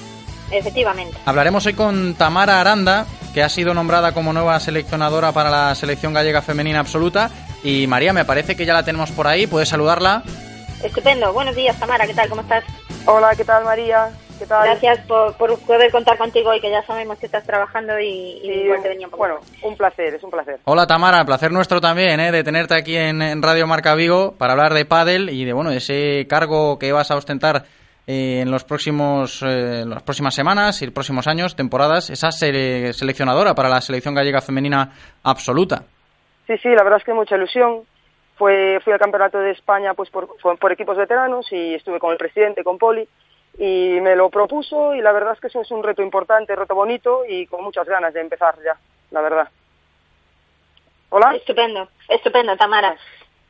Efectivamente. 0.51 1.17
Hablaremos 1.25 1.65
hoy 1.67 1.73
con 1.73 2.15
Tamara 2.15 2.61
Aranda, 2.61 3.07
que 3.33 3.43
ha 3.43 3.49
sido 3.49 3.75
nombrada 3.75 4.13
como 4.13 4.33
nueva 4.33 4.61
seleccionadora 4.61 5.33
para 5.33 5.51
la 5.51 5.75
selección 5.75 6.13
gallega 6.13 6.43
femenina 6.43 6.81
absoluta. 6.81 7.31
Y 7.63 7.87
María, 7.87 8.13
me 8.13 8.25
parece 8.27 8.55
que 8.57 8.67
ya 8.67 8.75
la 8.75 8.85
tenemos 8.85 9.11
por 9.11 9.27
ahí. 9.27 9.47
¿Puedes 9.47 9.71
saludarla? 9.71 10.23
Estupendo. 10.83 11.33
Buenos 11.33 11.57
días, 11.57 11.79
Tamara. 11.79 12.07
¿Qué 12.07 12.13
tal? 12.15 12.29
¿Cómo 12.29 12.43
estás? 12.43 12.63
Hola, 13.07 13.35
¿qué 13.35 13.45
tal, 13.45 13.65
María? 13.65 14.11
¿Qué 14.45 14.49
tal? 14.49 14.65
Gracias 14.67 14.99
por, 15.07 15.35
por 15.39 15.59
poder 15.61 15.91
contar 15.91 16.19
contigo 16.19 16.51
hoy, 16.51 16.61
que 16.61 16.71
ya 16.71 16.83
sabemos 16.83 17.19
que 17.19 17.25
estás 17.25 17.47
trabajando 17.47 17.99
y, 17.99 18.07
y 18.07 18.41
Sí, 18.43 18.51
igual 18.65 18.83
te 18.83 18.91
venía 18.91 19.07
un 19.07 19.11
poco. 19.11 19.23
Bueno, 19.25 19.41
un 19.63 19.75
placer, 19.75 20.13
es 20.15 20.23
un 20.23 20.31
placer. 20.31 20.59
Hola 20.65 20.87
Tamara, 20.87 21.25
placer 21.25 21.51
nuestro 21.51 21.81
también, 21.81 22.21
¿eh? 22.21 22.31
de 22.31 22.45
tenerte 22.45 22.75
aquí 22.75 22.95
en, 22.95 23.23
en 23.23 23.41
Radio 23.43 23.67
Marca 23.67 23.95
Vigo 23.95 24.35
para 24.37 24.53
hablar 24.53 24.75
de 24.75 24.85
pádel 24.85 25.31
y 25.31 25.47
de 25.47 25.55
bueno 25.55 25.71
de 25.71 25.79
ese 25.79 26.27
cargo 26.29 26.79
que 26.79 26.93
vas 26.93 27.11
a 27.11 27.17
ostentar 27.17 27.63
eh, 28.07 28.41
en 28.43 28.51
los 28.51 28.65
próximos 28.65 29.43
eh, 29.43 29.81
en 29.81 29.89
las 29.89 30.03
próximas 30.03 30.35
semanas 30.35 30.83
y 30.83 30.91
próximos 30.91 31.27
años, 31.27 31.57
temporadas, 31.57 32.11
esa 32.11 32.29
sele- 32.29 32.93
seleccionadora 32.93 33.55
para 33.55 33.71
la 33.71 33.81
selección 33.81 34.15
gallega 34.15 34.43
femenina 34.43 34.91
absoluta. 35.23 35.85
Sí, 36.47 36.53
sí, 36.63 36.69
la 36.69 36.83
verdad 36.85 36.99
es 36.99 37.05
que 37.05 37.15
mucha 37.15 37.37
ilusión. 37.37 37.85
Fue, 38.37 38.81
fui 38.83 38.93
al 38.93 38.99
campeonato 38.99 39.39
de 39.39 39.53
España 39.53 39.95
pues 39.95 40.11
por, 40.11 40.27
por, 40.43 40.59
por 40.59 40.73
equipos 40.73 40.97
veteranos 40.97 41.47
y 41.53 41.75
estuve 41.75 42.01
con 42.01 42.11
el 42.11 42.19
presidente, 42.19 42.65
con 42.65 42.79
Poli, 42.79 43.09
y 43.59 44.01
me 44.01 44.17
lo 44.17 44.31
propuso 44.31 44.95
y 44.95 45.01
la 45.01 45.13
verdad 45.13 45.35
es 45.35 45.41
que 45.41 45.47
eso 45.47 45.61
es 45.61 45.71
un 45.71 45.83
reto 45.83 46.03
importante, 46.03 46.57
reto 46.57 46.75
bonito 46.75 47.25
y 47.27 47.47
con 47.47 47.63
muchas 47.63 47.87
ganas 47.87 48.13
de 48.13 48.21
empezar 48.21 48.57
ya, 48.65 48.77
la 49.11 49.21
verdad. 49.21 49.49
Hola. 51.11 51.35
Estupendo, 51.37 51.89
estupendo, 52.09 52.57
Tamara. 52.57 52.97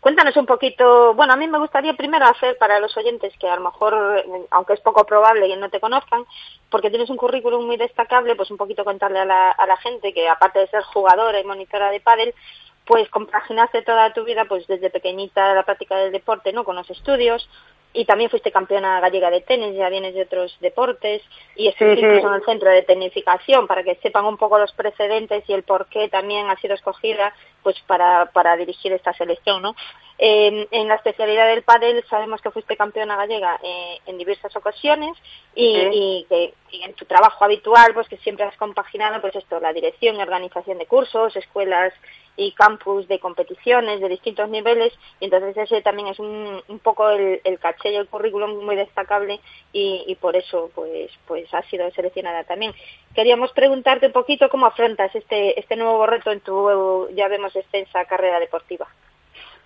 Cuéntanos 0.00 0.36
un 0.36 0.44
poquito, 0.44 1.14
bueno, 1.14 1.32
a 1.32 1.36
mí 1.36 1.48
me 1.48 1.58
gustaría 1.58 1.94
primero 1.94 2.26
hacer 2.26 2.58
para 2.58 2.78
los 2.78 2.94
oyentes 2.94 3.32
que 3.38 3.48
a 3.48 3.56
lo 3.56 3.62
mejor, 3.62 4.22
aunque 4.50 4.74
es 4.74 4.80
poco 4.80 5.06
probable 5.06 5.48
que 5.48 5.56
no 5.56 5.70
te 5.70 5.80
conozcan, 5.80 6.26
porque 6.68 6.90
tienes 6.90 7.08
un 7.08 7.16
currículum 7.16 7.64
muy 7.64 7.78
destacable, 7.78 8.36
pues 8.36 8.50
un 8.50 8.58
poquito 8.58 8.84
contarle 8.84 9.20
a 9.20 9.24
la, 9.24 9.50
a 9.50 9.66
la 9.66 9.78
gente 9.78 10.12
que 10.12 10.28
aparte 10.28 10.58
de 10.58 10.66
ser 10.66 10.82
jugadora 10.82 11.40
y 11.40 11.44
monitora 11.44 11.90
de 11.90 12.00
pádel, 12.00 12.34
pues 12.84 13.08
compaginaste 13.08 13.80
toda 13.80 14.12
tu 14.12 14.24
vida 14.24 14.44
pues 14.44 14.66
desde 14.66 14.90
pequeñita 14.90 15.54
la 15.54 15.62
práctica 15.62 15.96
del 15.96 16.12
deporte, 16.12 16.52
¿no? 16.52 16.64
Con 16.64 16.76
los 16.76 16.90
estudios 16.90 17.48
y 17.94 18.04
también 18.04 18.28
fuiste 18.28 18.50
campeona 18.50 19.00
gallega 19.00 19.30
de 19.30 19.40
tenis, 19.40 19.74
ya 19.76 19.88
vienes 19.88 20.14
de 20.14 20.22
otros 20.22 20.56
deportes 20.60 21.22
y 21.56 21.68
estuviste 21.68 22.00
Sí, 22.00 22.00
sí. 22.02 22.06
incluso 22.06 22.28
en 22.28 22.34
el 22.34 22.44
centro 22.44 22.70
de 22.70 22.82
tecnificación 22.82 23.66
para 23.66 23.84
que 23.84 23.94
sepan 24.02 24.26
un 24.26 24.36
poco 24.36 24.58
los 24.58 24.72
precedentes 24.72 25.44
y 25.48 25.52
el 25.52 25.62
por 25.62 25.86
qué 25.86 26.08
también 26.08 26.50
ha 26.50 26.56
sido 26.56 26.74
escogida 26.74 27.32
pues 27.62 27.80
para, 27.86 28.26
para 28.32 28.56
dirigir 28.56 28.92
esta 28.92 29.14
selección, 29.14 29.62
¿no? 29.62 29.74
Eh, 30.16 30.68
en 30.70 30.86
la 30.88 30.94
especialidad 30.94 31.48
del 31.48 31.64
pádel 31.64 32.04
sabemos 32.08 32.40
que 32.40 32.52
fuiste 32.52 32.76
campeona 32.76 33.16
gallega 33.16 33.58
eh, 33.64 33.98
en 34.06 34.16
diversas 34.16 34.54
ocasiones 34.54 35.16
y, 35.56 35.74
Sí. 35.74 35.88
y 35.92 36.26
que 36.28 36.54
y 36.70 36.82
en 36.82 36.94
tu 36.94 37.04
trabajo 37.04 37.44
habitual 37.44 37.94
pues 37.94 38.08
que 38.08 38.16
siempre 38.18 38.44
has 38.44 38.56
compaginado 38.56 39.20
pues 39.20 39.34
esto 39.34 39.58
la 39.58 39.72
dirección 39.72 40.14
y 40.16 40.22
organización 40.22 40.78
de 40.78 40.86
cursos 40.86 41.34
escuelas 41.34 41.92
y 42.36 42.52
campus 42.52 43.06
de 43.08 43.18
competiciones 43.20 44.00
de 44.00 44.08
distintos 44.08 44.48
niveles. 44.48 44.92
Y 45.20 45.24
entonces 45.26 45.56
ese 45.56 45.82
también 45.82 46.08
es 46.08 46.18
un, 46.20 46.62
un 46.68 46.78
poco 46.80 47.10
el, 47.10 47.40
el 47.44 47.58
caché 47.58 47.90
y 47.92 47.96
el 47.96 48.08
currículum 48.08 48.64
muy 48.64 48.76
destacable 48.76 49.40
y, 49.72 50.04
y 50.06 50.14
por 50.16 50.36
eso 50.36 50.70
pues 50.76 51.10
pues 51.26 51.52
has 51.52 51.66
sido 51.66 51.90
seleccionada 51.90 52.44
también. 52.44 52.72
Queríamos 53.16 53.50
preguntarte 53.52 54.06
un 54.06 54.12
poquito 54.12 54.48
cómo 54.48 54.66
afrontas 54.66 55.12
este 55.14 55.58
este 55.58 55.74
nuevo 55.76 56.06
reto 56.06 56.30
en 56.30 56.40
tu 56.40 57.08
ya 57.16 57.26
vemos 57.26 57.54
extensa 57.56 58.04
carrera 58.04 58.38
deportiva 58.38 58.86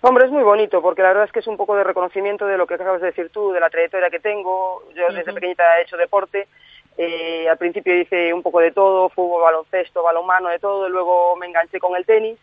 Hombre, 0.01 0.25
es 0.25 0.31
muy 0.31 0.43
bonito 0.43 0.81
porque 0.81 1.01
la 1.01 1.09
verdad 1.09 1.25
es 1.25 1.31
que 1.33 1.39
es 1.39 1.47
un 1.47 1.57
poco 1.57 1.75
de 1.75 1.83
reconocimiento 1.83 2.47
de 2.47 2.57
lo 2.57 2.65
que 2.65 2.75
acabas 2.75 3.01
de 3.01 3.07
decir 3.07 3.29
tú, 3.31 3.51
de 3.51 3.59
la 3.59 3.69
trayectoria 3.69 4.09
que 4.09 4.21
tengo. 4.21 4.83
Yo 4.95 5.11
desde 5.11 5.33
pequeñita 5.33 5.77
he 5.77 5.81
hecho 5.81 5.97
deporte. 5.97 6.47
Eh, 6.97 7.49
al 7.49 7.57
principio 7.57 7.93
hice 7.99 8.33
un 8.33 8.41
poco 8.41 8.61
de 8.61 8.71
todo, 8.71 9.09
fútbol, 9.09 9.41
baloncesto, 9.41 10.01
balonmano, 10.01 10.47
de 10.47 10.59
todo. 10.59 10.87
Y 10.87 10.91
luego 10.91 11.35
me 11.35 11.47
enganché 11.47 11.79
con 11.79 11.97
el 11.97 12.05
tenis. 12.05 12.39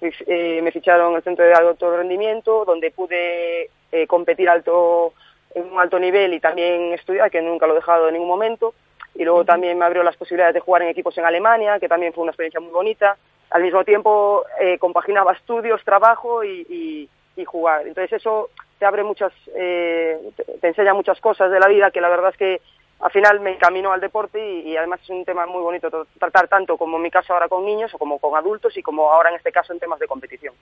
Eh, 0.00 0.60
me 0.62 0.70
ficharon 0.70 1.10
en 1.10 1.16
el 1.16 1.22
centro 1.24 1.44
de 1.44 1.52
alto 1.52 1.96
rendimiento, 1.96 2.64
donde 2.64 2.92
pude 2.92 3.70
eh, 3.90 4.06
competir 4.06 4.48
alto 4.48 5.12
en 5.52 5.64
un 5.64 5.80
alto 5.80 5.98
nivel 5.98 6.32
y 6.32 6.38
también 6.38 6.92
estudiar, 6.92 7.28
que 7.28 7.42
nunca 7.42 7.66
lo 7.66 7.72
he 7.72 7.76
dejado 7.76 8.06
en 8.06 8.14
ningún 8.14 8.28
momento. 8.28 8.72
Y 9.16 9.24
luego 9.24 9.44
también 9.44 9.76
me 9.76 9.84
abrió 9.84 10.04
las 10.04 10.16
posibilidades 10.16 10.54
de 10.54 10.60
jugar 10.60 10.82
en 10.82 10.88
equipos 10.88 11.18
en 11.18 11.24
Alemania, 11.24 11.80
que 11.80 11.88
también 11.88 12.12
fue 12.12 12.22
una 12.22 12.30
experiencia 12.30 12.60
muy 12.60 12.70
bonita 12.70 13.16
al 13.50 13.62
mismo 13.62 13.84
tiempo 13.84 14.44
eh, 14.60 14.78
compaginaba 14.78 15.32
estudios, 15.32 15.82
trabajo 15.84 16.44
y, 16.44 17.08
jugar. 17.46 17.86
Entonces 17.86 18.12
eso 18.12 18.50
te 18.78 18.84
abre 18.84 19.02
muchas, 19.02 19.32
eh, 19.56 20.18
te, 20.60 20.68
enseña 20.68 20.92
muchas 20.92 21.18
cosas 21.22 21.50
de 21.50 21.58
la 21.58 21.68
vida 21.68 21.90
que 21.90 22.02
la 22.02 22.10
verdad 22.10 22.32
es 22.32 22.36
que 22.36 22.60
al 23.00 23.10
final 23.10 23.40
me 23.40 23.52
encaminó 23.52 23.92
al 23.92 24.00
deporte 24.02 24.38
y, 24.38 24.76
además 24.76 25.00
es 25.02 25.08
un 25.08 25.24
tema 25.24 25.46
muy 25.46 25.62
bonito 25.62 25.88
tratar 26.18 26.48
tanto 26.48 26.76
como 26.76 26.98
en 26.98 27.02
mi 27.02 27.10
caso 27.10 27.32
ahora 27.32 27.48
con 27.48 27.64
niños 27.64 27.94
o 27.94 27.98
como 27.98 28.18
con 28.18 28.36
adultos 28.36 28.76
y 28.76 28.82
como 28.82 29.10
ahora 29.10 29.30
en 29.30 29.36
este 29.36 29.52
caso 29.52 29.72
en 29.72 29.78
temas 29.78 29.98
de 30.00 30.06
competición. 30.06 30.54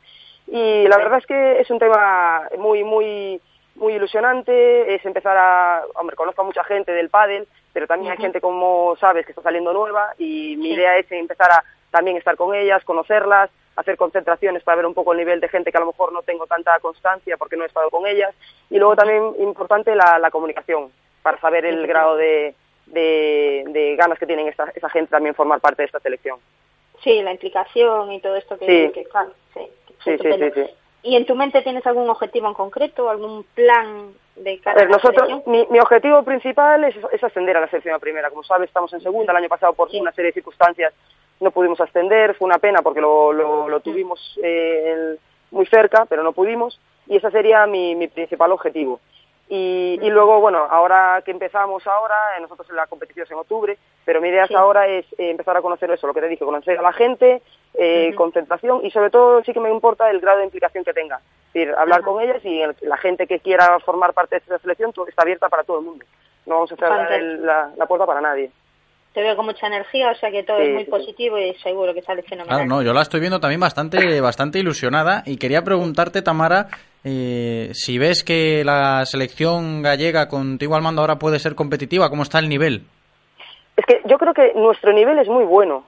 Y 0.47 0.86
la 0.86 0.99
verdad 0.99 1.18
es 1.18 1.26
que 1.26 1.61
es 1.61 1.68
un 1.68 1.80
tema 1.80 2.49
muy, 2.57 2.84
muy, 2.84 3.41
muy 3.74 3.95
ilusionante, 3.95 4.95
es 4.95 5.05
empezar 5.05 5.36
a, 5.36 5.82
hombre, 5.97 6.14
conozco 6.14 6.43
a 6.43 6.45
mucha 6.45 6.62
gente 6.62 6.93
del 6.93 7.11
pádel, 7.11 7.49
pero 7.72 7.89
también 7.89 8.12
hay 8.12 8.18
gente 8.18 8.41
como 8.41 8.95
sabes 9.01 9.26
que 9.26 9.32
está 9.32 9.43
saliendo 9.43 9.72
nueva 9.72 10.14
y 10.16 10.57
mi 10.59 10.74
idea 10.74 10.97
es 10.97 11.11
empezar 11.11 11.51
a 11.51 11.64
también 11.91 12.16
estar 12.16 12.36
con 12.36 12.55
ellas, 12.55 12.84
conocerlas, 12.84 13.51
hacer 13.76 13.97
concentraciones 13.97 14.62
para 14.62 14.76
ver 14.76 14.86
un 14.86 14.95
poco 14.95 15.12
el 15.12 15.18
nivel 15.18 15.41
de 15.41 15.49
gente 15.49 15.70
que 15.70 15.78
a 15.78 15.80
lo 15.80 15.86
mejor 15.86 16.12
no 16.12 16.22
tengo 16.22 16.47
tanta 16.47 16.78
constancia 16.80 17.36
porque 17.36 17.57
no 17.57 17.64
he 17.64 17.68
estado 17.68 17.91
con 17.91 18.07
ellas. 18.07 18.34
Y 18.70 18.78
luego 18.78 18.97
también 18.97 19.34
importante 19.39 19.95
la, 19.95 20.18
la 20.18 20.30
comunicación, 20.30 20.91
para 21.22 21.39
saber 21.41 21.64
el 21.64 21.86
grado 21.86 22.16
de, 22.16 22.55
de, 22.86 23.95
ganas 23.97 24.18
que 24.18 24.26
tienen 24.26 24.49
esa, 24.49 24.70
esa 24.74 24.89
gente 24.89 25.11
también 25.11 25.34
formar 25.34 25.61
parte 25.61 25.82
de 25.82 25.86
esta 25.86 26.01
selección. 26.01 26.39
Sí, 27.03 27.22
la 27.22 27.32
implicación 27.32 28.12
y 28.12 28.20
todo 28.20 28.36
esto 28.36 28.59
que, 28.59 28.66
sí. 28.66 28.93
que, 28.93 29.05
sí, 29.55 29.70
sí, 30.05 30.18
sí, 30.18 30.51
sí, 30.55 30.64
¿Y 31.03 31.16
en 31.16 31.26
tu 31.26 31.36
mente 31.36 31.62
tienes 31.62 31.86
algún 31.86 32.11
objetivo 32.11 32.49
en 32.49 32.55
concreto, 32.55 33.09
algún 33.09 33.45
plan 33.55 34.12
de 34.34 34.59
cara 34.59 34.80
a, 34.80 34.84
ver, 34.84 34.91
nosotros, 34.91 35.47
mi, 35.47 35.66
mi, 35.70 35.78
objetivo 35.78 36.22
principal 36.24 36.82
es, 36.84 36.97
es, 37.12 37.22
ascender 37.22 37.57
a 37.57 37.61
la 37.61 37.68
selección 37.68 38.01
primera. 38.01 38.30
Como 38.30 38.43
sabes, 38.43 38.68
estamos 38.68 38.93
en 38.93 39.01
segunda. 39.01 39.32
El 39.32 39.39
año 39.39 39.49
pasado, 39.49 39.72
por 39.74 39.89
una 39.93 40.12
serie 40.12 40.30
de 40.30 40.34
circunstancias, 40.34 40.93
no 41.41 41.51
pudimos 41.51 41.80
ascender, 41.80 42.34
fue 42.34 42.47
una 42.47 42.59
pena 42.59 42.82
porque 42.82 43.01
lo, 43.01 43.32
lo, 43.32 43.80
tuvimos 43.80 44.39
eh, 44.43 45.16
muy 45.51 45.66
cerca, 45.66 46.07
pero 46.07 46.22
no 46.22 46.32
pudimos, 46.32 46.80
y 47.07 47.16
ese 47.16 47.30
sería 47.30 47.66
mi, 47.66 47.95
mi 47.95 48.09
principal 48.09 48.53
objetivo. 48.53 49.01
Y, 49.51 49.99
y, 50.03 50.11
luego, 50.11 50.41
bueno, 50.41 50.59
ahora 50.59 51.22
que 51.24 51.30
empezamos 51.30 51.86
ahora, 51.86 52.36
eh, 52.36 52.41
nosotros 52.43 52.68
en 52.68 52.76
la 52.76 52.86
competición 52.86 53.24
es 53.24 53.30
en 53.30 53.39
octubre, 53.39 53.78
pero 54.05 54.20
mi 54.20 54.28
idea 54.28 54.47
ahora 54.55 54.86
es 54.86 55.07
eh, 55.12 55.30
empezar 55.30 55.57
a 55.57 55.62
conocer 55.62 55.91
eso, 55.91 56.07
lo 56.07 56.12
que 56.12 56.20
te 56.20 56.28
dije, 56.28 56.45
conocer 56.45 56.78
a 56.78 56.82
la 56.82 56.93
gente, 56.93 57.41
eh, 57.72 58.14
concentración 58.14 58.84
y 58.84 58.91
sobre 58.91 59.09
todo 59.09 59.43
sí 59.45 59.55
que 59.55 59.61
me 59.61 59.70
importa 59.70 60.11
el 60.11 60.20
grado 60.20 60.39
de 60.39 60.45
implicación 60.45 60.84
que 60.84 60.93
tenga. 60.93 61.16
Es 61.47 61.55
decir, 61.55 61.74
hablar 61.78 62.03
con 62.03 62.20
ellas 62.20 62.45
y 62.45 62.61
la 62.82 62.99
gente 62.99 63.26
que 63.26 63.41
quiera 63.41 63.78
formar 63.80 64.12
parte 64.12 64.34
de 64.34 64.41
esta 64.41 64.59
selección 64.59 64.93
está 65.09 65.22
abierta 65.22 65.49
para 65.49 65.64
todo 65.64 65.78
el 65.78 65.86
mundo. 65.86 66.05
No 66.45 66.57
vamos 66.57 66.72
a 66.72 66.76
cerrar 66.76 67.11
la, 67.11 67.70
la 67.74 67.86
puerta 67.86 68.05
para 68.05 68.20
nadie 68.20 68.51
te 69.13 69.23
veo 69.23 69.37
con 69.37 69.47
mucha 69.47 69.67
energía, 69.67 70.11
o 70.11 70.15
sea 70.15 70.31
que 70.31 70.43
todo 70.43 70.59
es 70.59 70.75
muy 70.75 70.85
positivo 70.85 71.39
y 71.39 71.55
seguro 71.55 71.95
que 71.95 72.03
sale 72.03 72.23
fenomenal. 72.23 72.59
Claro, 72.59 72.69
no, 72.69 72.83
yo 72.83 72.93
la 72.93 73.03
estoy 73.03 73.21
viendo 73.21 73.41
también 73.41 73.61
bastante, 73.61 74.21
bastante 74.21 74.59
ilusionada 74.59 75.23
y 75.27 75.39
quería 75.39 75.63
preguntarte, 75.63 76.23
Tamara, 76.23 76.69
eh, 77.05 77.71
si 77.73 77.99
ves 77.99 78.23
que 78.23 78.63
la 78.65 79.05
selección 79.07 79.83
gallega 79.83 80.29
contigo 80.29 80.77
al 80.77 80.83
mando 80.83 81.01
ahora 81.01 81.19
puede 81.19 81.39
ser 81.39 81.55
competitiva, 81.55 82.11
¿cómo 82.11 82.23
está 82.23 82.39
el 82.39 82.49
nivel? 82.49 82.83
Es 83.77 83.87
que 83.87 84.01
yo 84.05 84.19
creo 84.19 84.35
que 84.35 84.53
nuestro 84.55 84.93
nivel 84.93 85.19
es 85.19 85.29
muy 85.29 85.45
bueno. 85.45 85.85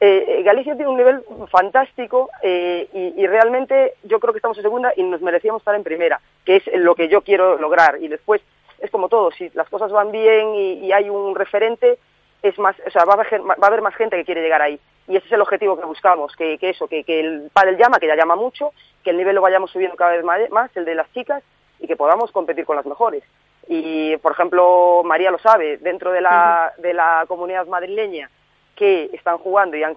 Eh, 0.00 0.24
eh, 0.28 0.42
Galicia 0.42 0.74
tiene 0.74 0.90
un 0.90 0.96
nivel 0.96 1.22
fantástico 1.50 2.30
y, 2.42 3.12
y, 3.16 3.26
realmente 3.26 3.94
yo 4.04 4.18
creo 4.18 4.32
que 4.32 4.38
estamos 4.38 4.56
en 4.56 4.62
segunda 4.62 4.92
y 4.96 5.02
nos 5.02 5.20
merecíamos 5.20 5.60
estar 5.60 5.74
en 5.74 5.82
primera, 5.82 6.20
que 6.46 6.56
es 6.56 6.62
lo 6.74 6.94
que 6.94 7.08
yo 7.08 7.20
quiero 7.20 7.58
lograr. 7.58 7.98
Y 8.00 8.08
después 8.08 8.40
es 8.78 8.90
como 8.90 9.08
todo, 9.08 9.30
si 9.30 9.50
las 9.50 9.68
cosas 9.68 9.92
van 9.92 10.10
bien 10.10 10.54
y, 10.54 10.86
y 10.86 10.92
hay 10.92 11.10
un 11.10 11.34
referente, 11.34 11.98
es 12.42 12.58
más, 12.58 12.76
o 12.86 12.90
sea, 12.90 13.04
va 13.04 13.14
a, 13.14 13.16
haber, 13.16 13.40
va 13.42 13.54
a 13.60 13.66
haber 13.66 13.82
más 13.82 13.94
gente 13.94 14.16
que 14.16 14.24
quiere 14.24 14.42
llegar 14.42 14.62
ahí. 14.62 14.78
Y 15.08 15.16
ese 15.16 15.26
es 15.26 15.32
el 15.32 15.40
objetivo 15.40 15.78
que 15.78 15.84
buscamos, 15.84 16.34
que, 16.36 16.58
que 16.58 16.70
eso, 16.70 16.86
que, 16.86 17.04
que 17.04 17.20
el 17.20 17.50
pádel 17.52 17.76
llama, 17.76 17.98
que 17.98 18.06
ya 18.06 18.16
llama 18.16 18.36
mucho, 18.36 18.72
que 19.02 19.10
el 19.10 19.16
nivel 19.16 19.34
lo 19.34 19.42
vayamos 19.42 19.70
subiendo 19.70 19.96
cada 19.96 20.12
vez 20.12 20.50
más, 20.50 20.76
el 20.76 20.84
de 20.84 20.94
las 20.94 21.12
chicas, 21.12 21.42
y 21.80 21.86
que 21.86 21.96
podamos 21.96 22.30
competir 22.30 22.64
con 22.64 22.76
las 22.76 22.86
mejores. 22.86 23.24
Y, 23.68 24.16
por 24.18 24.32
ejemplo, 24.32 25.02
María 25.04 25.30
lo 25.30 25.38
sabe, 25.38 25.78
dentro 25.78 26.12
de 26.12 26.20
la, 26.20 26.72
de 26.78 26.94
la 26.94 27.24
comunidad 27.28 27.66
madrileña 27.66 28.30
que 28.76 29.10
están 29.12 29.38
jugando 29.38 29.76
y 29.76 29.82
han, 29.82 29.94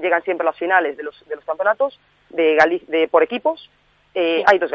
llegan 0.00 0.22
siempre 0.22 0.46
a 0.46 0.50
las 0.50 0.58
finales 0.58 0.96
de 0.96 1.02
los, 1.02 1.28
de 1.28 1.36
los 1.36 1.44
campeonatos 1.44 1.98
de, 2.30 2.80
de 2.86 3.08
por 3.08 3.22
equipos, 3.22 3.70
eh, 4.14 4.44
hay 4.46 4.58
dos, 4.58 4.70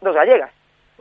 dos 0.00 0.14
gallegas. 0.14 0.50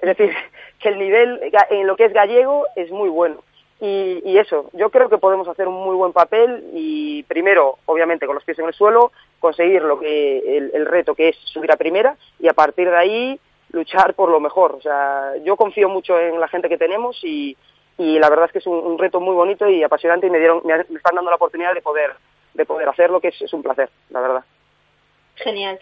Es 0.02 0.18
decir, 0.18 0.36
que 0.80 0.90
el 0.90 1.00
nivel 1.00 1.40
en 1.70 1.88
lo 1.88 1.96
que 1.96 2.06
es 2.06 2.14
gallego 2.14 2.66
es 2.76 2.90
muy 2.92 3.10
bueno. 3.10 3.44
Y, 3.86 4.38
eso, 4.38 4.70
yo 4.72 4.90
creo 4.90 5.10
que 5.10 5.18
podemos 5.18 5.46
hacer 5.50 5.68
un 5.68 5.74
muy 5.84 5.98
buen 5.98 6.14
papel 6.14 6.70
y 6.72 7.24
primero, 7.24 7.80
obviamente, 7.86 8.26
con 8.26 8.36
los 8.36 8.44
pies 8.46 8.58
en 8.60 8.68
el 8.68 8.74
suelo, 8.74 9.12
conseguir 9.42 9.82
lo 9.82 10.00
que 10.00 10.58
el, 10.74 10.86
reto 10.86 11.14
que 11.16 11.28
es 11.28 11.36
subir 11.44 11.70
a 11.70 11.76
primera 11.76 12.16
y 12.40 12.48
a 12.48 12.54
partir 12.54 12.90
de 12.90 12.96
ahí 12.96 13.40
luchar 13.72 14.14
por 14.14 14.30
lo 14.30 14.40
mejor. 14.40 14.72
O 14.72 14.82
sea, 14.82 15.34
yo 15.44 15.58
confío 15.58 15.90
mucho 15.90 16.18
en 16.18 16.40
la 16.40 16.48
gente 16.48 16.70
que 16.70 16.78
tenemos 16.78 17.22
y, 17.26 17.58
y 17.98 18.20
la 18.20 18.30
verdad 18.30 18.46
es 18.46 18.54
que 18.54 18.60
es 18.60 18.68
un, 18.68 18.98
reto 18.98 19.20
muy 19.20 19.36
bonito 19.36 19.68
y 19.68 19.84
apasionante 19.84 20.28
y 20.28 20.30
me 20.30 20.40
dieron, 20.40 20.62
me, 20.64 20.76
están 20.76 21.16
dando 21.16 21.30
la 21.30 21.36
oportunidad 21.36 21.74
de 21.74 21.82
poder, 21.82 22.14
de 22.54 22.66
poder 22.66 22.88
hacerlo, 22.88 23.20
que 23.20 23.28
es, 23.28 23.42
es 23.42 23.52
un 23.52 23.64
placer, 23.64 23.90
la 24.12 24.22
verdad. 24.22 24.46
Genial. 25.36 25.78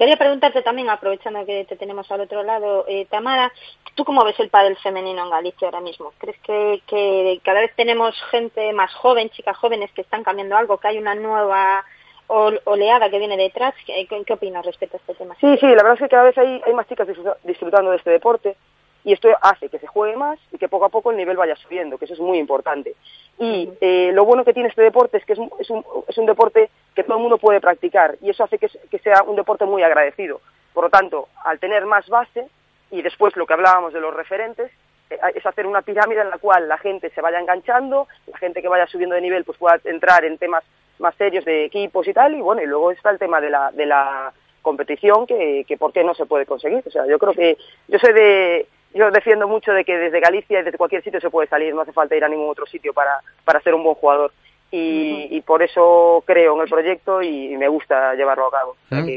Quería 0.00 0.16
preguntarte 0.16 0.62
también, 0.62 0.88
aprovechando 0.88 1.44
que 1.44 1.66
te 1.66 1.76
tenemos 1.76 2.10
al 2.10 2.22
otro 2.22 2.42
lado, 2.42 2.86
eh, 2.88 3.04
Tamara, 3.10 3.52
¿tú 3.94 4.06
cómo 4.06 4.24
ves 4.24 4.40
el 4.40 4.48
pádel 4.48 4.74
femenino 4.78 5.22
en 5.22 5.28
Galicia 5.28 5.68
ahora 5.68 5.82
mismo? 5.82 6.14
¿Crees 6.16 6.38
que, 6.38 7.38
cada 7.44 7.60
vez 7.60 7.70
tenemos 7.76 8.18
gente 8.30 8.72
más 8.72 8.94
joven, 8.94 9.28
chicas 9.28 9.58
jóvenes 9.58 9.92
que 9.92 10.00
están 10.00 10.24
cambiando 10.24 10.56
algo, 10.56 10.78
que 10.78 10.88
hay 10.88 10.96
una 10.96 11.14
nueva 11.14 11.84
oleada 12.28 13.10
que 13.10 13.18
viene 13.18 13.36
detrás? 13.36 13.74
¿Qué, 13.84 14.06
qué 14.24 14.32
opinas 14.32 14.64
respecto 14.64 14.96
a 14.96 15.00
este 15.00 15.16
tema? 15.16 15.36
Sí, 15.38 15.58
sí, 15.58 15.66
la 15.66 15.82
verdad 15.82 15.92
es 15.92 16.00
que 16.00 16.08
cada 16.08 16.22
vez 16.22 16.38
hay, 16.38 16.62
hay 16.64 16.72
más 16.72 16.88
chicas 16.88 17.06
disfrutando 17.44 17.90
de 17.90 17.98
este 17.98 18.08
deporte 18.08 18.56
y 19.04 19.12
esto 19.12 19.28
hace 19.40 19.68
que 19.68 19.78
se 19.78 19.86
juegue 19.86 20.16
más 20.16 20.38
y 20.52 20.58
que 20.58 20.68
poco 20.68 20.84
a 20.84 20.90
poco 20.90 21.10
el 21.10 21.16
nivel 21.16 21.36
vaya 21.36 21.56
subiendo, 21.56 21.98
que 21.98 22.04
eso 22.04 22.14
es 22.14 22.20
muy 22.20 22.38
importante. 22.38 22.94
Y 23.38 23.70
eh, 23.80 24.10
lo 24.12 24.24
bueno 24.24 24.44
que 24.44 24.52
tiene 24.52 24.68
este 24.68 24.82
deporte 24.82 25.16
es 25.16 25.24
que 25.24 25.32
es 25.32 25.38
un, 25.38 25.50
es, 25.58 25.70
un, 25.70 25.84
es 26.06 26.18
un, 26.18 26.26
deporte 26.26 26.70
que 26.94 27.04
todo 27.04 27.16
el 27.16 27.22
mundo 27.22 27.38
puede 27.38 27.60
practicar 27.60 28.16
y 28.20 28.30
eso 28.30 28.44
hace 28.44 28.58
que, 28.58 28.68
que, 28.90 28.98
sea 28.98 29.22
un 29.22 29.36
deporte 29.36 29.64
muy 29.64 29.82
agradecido. 29.82 30.40
Por 30.74 30.84
lo 30.84 30.90
tanto, 30.90 31.28
al 31.44 31.58
tener 31.58 31.86
más 31.86 32.06
base 32.08 32.48
y 32.90 33.00
después 33.02 33.34
lo 33.36 33.46
que 33.46 33.54
hablábamos 33.54 33.94
de 33.94 34.00
los 34.00 34.14
referentes, 34.14 34.70
eh, 35.08 35.18
es 35.34 35.46
hacer 35.46 35.66
una 35.66 35.80
pirámide 35.80 36.20
en 36.20 36.30
la 36.30 36.38
cual 36.38 36.68
la 36.68 36.76
gente 36.76 37.08
se 37.10 37.22
vaya 37.22 37.40
enganchando, 37.40 38.08
la 38.26 38.36
gente 38.36 38.60
que 38.60 38.68
vaya 38.68 38.86
subiendo 38.86 39.14
de 39.14 39.22
nivel 39.22 39.44
pues 39.44 39.56
pueda 39.56 39.80
entrar 39.84 40.24
en 40.24 40.36
temas 40.36 40.64
más 40.98 41.14
serios 41.14 41.46
de 41.46 41.64
equipos 41.64 42.06
y 42.06 42.12
tal, 42.12 42.34
y 42.34 42.42
bueno, 42.42 42.60
y 42.60 42.66
luego 42.66 42.90
está 42.90 43.08
el 43.08 43.18
tema 43.18 43.40
de 43.40 43.48
la, 43.48 43.70
de 43.70 43.86
la 43.86 44.34
competición 44.60 45.26
que, 45.26 45.64
que 45.66 45.78
por 45.78 45.94
qué 45.94 46.04
no 46.04 46.14
se 46.14 46.26
puede 46.26 46.44
conseguir. 46.44 46.82
O 46.86 46.90
sea, 46.90 47.06
yo 47.06 47.18
creo 47.18 47.32
que 47.32 47.56
yo 47.88 47.98
soy 47.98 48.12
de 48.12 48.66
yo 48.94 49.10
defiendo 49.10 49.46
mucho 49.46 49.72
de 49.72 49.84
que 49.84 49.96
desde 49.96 50.20
Galicia 50.20 50.60
y 50.60 50.64
desde 50.64 50.78
cualquier 50.78 51.02
sitio 51.02 51.20
se 51.20 51.30
puede 51.30 51.48
salir, 51.48 51.74
no 51.74 51.82
hace 51.82 51.92
falta 51.92 52.16
ir 52.16 52.24
a 52.24 52.28
ningún 52.28 52.50
otro 52.50 52.66
sitio 52.66 52.92
para, 52.92 53.20
para 53.44 53.60
ser 53.60 53.74
un 53.74 53.84
buen 53.84 53.94
jugador. 53.94 54.32
Y, 54.72 55.26
y 55.30 55.40
por 55.40 55.62
eso 55.62 56.22
creo 56.24 56.54
en 56.54 56.62
el 56.62 56.68
proyecto 56.68 57.20
y 57.22 57.56
me 57.56 57.68
gusta 57.68 58.14
llevarlo 58.14 58.46
a 58.46 58.50
cabo. 58.50 58.76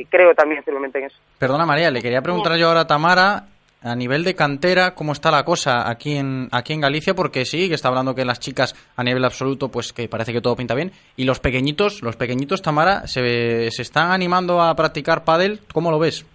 creo 0.10 0.34
también 0.34 0.64
firmemente 0.64 0.98
en 1.00 1.06
eso. 1.06 1.18
Perdona 1.38 1.66
María, 1.66 1.92
le 1.92 2.02
quería 2.02 2.22
preguntar 2.22 2.58
yo 2.58 2.68
ahora 2.70 2.82
a 2.82 2.88
Tamara, 2.88 3.44
a 3.84 3.96
nivel 3.96 4.24
de 4.24 4.34
cantera, 4.34 4.96
¿cómo 4.96 5.12
está 5.12 5.30
la 5.30 5.44
cosa 5.44 5.90
aquí 5.90 6.16
en, 6.18 6.48
aquí 6.52 6.74
en 6.74 6.82
Galicia? 6.82 7.14
Porque 7.14 7.46
sí, 7.46 7.68
que 7.68 7.76
está 7.76 7.90
hablando 7.90 8.16
que 8.16 8.26
las 8.26 8.40
chicas 8.40 8.74
a 8.96 9.04
nivel 9.04 9.24
absoluto, 9.26 9.70
pues 9.70 9.94
que 9.94 10.08
parece 10.08 10.34
que 10.34 10.42
todo 10.42 10.56
pinta 10.56 10.74
bien. 10.74 10.92
Y 11.18 11.26
los 11.26 11.40
pequeñitos, 11.40 12.02
los 12.02 12.16
pequeñitos, 12.16 12.62
Tamara, 12.62 13.08
¿se, 13.08 13.70
se 13.70 13.82
están 13.82 14.12
animando 14.12 14.62
a 14.62 14.74
practicar 14.76 15.24
pádel? 15.24 15.60
¿Cómo 15.72 15.92
lo 15.92 16.00
ves? 16.00 16.26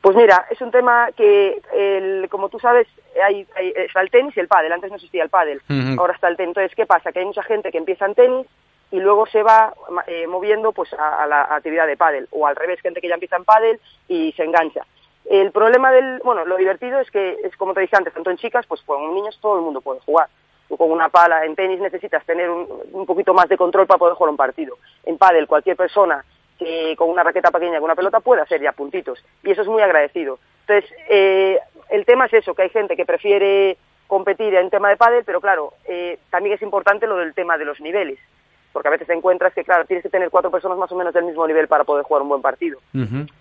Pues 0.00 0.16
mira, 0.16 0.46
es 0.50 0.60
un 0.62 0.70
tema 0.70 1.10
que, 1.14 1.60
el, 1.74 2.28
como 2.30 2.48
tú 2.48 2.58
sabes, 2.58 2.88
hay, 3.22 3.46
está 3.76 4.00
el 4.00 4.10
tenis 4.10 4.34
y 4.36 4.40
el 4.40 4.48
pádel. 4.48 4.72
Antes 4.72 4.90
no 4.90 4.96
existía 4.96 5.22
el 5.22 5.28
pádel, 5.28 5.60
ahora 5.98 6.14
está 6.14 6.28
el 6.28 6.36
tenis. 6.36 6.50
Entonces, 6.50 6.74
¿qué 6.74 6.86
pasa? 6.86 7.12
Que 7.12 7.18
hay 7.18 7.26
mucha 7.26 7.42
gente 7.42 7.70
que 7.70 7.78
empieza 7.78 8.06
en 8.06 8.14
tenis 8.14 8.46
y 8.90 8.98
luego 8.98 9.26
se 9.26 9.42
va 9.42 9.74
eh, 10.06 10.26
moviendo 10.26 10.72
pues 10.72 10.92
a, 10.94 11.26
la 11.26 11.42
actividad 11.42 11.86
de 11.86 11.98
pádel. 11.98 12.28
O 12.30 12.46
al 12.46 12.56
revés, 12.56 12.80
gente 12.80 13.00
que 13.00 13.08
ya 13.08 13.14
empieza 13.14 13.36
en 13.36 13.44
pádel 13.44 13.78
y 14.08 14.32
se 14.32 14.44
engancha. 14.44 14.86
El 15.26 15.52
problema 15.52 15.92
del, 15.92 16.20
bueno, 16.24 16.46
lo 16.46 16.56
divertido 16.56 16.98
es 16.98 17.10
que, 17.10 17.36
es 17.44 17.54
como 17.56 17.74
te 17.74 17.82
dije 17.82 17.94
antes, 17.94 18.14
tanto 18.14 18.30
en 18.30 18.38
chicas, 18.38 18.66
pues 18.66 18.80
con 18.82 19.14
niños 19.14 19.38
todo 19.40 19.56
el 19.56 19.62
mundo 19.62 19.82
puede 19.82 20.00
jugar. 20.00 20.28
Tú 20.66 20.78
con 20.78 20.90
una 20.90 21.10
pala 21.10 21.44
en 21.44 21.54
tenis 21.54 21.78
necesitas 21.78 22.24
tener 22.24 22.48
un, 22.48 22.66
un 22.92 23.04
poquito 23.04 23.34
más 23.34 23.48
de 23.50 23.58
control 23.58 23.86
para 23.86 23.98
poder 23.98 24.14
jugar 24.14 24.30
un 24.30 24.36
partido. 24.38 24.78
En 25.04 25.18
pádel, 25.18 25.46
cualquier 25.46 25.76
persona 25.76 26.24
que 26.60 26.94
con 26.96 27.08
una 27.08 27.24
raqueta 27.24 27.50
pequeña, 27.50 27.78
con 27.78 27.84
una 27.84 27.96
pelota, 27.96 28.20
puede 28.20 28.42
hacer 28.42 28.60
ya 28.60 28.72
puntitos. 28.72 29.24
Y 29.42 29.50
eso 29.50 29.62
es 29.62 29.68
muy 29.68 29.82
agradecido. 29.82 30.38
Entonces, 30.66 30.90
eh, 31.08 31.58
el 31.88 32.04
tema 32.04 32.26
es 32.26 32.34
eso, 32.34 32.54
que 32.54 32.62
hay 32.62 32.68
gente 32.68 32.96
que 32.96 33.06
prefiere 33.06 33.78
competir 34.06 34.54
en 34.54 34.68
tema 34.68 34.90
de 34.90 34.96
pádel, 34.96 35.24
pero 35.24 35.40
claro, 35.40 35.72
eh, 35.86 36.18
también 36.30 36.54
es 36.54 36.62
importante 36.62 37.06
lo 37.06 37.16
del 37.16 37.32
tema 37.32 37.56
de 37.56 37.64
los 37.64 37.80
niveles, 37.80 38.18
porque 38.72 38.88
a 38.88 38.90
veces 38.90 39.06
te 39.06 39.14
encuentras 39.14 39.54
que, 39.54 39.64
claro, 39.64 39.86
tienes 39.86 40.02
que 40.02 40.10
tener 40.10 40.30
cuatro 40.30 40.50
personas 40.50 40.76
más 40.76 40.92
o 40.92 40.96
menos 40.96 41.14
del 41.14 41.24
mismo 41.24 41.46
nivel 41.46 41.66
para 41.66 41.84
poder 41.84 42.04
jugar 42.04 42.22
un 42.22 42.28
buen 42.28 42.42
partido. 42.42 42.78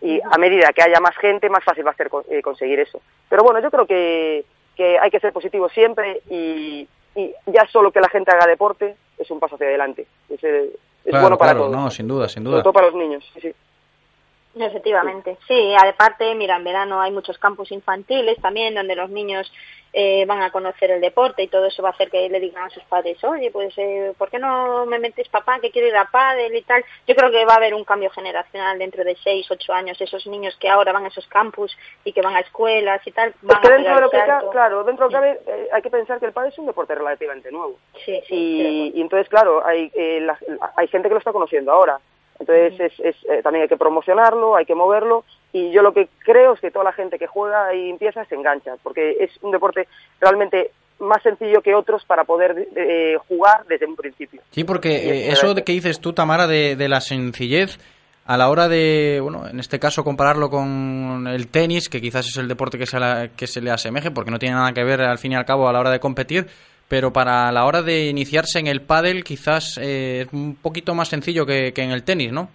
Y 0.01 0.21
a 0.23 0.37
medida 0.37 0.71
que 0.73 0.81
haya 0.81 1.01
más 1.01 1.17
gente, 1.17 1.49
más 1.49 1.63
fácil 1.63 1.85
va 1.85 1.91
a 1.91 1.95
ser 1.95 2.09
eh, 2.29 2.41
conseguir 2.41 2.79
eso. 2.79 3.01
Pero 3.27 3.43
bueno, 3.43 3.59
yo 3.59 3.69
creo 3.69 3.85
que, 3.85 4.45
que 4.77 4.97
hay 4.97 5.11
que 5.11 5.19
ser 5.19 5.33
positivo 5.33 5.67
siempre 5.69 6.21
y, 6.29 6.87
y 7.15 7.33
ya 7.47 7.67
solo 7.67 7.91
que 7.91 7.99
la 7.99 8.09
gente 8.09 8.31
haga 8.31 8.47
deporte 8.47 8.95
es 9.17 9.29
un 9.29 9.39
paso 9.39 9.55
hacia 9.55 9.67
adelante. 9.67 10.07
Es, 10.29 10.43
eh, 10.43 10.71
es 11.05 11.11
Claro, 11.11 11.21
bueno 11.23 11.37
para 11.37 11.51
claro, 11.53 11.65
todos. 11.67 11.75
no, 11.83 11.91
sin 11.91 12.07
duda, 12.07 12.27
sin 12.29 12.43
Sobre 12.43 12.51
duda. 12.55 12.63
todo 12.63 12.73
para 12.73 12.87
los 12.87 12.95
niños. 12.95 13.23
Sí, 13.33 13.39
sí. 13.41 13.53
Efectivamente, 14.55 15.37
sí, 15.47 15.73
aparte, 15.75 16.33
mira, 16.35 16.55
en 16.57 16.63
verano 16.63 16.99
hay 16.99 17.11
muchos 17.11 17.37
campus 17.37 17.71
infantiles 17.71 18.37
también 18.41 18.73
donde 18.75 18.95
los 18.95 19.09
niños 19.09 19.51
eh, 19.93 20.25
van 20.25 20.41
a 20.41 20.51
conocer 20.51 20.91
el 20.91 21.01
deporte 21.01 21.43
y 21.43 21.47
todo 21.47 21.65
eso 21.65 21.81
va 21.83 21.89
a 21.89 21.91
hacer 21.91 22.09
que 22.11 22.27
le 22.29 22.39
digan 22.39 22.63
a 22.65 22.69
sus 22.69 22.83
padres, 22.83 23.23
oye, 23.23 23.51
pues, 23.51 23.73
eh, 23.77 24.13
¿por 24.17 24.29
qué 24.29 24.37
no 24.39 24.85
me 24.85 24.99
metes 24.99 25.29
papá 25.29 25.59
que 25.59 25.71
quiero 25.71 25.87
ir 25.87 25.95
a 25.95 26.05
pádel 26.05 26.55
y 26.55 26.61
tal? 26.63 26.83
Yo 27.07 27.15
creo 27.15 27.31
que 27.31 27.45
va 27.45 27.53
a 27.53 27.57
haber 27.57 27.73
un 27.73 27.83
cambio 27.85 28.09
generacional 28.09 28.77
dentro 28.79 29.03
de 29.03 29.15
seis, 29.23 29.49
ocho 29.51 29.71
años, 29.73 29.99
esos 30.01 30.25
niños 30.27 30.55
que 30.59 30.69
ahora 30.69 30.93
van 30.93 31.05
a 31.05 31.09
esos 31.09 31.27
campus 31.27 31.75
y 32.03 32.11
que 32.13 32.21
van 32.21 32.35
a 32.35 32.39
escuelas 32.41 33.01
y 33.05 33.11
tal, 33.11 33.29
Es 33.29 33.35
van 33.41 33.61
que 33.61 33.69
dentro 33.69 33.95
de 33.95 34.01
lo 34.01 34.09
que 34.09 34.17
ca- 34.17 34.43
claro, 34.51 34.83
dentro 34.83 35.09
de 35.09 35.13
lo 35.15 35.21
que 35.21 35.27
cabe, 35.27 35.41
eh, 35.63 35.69
hay 35.71 35.81
que 35.81 35.89
pensar 35.91 36.19
que 36.19 36.25
el 36.25 36.33
pádel 36.33 36.51
es 36.51 36.57
un 36.59 36.65
deporte 36.67 36.93
relativamente 36.95 37.51
nuevo. 37.51 37.77
Sí, 38.05 38.21
sí, 38.27 38.35
y, 38.35 38.91
y 38.95 39.01
entonces, 39.01 39.29
claro, 39.29 39.65
hay, 39.65 39.91
eh, 39.95 40.19
la- 40.21 40.37
hay 40.75 40.87
gente 40.87 41.07
que 41.07 41.13
lo 41.15 41.19
está 41.19 41.31
conociendo 41.31 41.71
ahora. 41.71 41.99
Entonces, 42.39 42.79
es, 42.79 42.99
es, 42.99 43.15
eh, 43.29 43.41
también 43.43 43.63
hay 43.63 43.69
que 43.69 43.77
promocionarlo, 43.77 44.55
hay 44.55 44.65
que 44.65 44.75
moverlo. 44.75 45.25
Y 45.51 45.71
yo 45.71 45.81
lo 45.81 45.93
que 45.93 46.07
creo 46.19 46.53
es 46.53 46.59
que 46.61 46.71
toda 46.71 46.85
la 46.85 46.93
gente 46.93 47.17
que 47.19 47.27
juega 47.27 47.73
y 47.73 47.89
empieza 47.89 48.23
se 48.25 48.35
engancha, 48.35 48.75
porque 48.83 49.17
es 49.19 49.31
un 49.41 49.51
deporte 49.51 49.87
realmente 50.21 50.71
más 50.99 51.21
sencillo 51.23 51.61
que 51.61 51.73
otros 51.75 52.03
para 52.05 52.23
poder 52.25 52.67
eh, 52.75 53.15
jugar 53.27 53.65
desde 53.67 53.85
un 53.85 53.95
principio. 53.95 54.41
Sí, 54.51 54.63
porque 54.63 54.89
eh, 54.95 55.27
es 55.29 55.33
eso 55.39 55.53
de 55.53 55.63
que 55.63 55.71
dices 55.73 55.99
tú, 55.99 56.13
Tamara, 56.13 56.45
de, 56.47 56.75
de 56.75 56.89
la 56.89 56.99
sencillez, 57.01 57.77
a 58.25 58.37
la 58.37 58.49
hora 58.49 58.67
de, 58.67 59.19
bueno, 59.21 59.47
en 59.47 59.59
este 59.59 59.79
caso 59.79 60.03
compararlo 60.03 60.49
con 60.49 61.25
el 61.27 61.47
tenis, 61.47 61.89
que 61.89 61.99
quizás 62.01 62.27
es 62.27 62.37
el 62.37 62.47
deporte 62.47 62.77
que 62.77 62.85
se, 62.85 62.99
la- 62.99 63.29
que 63.29 63.47
se 63.47 63.59
le 63.61 63.71
asemeje, 63.71 64.11
porque 64.11 64.29
no 64.31 64.39
tiene 64.39 64.55
nada 64.55 64.71
que 64.73 64.83
ver 64.83 65.01
al 65.01 65.17
fin 65.17 65.31
y 65.31 65.35
al 65.35 65.45
cabo 65.45 65.67
a 65.67 65.73
la 65.73 65.79
hora 65.79 65.89
de 65.89 65.99
competir, 65.99 66.45
pero 66.89 67.13
para 67.13 67.49
la 67.53 67.65
hora 67.65 67.81
de 67.81 68.07
iniciarse 68.07 68.59
en 68.59 68.67
el 68.67 68.81
pádel 68.81 69.23
quizás 69.23 69.77
eh, 69.81 70.23
es 70.27 70.33
un 70.33 70.57
poquito 70.61 70.93
más 70.93 71.07
sencillo 71.07 71.45
que, 71.45 71.71
que 71.73 71.83
en 71.83 71.91
el 71.91 72.03
tenis, 72.03 72.33
¿no? 72.33 72.49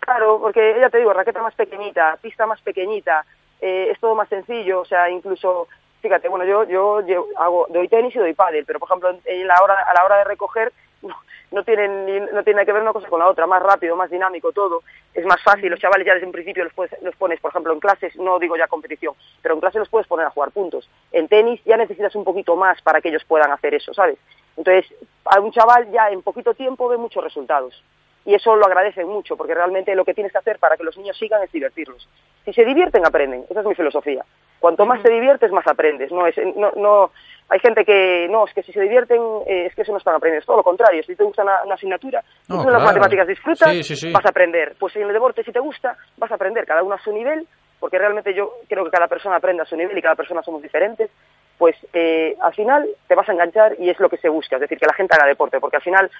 Claro, 0.00 0.38
porque 0.40 0.76
ya 0.78 0.90
te 0.90 0.98
digo, 0.98 1.12
raqueta 1.12 1.42
más 1.42 1.54
pequeñita, 1.54 2.18
pista 2.20 2.46
más 2.46 2.60
pequeñita, 2.60 3.24
eh, 3.60 3.88
es 3.90 3.98
todo 3.98 4.14
más 4.14 4.28
sencillo, 4.28 4.80
o 4.80 4.84
sea, 4.84 5.08
incluso, 5.10 5.66
fíjate, 6.02 6.28
bueno, 6.28 6.44
yo 6.44 6.64
yo 6.64 7.00
llevo- 7.00 7.28
hago 7.38 7.66
doy 7.70 7.88
tenis 7.88 8.14
y 8.14 8.18
doy 8.18 8.34
pádel, 8.34 8.64
pero 8.66 8.78
por 8.78 8.88
ejemplo, 8.88 9.18
en 9.24 9.46
la 9.46 9.54
hora 9.62 9.74
a 9.88 9.94
la 9.94 10.04
hora 10.04 10.18
de 10.18 10.24
recoger 10.24 10.72
no, 11.02 11.16
no 11.52 11.64
tienen 11.64 12.06
ni- 12.06 12.20
no 12.32 12.42
tiene 12.42 12.64
que 12.64 12.72
ver 12.72 12.82
una 12.82 12.92
cosa 12.92 13.08
con 13.08 13.20
la 13.20 13.28
otra, 13.28 13.46
más 13.46 13.62
rápido, 13.62 13.96
más 13.96 14.10
dinámico 14.10 14.52
todo, 14.52 14.82
es 15.14 15.24
más 15.24 15.42
fácil, 15.42 15.70
los 15.70 15.80
chavales 15.80 16.06
ya 16.06 16.14
desde 16.14 16.26
un 16.26 16.32
principio 16.32 16.64
los 16.64 16.72
los 17.02 17.16
pones, 17.16 17.40
por 17.40 17.50
ejemplo, 17.50 17.72
en 17.72 17.80
clases, 17.80 18.16
no 18.16 18.38
digo 18.38 18.56
ya 18.56 18.66
competición, 18.68 19.14
pero 19.42 19.54
en 19.54 19.60
clases 19.60 19.78
los 19.80 19.88
puedes 19.88 20.06
poner 20.06 20.26
a 20.26 20.30
jugar 20.30 20.50
puntos. 20.50 20.88
En 21.12 21.28
tenis 21.28 21.60
ya 21.64 21.76
necesitas 21.76 22.14
un 22.14 22.24
poquito 22.24 22.56
más 22.56 22.80
para 22.82 23.00
que 23.00 23.08
ellos 23.08 23.24
puedan 23.24 23.50
hacer 23.50 23.74
eso, 23.74 23.94
¿sabes? 23.94 24.18
Entonces, 24.56 24.92
a 25.26 25.38
un 25.40 25.52
chaval 25.52 25.90
ya 25.90 26.10
en 26.10 26.22
poquito 26.22 26.54
tiempo 26.54 26.88
ve 26.88 26.96
muchos 26.96 27.22
resultados 27.22 27.82
y 28.26 28.34
eso 28.34 28.54
lo 28.56 28.66
agradecen 28.66 29.08
mucho 29.08 29.36
porque 29.36 29.54
realmente 29.54 29.94
lo 29.94 30.04
que 30.04 30.12
tienes 30.12 30.32
que 30.32 30.38
hacer 30.38 30.58
para 30.58 30.76
que 30.76 30.84
los 30.84 30.98
niños 30.98 31.16
sigan 31.16 31.42
es 31.42 31.52
divertirlos. 31.52 32.06
Si 32.44 32.52
se 32.52 32.64
divierten, 32.64 33.06
aprenden. 33.06 33.44
Esa 33.48 33.60
es 33.60 33.66
mi 33.66 33.74
filosofía. 33.74 34.24
Cuanto 34.58 34.84
más 34.84 35.02
te 35.02 35.10
diviertes, 35.12 35.50
más 35.52 35.66
aprendes. 35.66 36.10
No 36.12 36.26
es, 36.26 36.34
no, 36.56 36.72
no, 36.76 37.10
hay 37.48 37.60
gente 37.60 37.84
que 37.84 38.26
no, 38.28 38.44
es 38.46 38.52
que 38.52 38.62
si 38.64 38.72
se 38.72 38.80
divierten, 38.80 39.20
eh, 39.46 39.66
es 39.66 39.74
que 39.74 39.82
eso 39.82 39.92
no 39.92 39.98
están 39.98 40.14
aprendiendo. 40.16 40.40
Es 40.40 40.46
todo 40.46 40.56
lo 40.56 40.62
contrario. 40.64 41.02
Si 41.04 41.14
te 41.14 41.22
gusta 41.24 41.42
una, 41.42 41.62
una 41.64 41.74
asignatura, 41.74 42.22
No, 42.48 42.56
tú 42.56 42.60
en 42.62 42.68
claro. 42.68 42.78
las 42.78 42.84
matemáticas 42.84 43.28
disfrutas, 43.28 43.70
Sí, 43.70 43.82
sí, 43.84 43.96
sí. 43.96 44.12
vas 44.12 44.24
a 44.26 44.30
aprender. 44.30 44.74
Pues 44.78 44.96
en 44.96 45.02
el 45.02 45.12
deporte, 45.12 45.44
si 45.44 45.52
te 45.52 45.60
gusta, 45.60 45.96
vas 46.16 46.30
a 46.30 46.34
aprender. 46.34 46.66
Cada 46.66 46.82
uno 46.82 46.94
a 46.96 47.00
su 47.02 47.12
nivel, 47.12 47.46
porque 47.78 47.98
realmente 47.98 48.34
yo 48.34 48.54
creo 48.68 48.84
que 48.84 48.90
cada 48.90 49.06
persona 49.06 49.36
aprende 49.36 49.62
a 49.62 49.66
su 49.66 49.76
nivel 49.76 49.96
y 49.96 50.02
cada 50.02 50.16
persona 50.16 50.42
somos 50.42 50.62
diferentes. 50.62 51.10
Pues 51.58 51.76
eh, 51.92 52.36
al 52.40 52.54
final 52.54 52.88
te 53.06 53.14
vas 53.14 53.28
a 53.28 53.32
enganchar 53.32 53.76
y 53.78 53.88
es 53.88 54.00
lo 54.00 54.08
que 54.08 54.16
se 54.18 54.28
busca, 54.28 54.56
es 54.56 54.62
decir, 54.62 54.78
que 54.78 54.86
la 54.86 54.94
gente 54.94 55.14
haga 55.16 55.28
deporte, 55.28 55.60
porque 55.60 55.76
al 55.76 55.82
final 55.82 56.10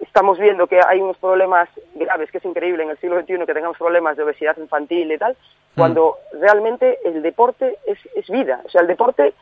estamos 0.00 0.38
viendo 0.38 0.66
que 0.66 0.78
hay 0.86 1.00
unos 1.00 1.16
problemas 1.18 1.68
graves, 1.94 2.30
que 2.30 2.38
es 2.38 2.44
increíble 2.44 2.82
en 2.84 2.90
el 2.90 2.98
siglo 2.98 3.20
XXI 3.20 3.46
que 3.46 3.54
tengamos 3.54 3.76
problemas 3.78 4.16
de 4.16 4.22
obesidad 4.24 4.56
infantil 4.58 5.10
y 5.12 5.18
tal, 5.18 5.36
cuando 5.74 6.16
realmente 6.40 6.98
el 7.04 7.22
deporte 7.22 7.78
es, 7.86 7.98
es 8.14 8.28
vida. 8.28 8.60
O 8.64 8.70
sea, 8.70 8.82
el 8.82 8.86
deporte 8.86 9.34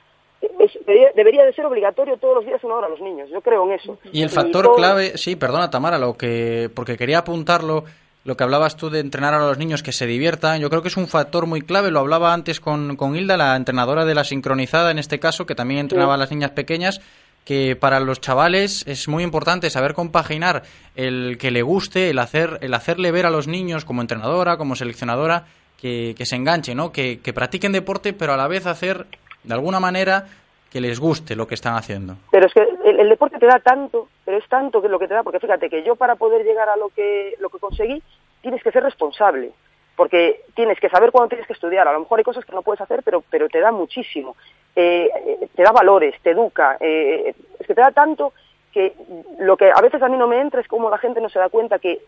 es- 0.59 0.79
debería, 1.15 1.45
de 1.45 1.53
ser 1.53 1.67
obligatorio 1.67 2.17
todos 2.17 2.37
los 2.37 2.47
días 2.47 2.63
una 2.65 2.75
hora 2.77 2.87
a 2.87 2.91
los 2.91 3.01
niños. 3.01 3.29
Yo 3.31 3.41
creo 3.43 3.65
en 3.67 3.73
eso. 3.73 3.99
Y 4.13 4.23
el 4.23 4.31
factor 4.31 4.65
todo- 4.67 4.75
clave, 4.77 5.17
sí, 5.19 5.37
perdona 5.37 5.71
Tamara, 5.71 5.99
lo 5.99 6.15
que 6.15 6.71
porque 6.75 6.97
quería 6.97 7.19
apuntarlo, 7.19 7.85
lo 8.25 8.37
que 8.37 8.45
hablabas 8.45 8.77
tú 8.77 8.89
de 8.89 9.01
entrenar 9.01 9.35
a 9.35 9.41
los 9.41 9.59
niños 9.59 9.83
que 9.83 9.93
se 9.93 10.07
diviertan, 10.07 10.61
yo 10.61 10.71
creo 10.71 10.81
que 10.81 10.89
es 10.89 10.97
un 10.97 11.09
factor 11.09 11.47
muy 11.47 11.61
clave, 11.61 11.91
lo 11.91 11.99
hablaba 12.01 12.33
antes 12.33 12.61
con, 12.61 12.97
con 12.97 13.15
Hilda, 13.17 13.37
la 13.37 13.57
entrenadora 13.57 14.05
de 14.05 14.15
la 14.15 14.25
sincronizada 14.25 14.91
en 14.91 14.99
este 14.99 15.19
caso, 15.19 15.45
que 15.45 15.55
también 15.57 15.81
entrenaba 15.81 16.15
a 16.15 16.19
las 16.19 16.31
niñas 16.31 16.53
pequeñas, 16.53 17.01
que 17.45 17.77
para 17.77 18.01
los 18.01 18.21
chavales 18.21 18.85
es 18.87 19.09
muy 19.09 19.25
importante 19.25 19.71
saber 19.71 19.95
compaginar 19.95 20.63
el 20.95 21.39
que 21.39 21.51
le 21.51 21.63
guste, 21.63 22.11
el 22.11 22.19
hacer, 22.19 22.59
el 22.61 22.75
hacerle 22.75 23.11
ver 23.11 23.27
a 23.27 23.31
los 23.31 23.49
niños 23.49 23.85
como 23.85 24.01
entrenadora, 24.01 24.57
como 24.57 24.77
seleccionadora, 24.77 25.45
que, 25.81 26.15
que 26.17 26.27
se 26.27 26.37
enganchen, 26.37 26.77
¿no? 26.77 26.93
Que, 26.93 27.21
que 27.21 27.33
practiquen 27.33 27.73
deporte, 27.73 28.13
pero 28.13 28.33
a 28.33 28.37
la 28.37 28.47
vez 28.47 28.67
hacer 28.67 29.07
de 29.43 29.55
alguna 29.55 29.81
manera 29.81 30.27
que 30.71 30.81
les 30.81 31.01
guste 31.01 31.37
lo 31.37 31.47
que 31.47 31.55
están 31.55 31.75
haciendo. 31.75 32.17
Pero 32.31 32.47
es 32.47 32.55
que 32.55 32.63
el, 32.85 33.01
el 33.01 33.09
deporte 33.09 33.39
te 33.39 33.47
da 33.47 33.59
tanto, 33.59 34.09
pero 34.25 34.39
es 34.39 34.49
tanto 34.49 34.81
que 34.81 34.89
lo 34.89 34.99
que 34.99 35.09
te 35.09 35.15
da, 35.15 35.23
porque 35.23 35.41
fíjate 35.41 35.69
que 35.69 35.83
yo 35.83 35.97
para 35.97 36.15
poder 36.15 36.45
llegar 36.45 36.69
a 36.69 36.77
lo 36.77 36.89
que, 36.89 37.35
lo 37.41 37.51
que 37.51 37.59
conseguí, 37.59 38.03
tienes 38.41 38.63
que 38.63 38.71
ser 38.71 38.83
responsable, 38.83 39.51
porque 39.97 40.43
tienes 40.55 40.79
que 40.81 40.89
saber 40.89 41.11
cuándo 41.13 41.29
tienes 41.29 41.47
que 41.47 41.53
estudiar. 41.53 41.87
A 41.89 41.93
lo 41.93 42.01
mejor 42.01 42.19
hay 42.19 42.25
cosas 42.25 42.45
que 42.45 42.53
no 42.53 42.63
puedes 42.63 42.81
hacer, 42.81 43.03
pero, 43.05 43.23
pero 43.31 43.49
te 43.49 43.61
da 43.61 43.71
muchísimo. 43.73 44.37
Eh, 44.75 45.09
eh, 45.15 45.49
te 45.55 45.63
da 45.63 45.71
valores, 45.73 46.15
te 46.23 46.31
educa, 46.31 46.77
eh, 46.81 47.35
es 47.61 47.67
que 47.67 47.75
te 47.75 47.81
da 47.81 47.91
tanto 47.91 48.33
que 48.73 48.95
lo 49.39 49.57
que 49.59 49.71
a 49.71 49.81
veces 49.83 50.01
a 50.03 50.09
mí 50.09 50.17
no 50.17 50.27
me 50.27 50.41
entra 50.41 50.61
es 50.63 50.69
como 50.69 50.89
la 50.89 50.97
gente 50.97 51.21
no 51.21 51.29
se 51.29 51.39
da 51.39 51.51
cuenta 51.51 51.79
que 51.79 52.01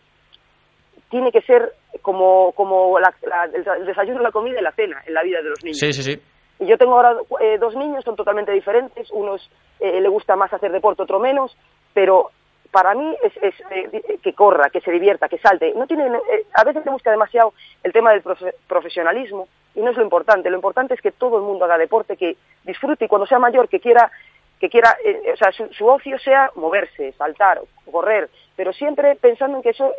tiene 1.09 1.31
que 1.31 1.41
ser 1.41 1.73
como, 2.01 2.51
como 2.53 2.99
la- 2.99 3.13
la- 3.21 3.45
el, 3.45 3.65
el 3.81 3.85
desayuno, 3.85 4.19
la 4.21 4.31
comida 4.31 4.59
y 4.59 4.63
la 4.63 4.71
cena 4.71 5.01
en 5.05 5.13
la 5.13 5.23
vida 5.23 5.41
de 5.41 5.49
los 5.49 5.63
niños. 5.63 5.77
Sí, 5.77 5.93
sí, 5.93 6.01
sí. 6.03 6.19
Y 6.59 6.65
yo 6.67 6.77
tengo 6.77 6.95
ahora 6.95 7.17
eh, 7.41 7.57
dos 7.59 7.75
niños, 7.75 8.03
son 8.03 8.15
totalmente 8.15 8.51
diferentes, 8.51 9.11
unos 9.11 9.49
eh, 9.79 9.99
le 10.01 10.09
gusta 10.09 10.35
más 10.35 10.51
hacer 10.53 10.71
deporte, 10.71 11.03
otro 11.03 11.19
menos, 11.19 11.55
pero 11.93 12.31
para 12.71 12.93
mí 12.93 13.15
es, 13.23 13.33
es, 13.41 13.55
eh, 13.71 14.17
que 14.21 14.33
corra, 14.33 14.69
que 14.69 14.81
se 14.81 14.91
divierta, 14.91 15.27
que 15.29 15.37
salte. 15.37 15.73
No 15.75 15.87
tienen, 15.87 16.13
eh, 16.15 16.45
a 16.53 16.63
veces 16.63 16.83
se 16.83 16.89
busca 16.89 17.11
demasiado 17.11 17.53
el 17.83 17.91
tema 17.93 18.11
del 18.11 18.23
profe- 18.23 18.53
profesionalismo 18.67 19.47
y 19.75 19.81
no 19.81 19.91
es 19.91 19.97
lo 19.97 20.03
importante. 20.03 20.49
Lo 20.49 20.55
importante 20.57 20.93
es 20.93 21.01
que 21.01 21.11
todo 21.11 21.37
el 21.37 21.43
mundo 21.43 21.65
haga 21.65 21.77
deporte, 21.77 22.17
que 22.17 22.37
disfrute 22.63 23.05
y 23.05 23.07
cuando 23.07 23.25
sea 23.27 23.39
mayor 23.39 23.67
que 23.69 23.79
quiera 23.79 24.11
que 24.59 24.69
quiera, 24.69 24.95
eh, 25.03 25.31
o 25.33 25.35
sea, 25.35 25.51
su, 25.51 25.67
su 25.73 25.85
ocio 25.85 26.17
sea 26.17 26.49
moverse, 26.55 27.11
saltar, 27.17 27.59
correr, 27.91 28.29
pero 28.55 28.71
siempre 28.71 29.15
pensando 29.17 29.57
en 29.57 29.63
que 29.63 29.71
eso 29.71 29.91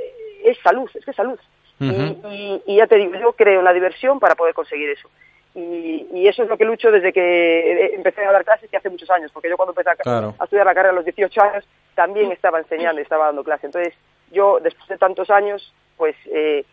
es 0.43 0.57
salud, 0.63 0.91
es 0.95 1.05
que 1.05 1.11
es 1.11 1.17
salud. 1.17 1.39
Y, 1.79 1.85
y- 2.33 2.63
y 2.65 2.77
ya 2.77 2.87
te 2.87 2.97
digo, 2.97 3.17
yo 3.19 3.35
creo 3.35 3.59
en 3.59 3.65
la 3.67 3.75
diversión 3.75 4.19
para 4.19 4.35
poder 4.35 4.55
conseguir 4.55 4.89
eso. 4.89 5.11
Y, 5.57 6.07
y 6.13 6.29
eso 6.29 6.43
es 6.43 6.49
lo 6.51 6.59
que 6.59 6.67
lucho 6.67 6.91
desde 6.91 7.13
que 7.15 7.87
eh, 7.87 7.91
empecé 7.95 8.23
a 8.27 8.31
dar 8.31 8.45
clases, 8.45 8.69
que 8.71 8.77
hace 8.77 8.91
muchos 8.91 9.09
años, 9.11 9.31
porque 9.33 9.49
yo 9.49 9.57
cuando 9.57 9.73
empecé 9.73 9.89
a, 9.91 9.97
Claro. 9.97 10.35
a 10.39 10.45
estudiar 10.45 10.67
la 10.67 10.75
carrera 10.75 10.93
a 10.93 10.97
los 10.97 11.05
18 11.07 11.41
años 11.43 11.65
también 11.95 12.31
estaba 12.31 12.59
enseñando 12.59 13.01
y 13.01 13.05
estaba 13.05 13.27
dando 13.27 13.43
clase. 13.43 13.65
Entonces, 13.67 13.95
yo 14.31 14.59
después 14.63 14.87
de 14.89 14.99
tantos 14.99 15.31
años, 15.31 15.73
pues 15.97 16.15
eh, 16.27 16.65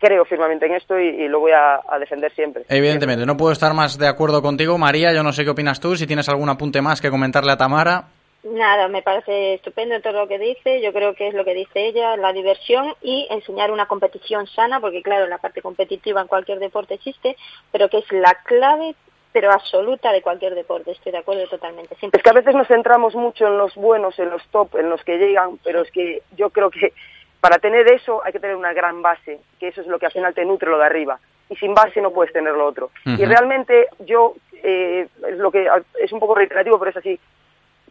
creo 0.00 0.24
firmemente 0.24 0.66
en 0.66 0.74
esto 0.74 0.98
y, 0.98 1.06
y 1.08 1.28
lo 1.28 1.38
voy 1.38 1.52
a, 1.52 1.76
a 1.88 1.98
defender 2.00 2.32
siempre. 2.34 2.64
Evidentemente, 2.68 3.24
no 3.24 3.36
puedo 3.36 3.52
estar 3.52 3.72
más 3.74 3.96
de 3.96 4.08
acuerdo 4.08 4.42
contigo. 4.42 4.76
María, 4.76 5.12
yo 5.12 5.22
no 5.22 5.32
sé 5.32 5.44
qué 5.44 5.50
opinas 5.50 5.78
tú, 5.78 5.94
si 5.94 6.08
tienes 6.08 6.28
algún 6.28 6.48
apunte 6.48 6.82
más 6.82 7.00
que 7.00 7.10
comentarle 7.10 7.52
a 7.52 7.56
Tamara. 7.56 8.06
Nada, 8.44 8.88
me 8.88 9.02
parece 9.02 9.54
estupendo 9.54 10.00
todo 10.00 10.14
lo 10.14 10.28
que 10.28 10.38
dice. 10.38 10.80
Yo 10.80 10.92
creo 10.92 11.14
que 11.14 11.28
es 11.28 11.34
lo 11.34 11.44
que 11.44 11.54
dice 11.54 11.86
ella, 11.86 12.16
la 12.16 12.32
diversión 12.32 12.94
y 13.00 13.28
enseñar 13.30 13.70
una 13.70 13.86
competición 13.86 14.48
sana, 14.48 14.80
porque 14.80 15.02
claro, 15.02 15.28
la 15.28 15.38
parte 15.38 15.62
competitiva 15.62 16.20
en 16.20 16.26
cualquier 16.26 16.58
deporte 16.58 16.94
existe, 16.94 17.36
pero 17.70 17.88
que 17.88 17.98
es 17.98 18.12
la 18.12 18.34
clave, 18.44 18.96
pero 19.32 19.52
absoluta 19.52 20.10
de 20.10 20.22
cualquier 20.22 20.56
deporte. 20.56 20.90
Estoy 20.90 21.12
de 21.12 21.18
acuerdo 21.18 21.46
totalmente. 21.46 21.94
Siempre 21.96 22.18
Es 22.18 22.24
que 22.24 22.30
a 22.30 22.32
veces 22.34 22.54
nos 22.56 22.66
centramos 22.66 23.14
mucho 23.14 23.46
en 23.46 23.58
los 23.58 23.76
buenos, 23.76 24.18
en 24.18 24.30
los 24.30 24.44
top, 24.48 24.74
en 24.74 24.90
los 24.90 25.04
que 25.04 25.18
llegan, 25.18 25.58
pero 25.62 25.82
es 25.82 25.90
que 25.92 26.22
yo 26.36 26.50
creo 26.50 26.70
que 26.70 26.92
para 27.40 27.58
tener 27.58 27.90
eso 27.92 28.24
hay 28.24 28.32
que 28.32 28.40
tener 28.40 28.56
una 28.56 28.72
gran 28.72 29.02
base, 29.02 29.40
que 29.60 29.68
eso 29.68 29.82
es 29.82 29.86
lo 29.86 30.00
que 30.00 30.06
al 30.06 30.12
final 30.12 30.34
te 30.34 30.44
nutre 30.44 30.68
lo 30.68 30.78
de 30.78 30.84
arriba. 30.84 31.20
Y 31.48 31.56
sin 31.56 31.74
base 31.74 32.00
no 32.00 32.10
puedes 32.10 32.32
tener 32.32 32.54
lo 32.54 32.66
otro. 32.66 32.90
Y 33.04 33.24
realmente 33.24 33.88
yo, 34.00 34.34
eh, 34.62 35.06
es 35.28 35.38
lo 35.38 35.50
que 35.50 35.68
es 36.00 36.12
un 36.12 36.18
poco 36.18 36.34
reiterativo, 36.34 36.78
pero 36.78 36.90
es 36.90 36.96
así. 36.96 37.20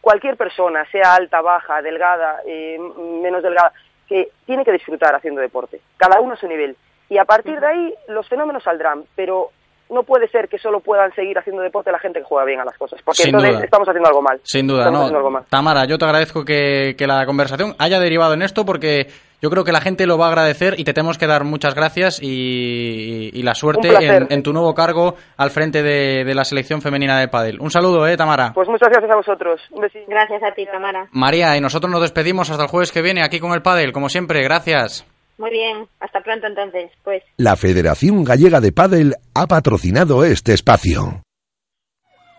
Cualquier 0.02 0.36
persona, 0.36 0.84
sea 0.92 1.14
alta, 1.14 1.40
baja, 1.40 1.80
delgada, 1.80 2.40
eh, 2.46 2.76
menos 3.22 3.42
delgada, 3.42 3.72
que 4.06 4.28
tiene 4.44 4.64
que 4.64 4.72
disfrutar 4.72 5.14
haciendo 5.14 5.40
deporte. 5.40 5.80
Cada 5.96 6.20
uno 6.20 6.34
a 6.34 6.36
su 6.36 6.46
nivel. 6.46 6.76
Y 7.08 7.16
a 7.18 7.24
partir 7.24 7.58
de 7.58 7.66
ahí 7.66 7.94
los 8.08 8.28
fenómenos 8.28 8.62
saldrán, 8.64 9.04
pero 9.16 9.50
no 9.90 10.02
puede 10.02 10.26
ser 10.28 10.48
que 10.48 10.58
solo 10.58 10.80
puedan 10.80 11.14
seguir 11.14 11.38
haciendo 11.38 11.62
deporte 11.62 11.92
la 11.92 11.98
gente 11.98 12.18
que 12.18 12.24
juega 12.24 12.44
bien 12.46 12.60
a 12.60 12.64
las 12.64 12.76
cosas, 12.78 13.00
porque 13.04 13.22
Sin 13.22 13.28
entonces 13.28 13.52
duda. 13.54 13.64
estamos 13.64 13.88
haciendo 13.88 14.08
algo 14.08 14.22
mal. 14.22 14.40
Sin 14.42 14.66
duda, 14.66 14.80
Estamos 14.80 14.98
no. 14.98 15.04
haciendo 15.04 15.18
algo 15.18 15.30
mal. 15.30 15.44
Tamara, 15.48 15.84
yo 15.86 15.98
te 15.98 16.04
agradezco 16.04 16.44
que, 16.44 16.94
que 16.98 17.06
la 17.06 17.24
conversación 17.26 17.74
haya 17.78 18.00
derivado 18.00 18.34
en 18.34 18.42
esto 18.42 18.64
porque 18.66 19.06
yo 19.42 19.50
creo 19.50 19.64
que 19.64 19.72
la 19.72 19.80
gente 19.80 20.06
lo 20.06 20.16
va 20.16 20.26
a 20.26 20.28
agradecer 20.28 20.78
y 20.78 20.84
te 20.84 20.92
tenemos 20.94 21.18
que 21.18 21.26
dar 21.26 21.42
muchas 21.44 21.74
gracias 21.74 22.20
y, 22.22 23.30
y 23.32 23.42
la 23.42 23.54
suerte 23.54 23.88
en, 23.88 24.28
en 24.30 24.42
tu 24.44 24.52
nuevo 24.52 24.72
cargo 24.72 25.16
al 25.36 25.50
frente 25.50 25.82
de, 25.82 26.24
de 26.24 26.34
la 26.34 26.44
selección 26.44 26.80
femenina 26.80 27.18
de 27.18 27.26
pádel. 27.26 27.60
Un 27.60 27.70
saludo, 27.70 28.06
eh, 28.06 28.16
Tamara. 28.16 28.52
Pues 28.54 28.68
muchas 28.68 28.88
gracias 28.88 29.10
a 29.10 29.16
vosotros. 29.16 29.60
Un 29.72 29.82
besito. 29.82 30.04
Gracias 30.08 30.40
a 30.44 30.54
ti, 30.54 30.64
Tamara. 30.66 31.08
María, 31.10 31.56
y 31.56 31.60
nosotros 31.60 31.90
nos 31.90 32.00
despedimos 32.02 32.50
hasta 32.50 32.62
el 32.62 32.68
jueves 32.70 32.92
que 32.92 33.02
viene 33.02 33.24
aquí 33.24 33.40
con 33.40 33.52
el 33.52 33.62
pádel, 33.62 33.92
como 33.92 34.08
siempre. 34.08 34.42
Gracias. 34.42 35.04
Muy 35.38 35.50
bien, 35.50 35.88
hasta 35.98 36.20
pronto 36.20 36.46
entonces. 36.46 36.92
Pues. 37.02 37.22
La 37.36 37.56
Federación 37.56 38.22
Gallega 38.22 38.60
de 38.60 38.70
Pádel 38.70 39.16
ha 39.34 39.46
patrocinado 39.48 40.24
este 40.24 40.52
espacio. 40.54 41.22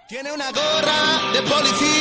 Tiene 0.07 0.31
una 0.31 0.45
gorra 0.51 1.33
de 1.33 1.41
policía 1.41 1.92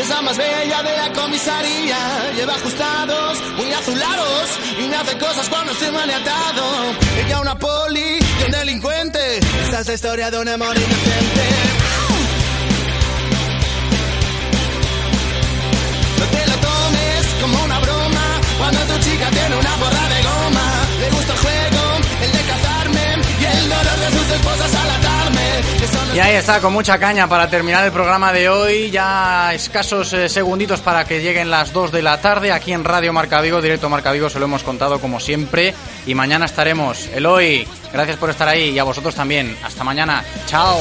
es 0.00 0.08
la 0.08 0.22
más 0.22 0.36
bella 0.36 0.82
de 0.82 0.96
la 0.96 1.12
comisaría. 1.12 1.98
Lleva 2.36 2.54
ajustados, 2.54 3.38
muy 3.56 3.72
azulados 3.72 4.48
y 4.78 4.88
me 4.88 4.96
hace 4.96 5.18
cosas 5.18 5.48
cuando 5.48 5.72
estoy 5.72 5.90
maniatado. 5.90 6.64
Ella 7.24 7.40
una 7.40 7.58
poli 7.58 8.18
y 8.18 8.44
un 8.44 8.50
delincuente. 8.50 9.38
Esta 9.64 9.80
es 9.80 9.86
la 9.88 9.94
historia 9.94 10.30
de 10.30 10.38
un 10.38 10.48
amor 10.48 10.76
inocente. 10.76 11.46
No 16.18 16.26
te 16.26 16.46
lo 16.46 16.56
tomes 16.68 17.26
como 17.40 17.64
una 17.64 17.78
broma 17.80 18.40
cuando 18.58 18.80
tu 18.80 18.98
chica 19.00 19.30
tiene 19.30 19.56
una 19.56 19.76
borra 19.76 20.08
de 20.14 20.22
goma. 20.22 20.68
Le 21.00 21.10
gusta 21.10 21.32
el 21.32 21.38
juego, 21.38 21.82
el 22.22 22.32
de 22.32 22.42
cazarme 22.52 23.06
y 23.40 23.44
el 23.44 23.68
dolor 23.68 23.98
de 23.98 24.18
sus 24.18 24.30
esposas 24.36 24.74
al 24.74 24.90
atarme. 24.90 25.17
Y 26.14 26.20
ahí 26.20 26.34
está, 26.36 26.60
con 26.60 26.72
mucha 26.72 26.98
caña 26.98 27.28
para 27.28 27.48
terminar 27.48 27.84
el 27.84 27.92
programa 27.92 28.32
de 28.32 28.48
hoy. 28.48 28.90
Ya 28.90 29.52
escasos 29.54 30.12
eh, 30.12 30.28
segunditos 30.28 30.80
para 30.80 31.04
que 31.04 31.20
lleguen 31.20 31.50
las 31.50 31.72
2 31.72 31.92
de 31.92 32.02
la 32.02 32.20
tarde 32.20 32.50
aquí 32.50 32.72
en 32.72 32.84
Radio 32.84 33.12
Marca 33.12 33.40
Vigo, 33.40 33.62
directo 33.62 33.88
Marca 33.88 34.12
Vigo, 34.12 34.28
se 34.28 34.38
lo 34.38 34.46
hemos 34.46 34.62
contado 34.62 35.00
como 35.00 35.20
siempre. 35.20 35.74
Y 36.06 36.14
mañana 36.14 36.46
estaremos. 36.46 37.08
Eloy, 37.14 37.66
gracias 37.92 38.16
por 38.16 38.30
estar 38.30 38.48
ahí 38.48 38.70
y 38.70 38.78
a 38.78 38.84
vosotros 38.84 39.14
también. 39.14 39.56
Hasta 39.62 39.84
mañana. 39.84 40.24
Chao. 40.46 40.78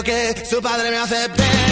Que 0.00 0.46
su 0.46 0.62
padre 0.62 0.90
me 0.90 0.96
acepte. 0.96 1.71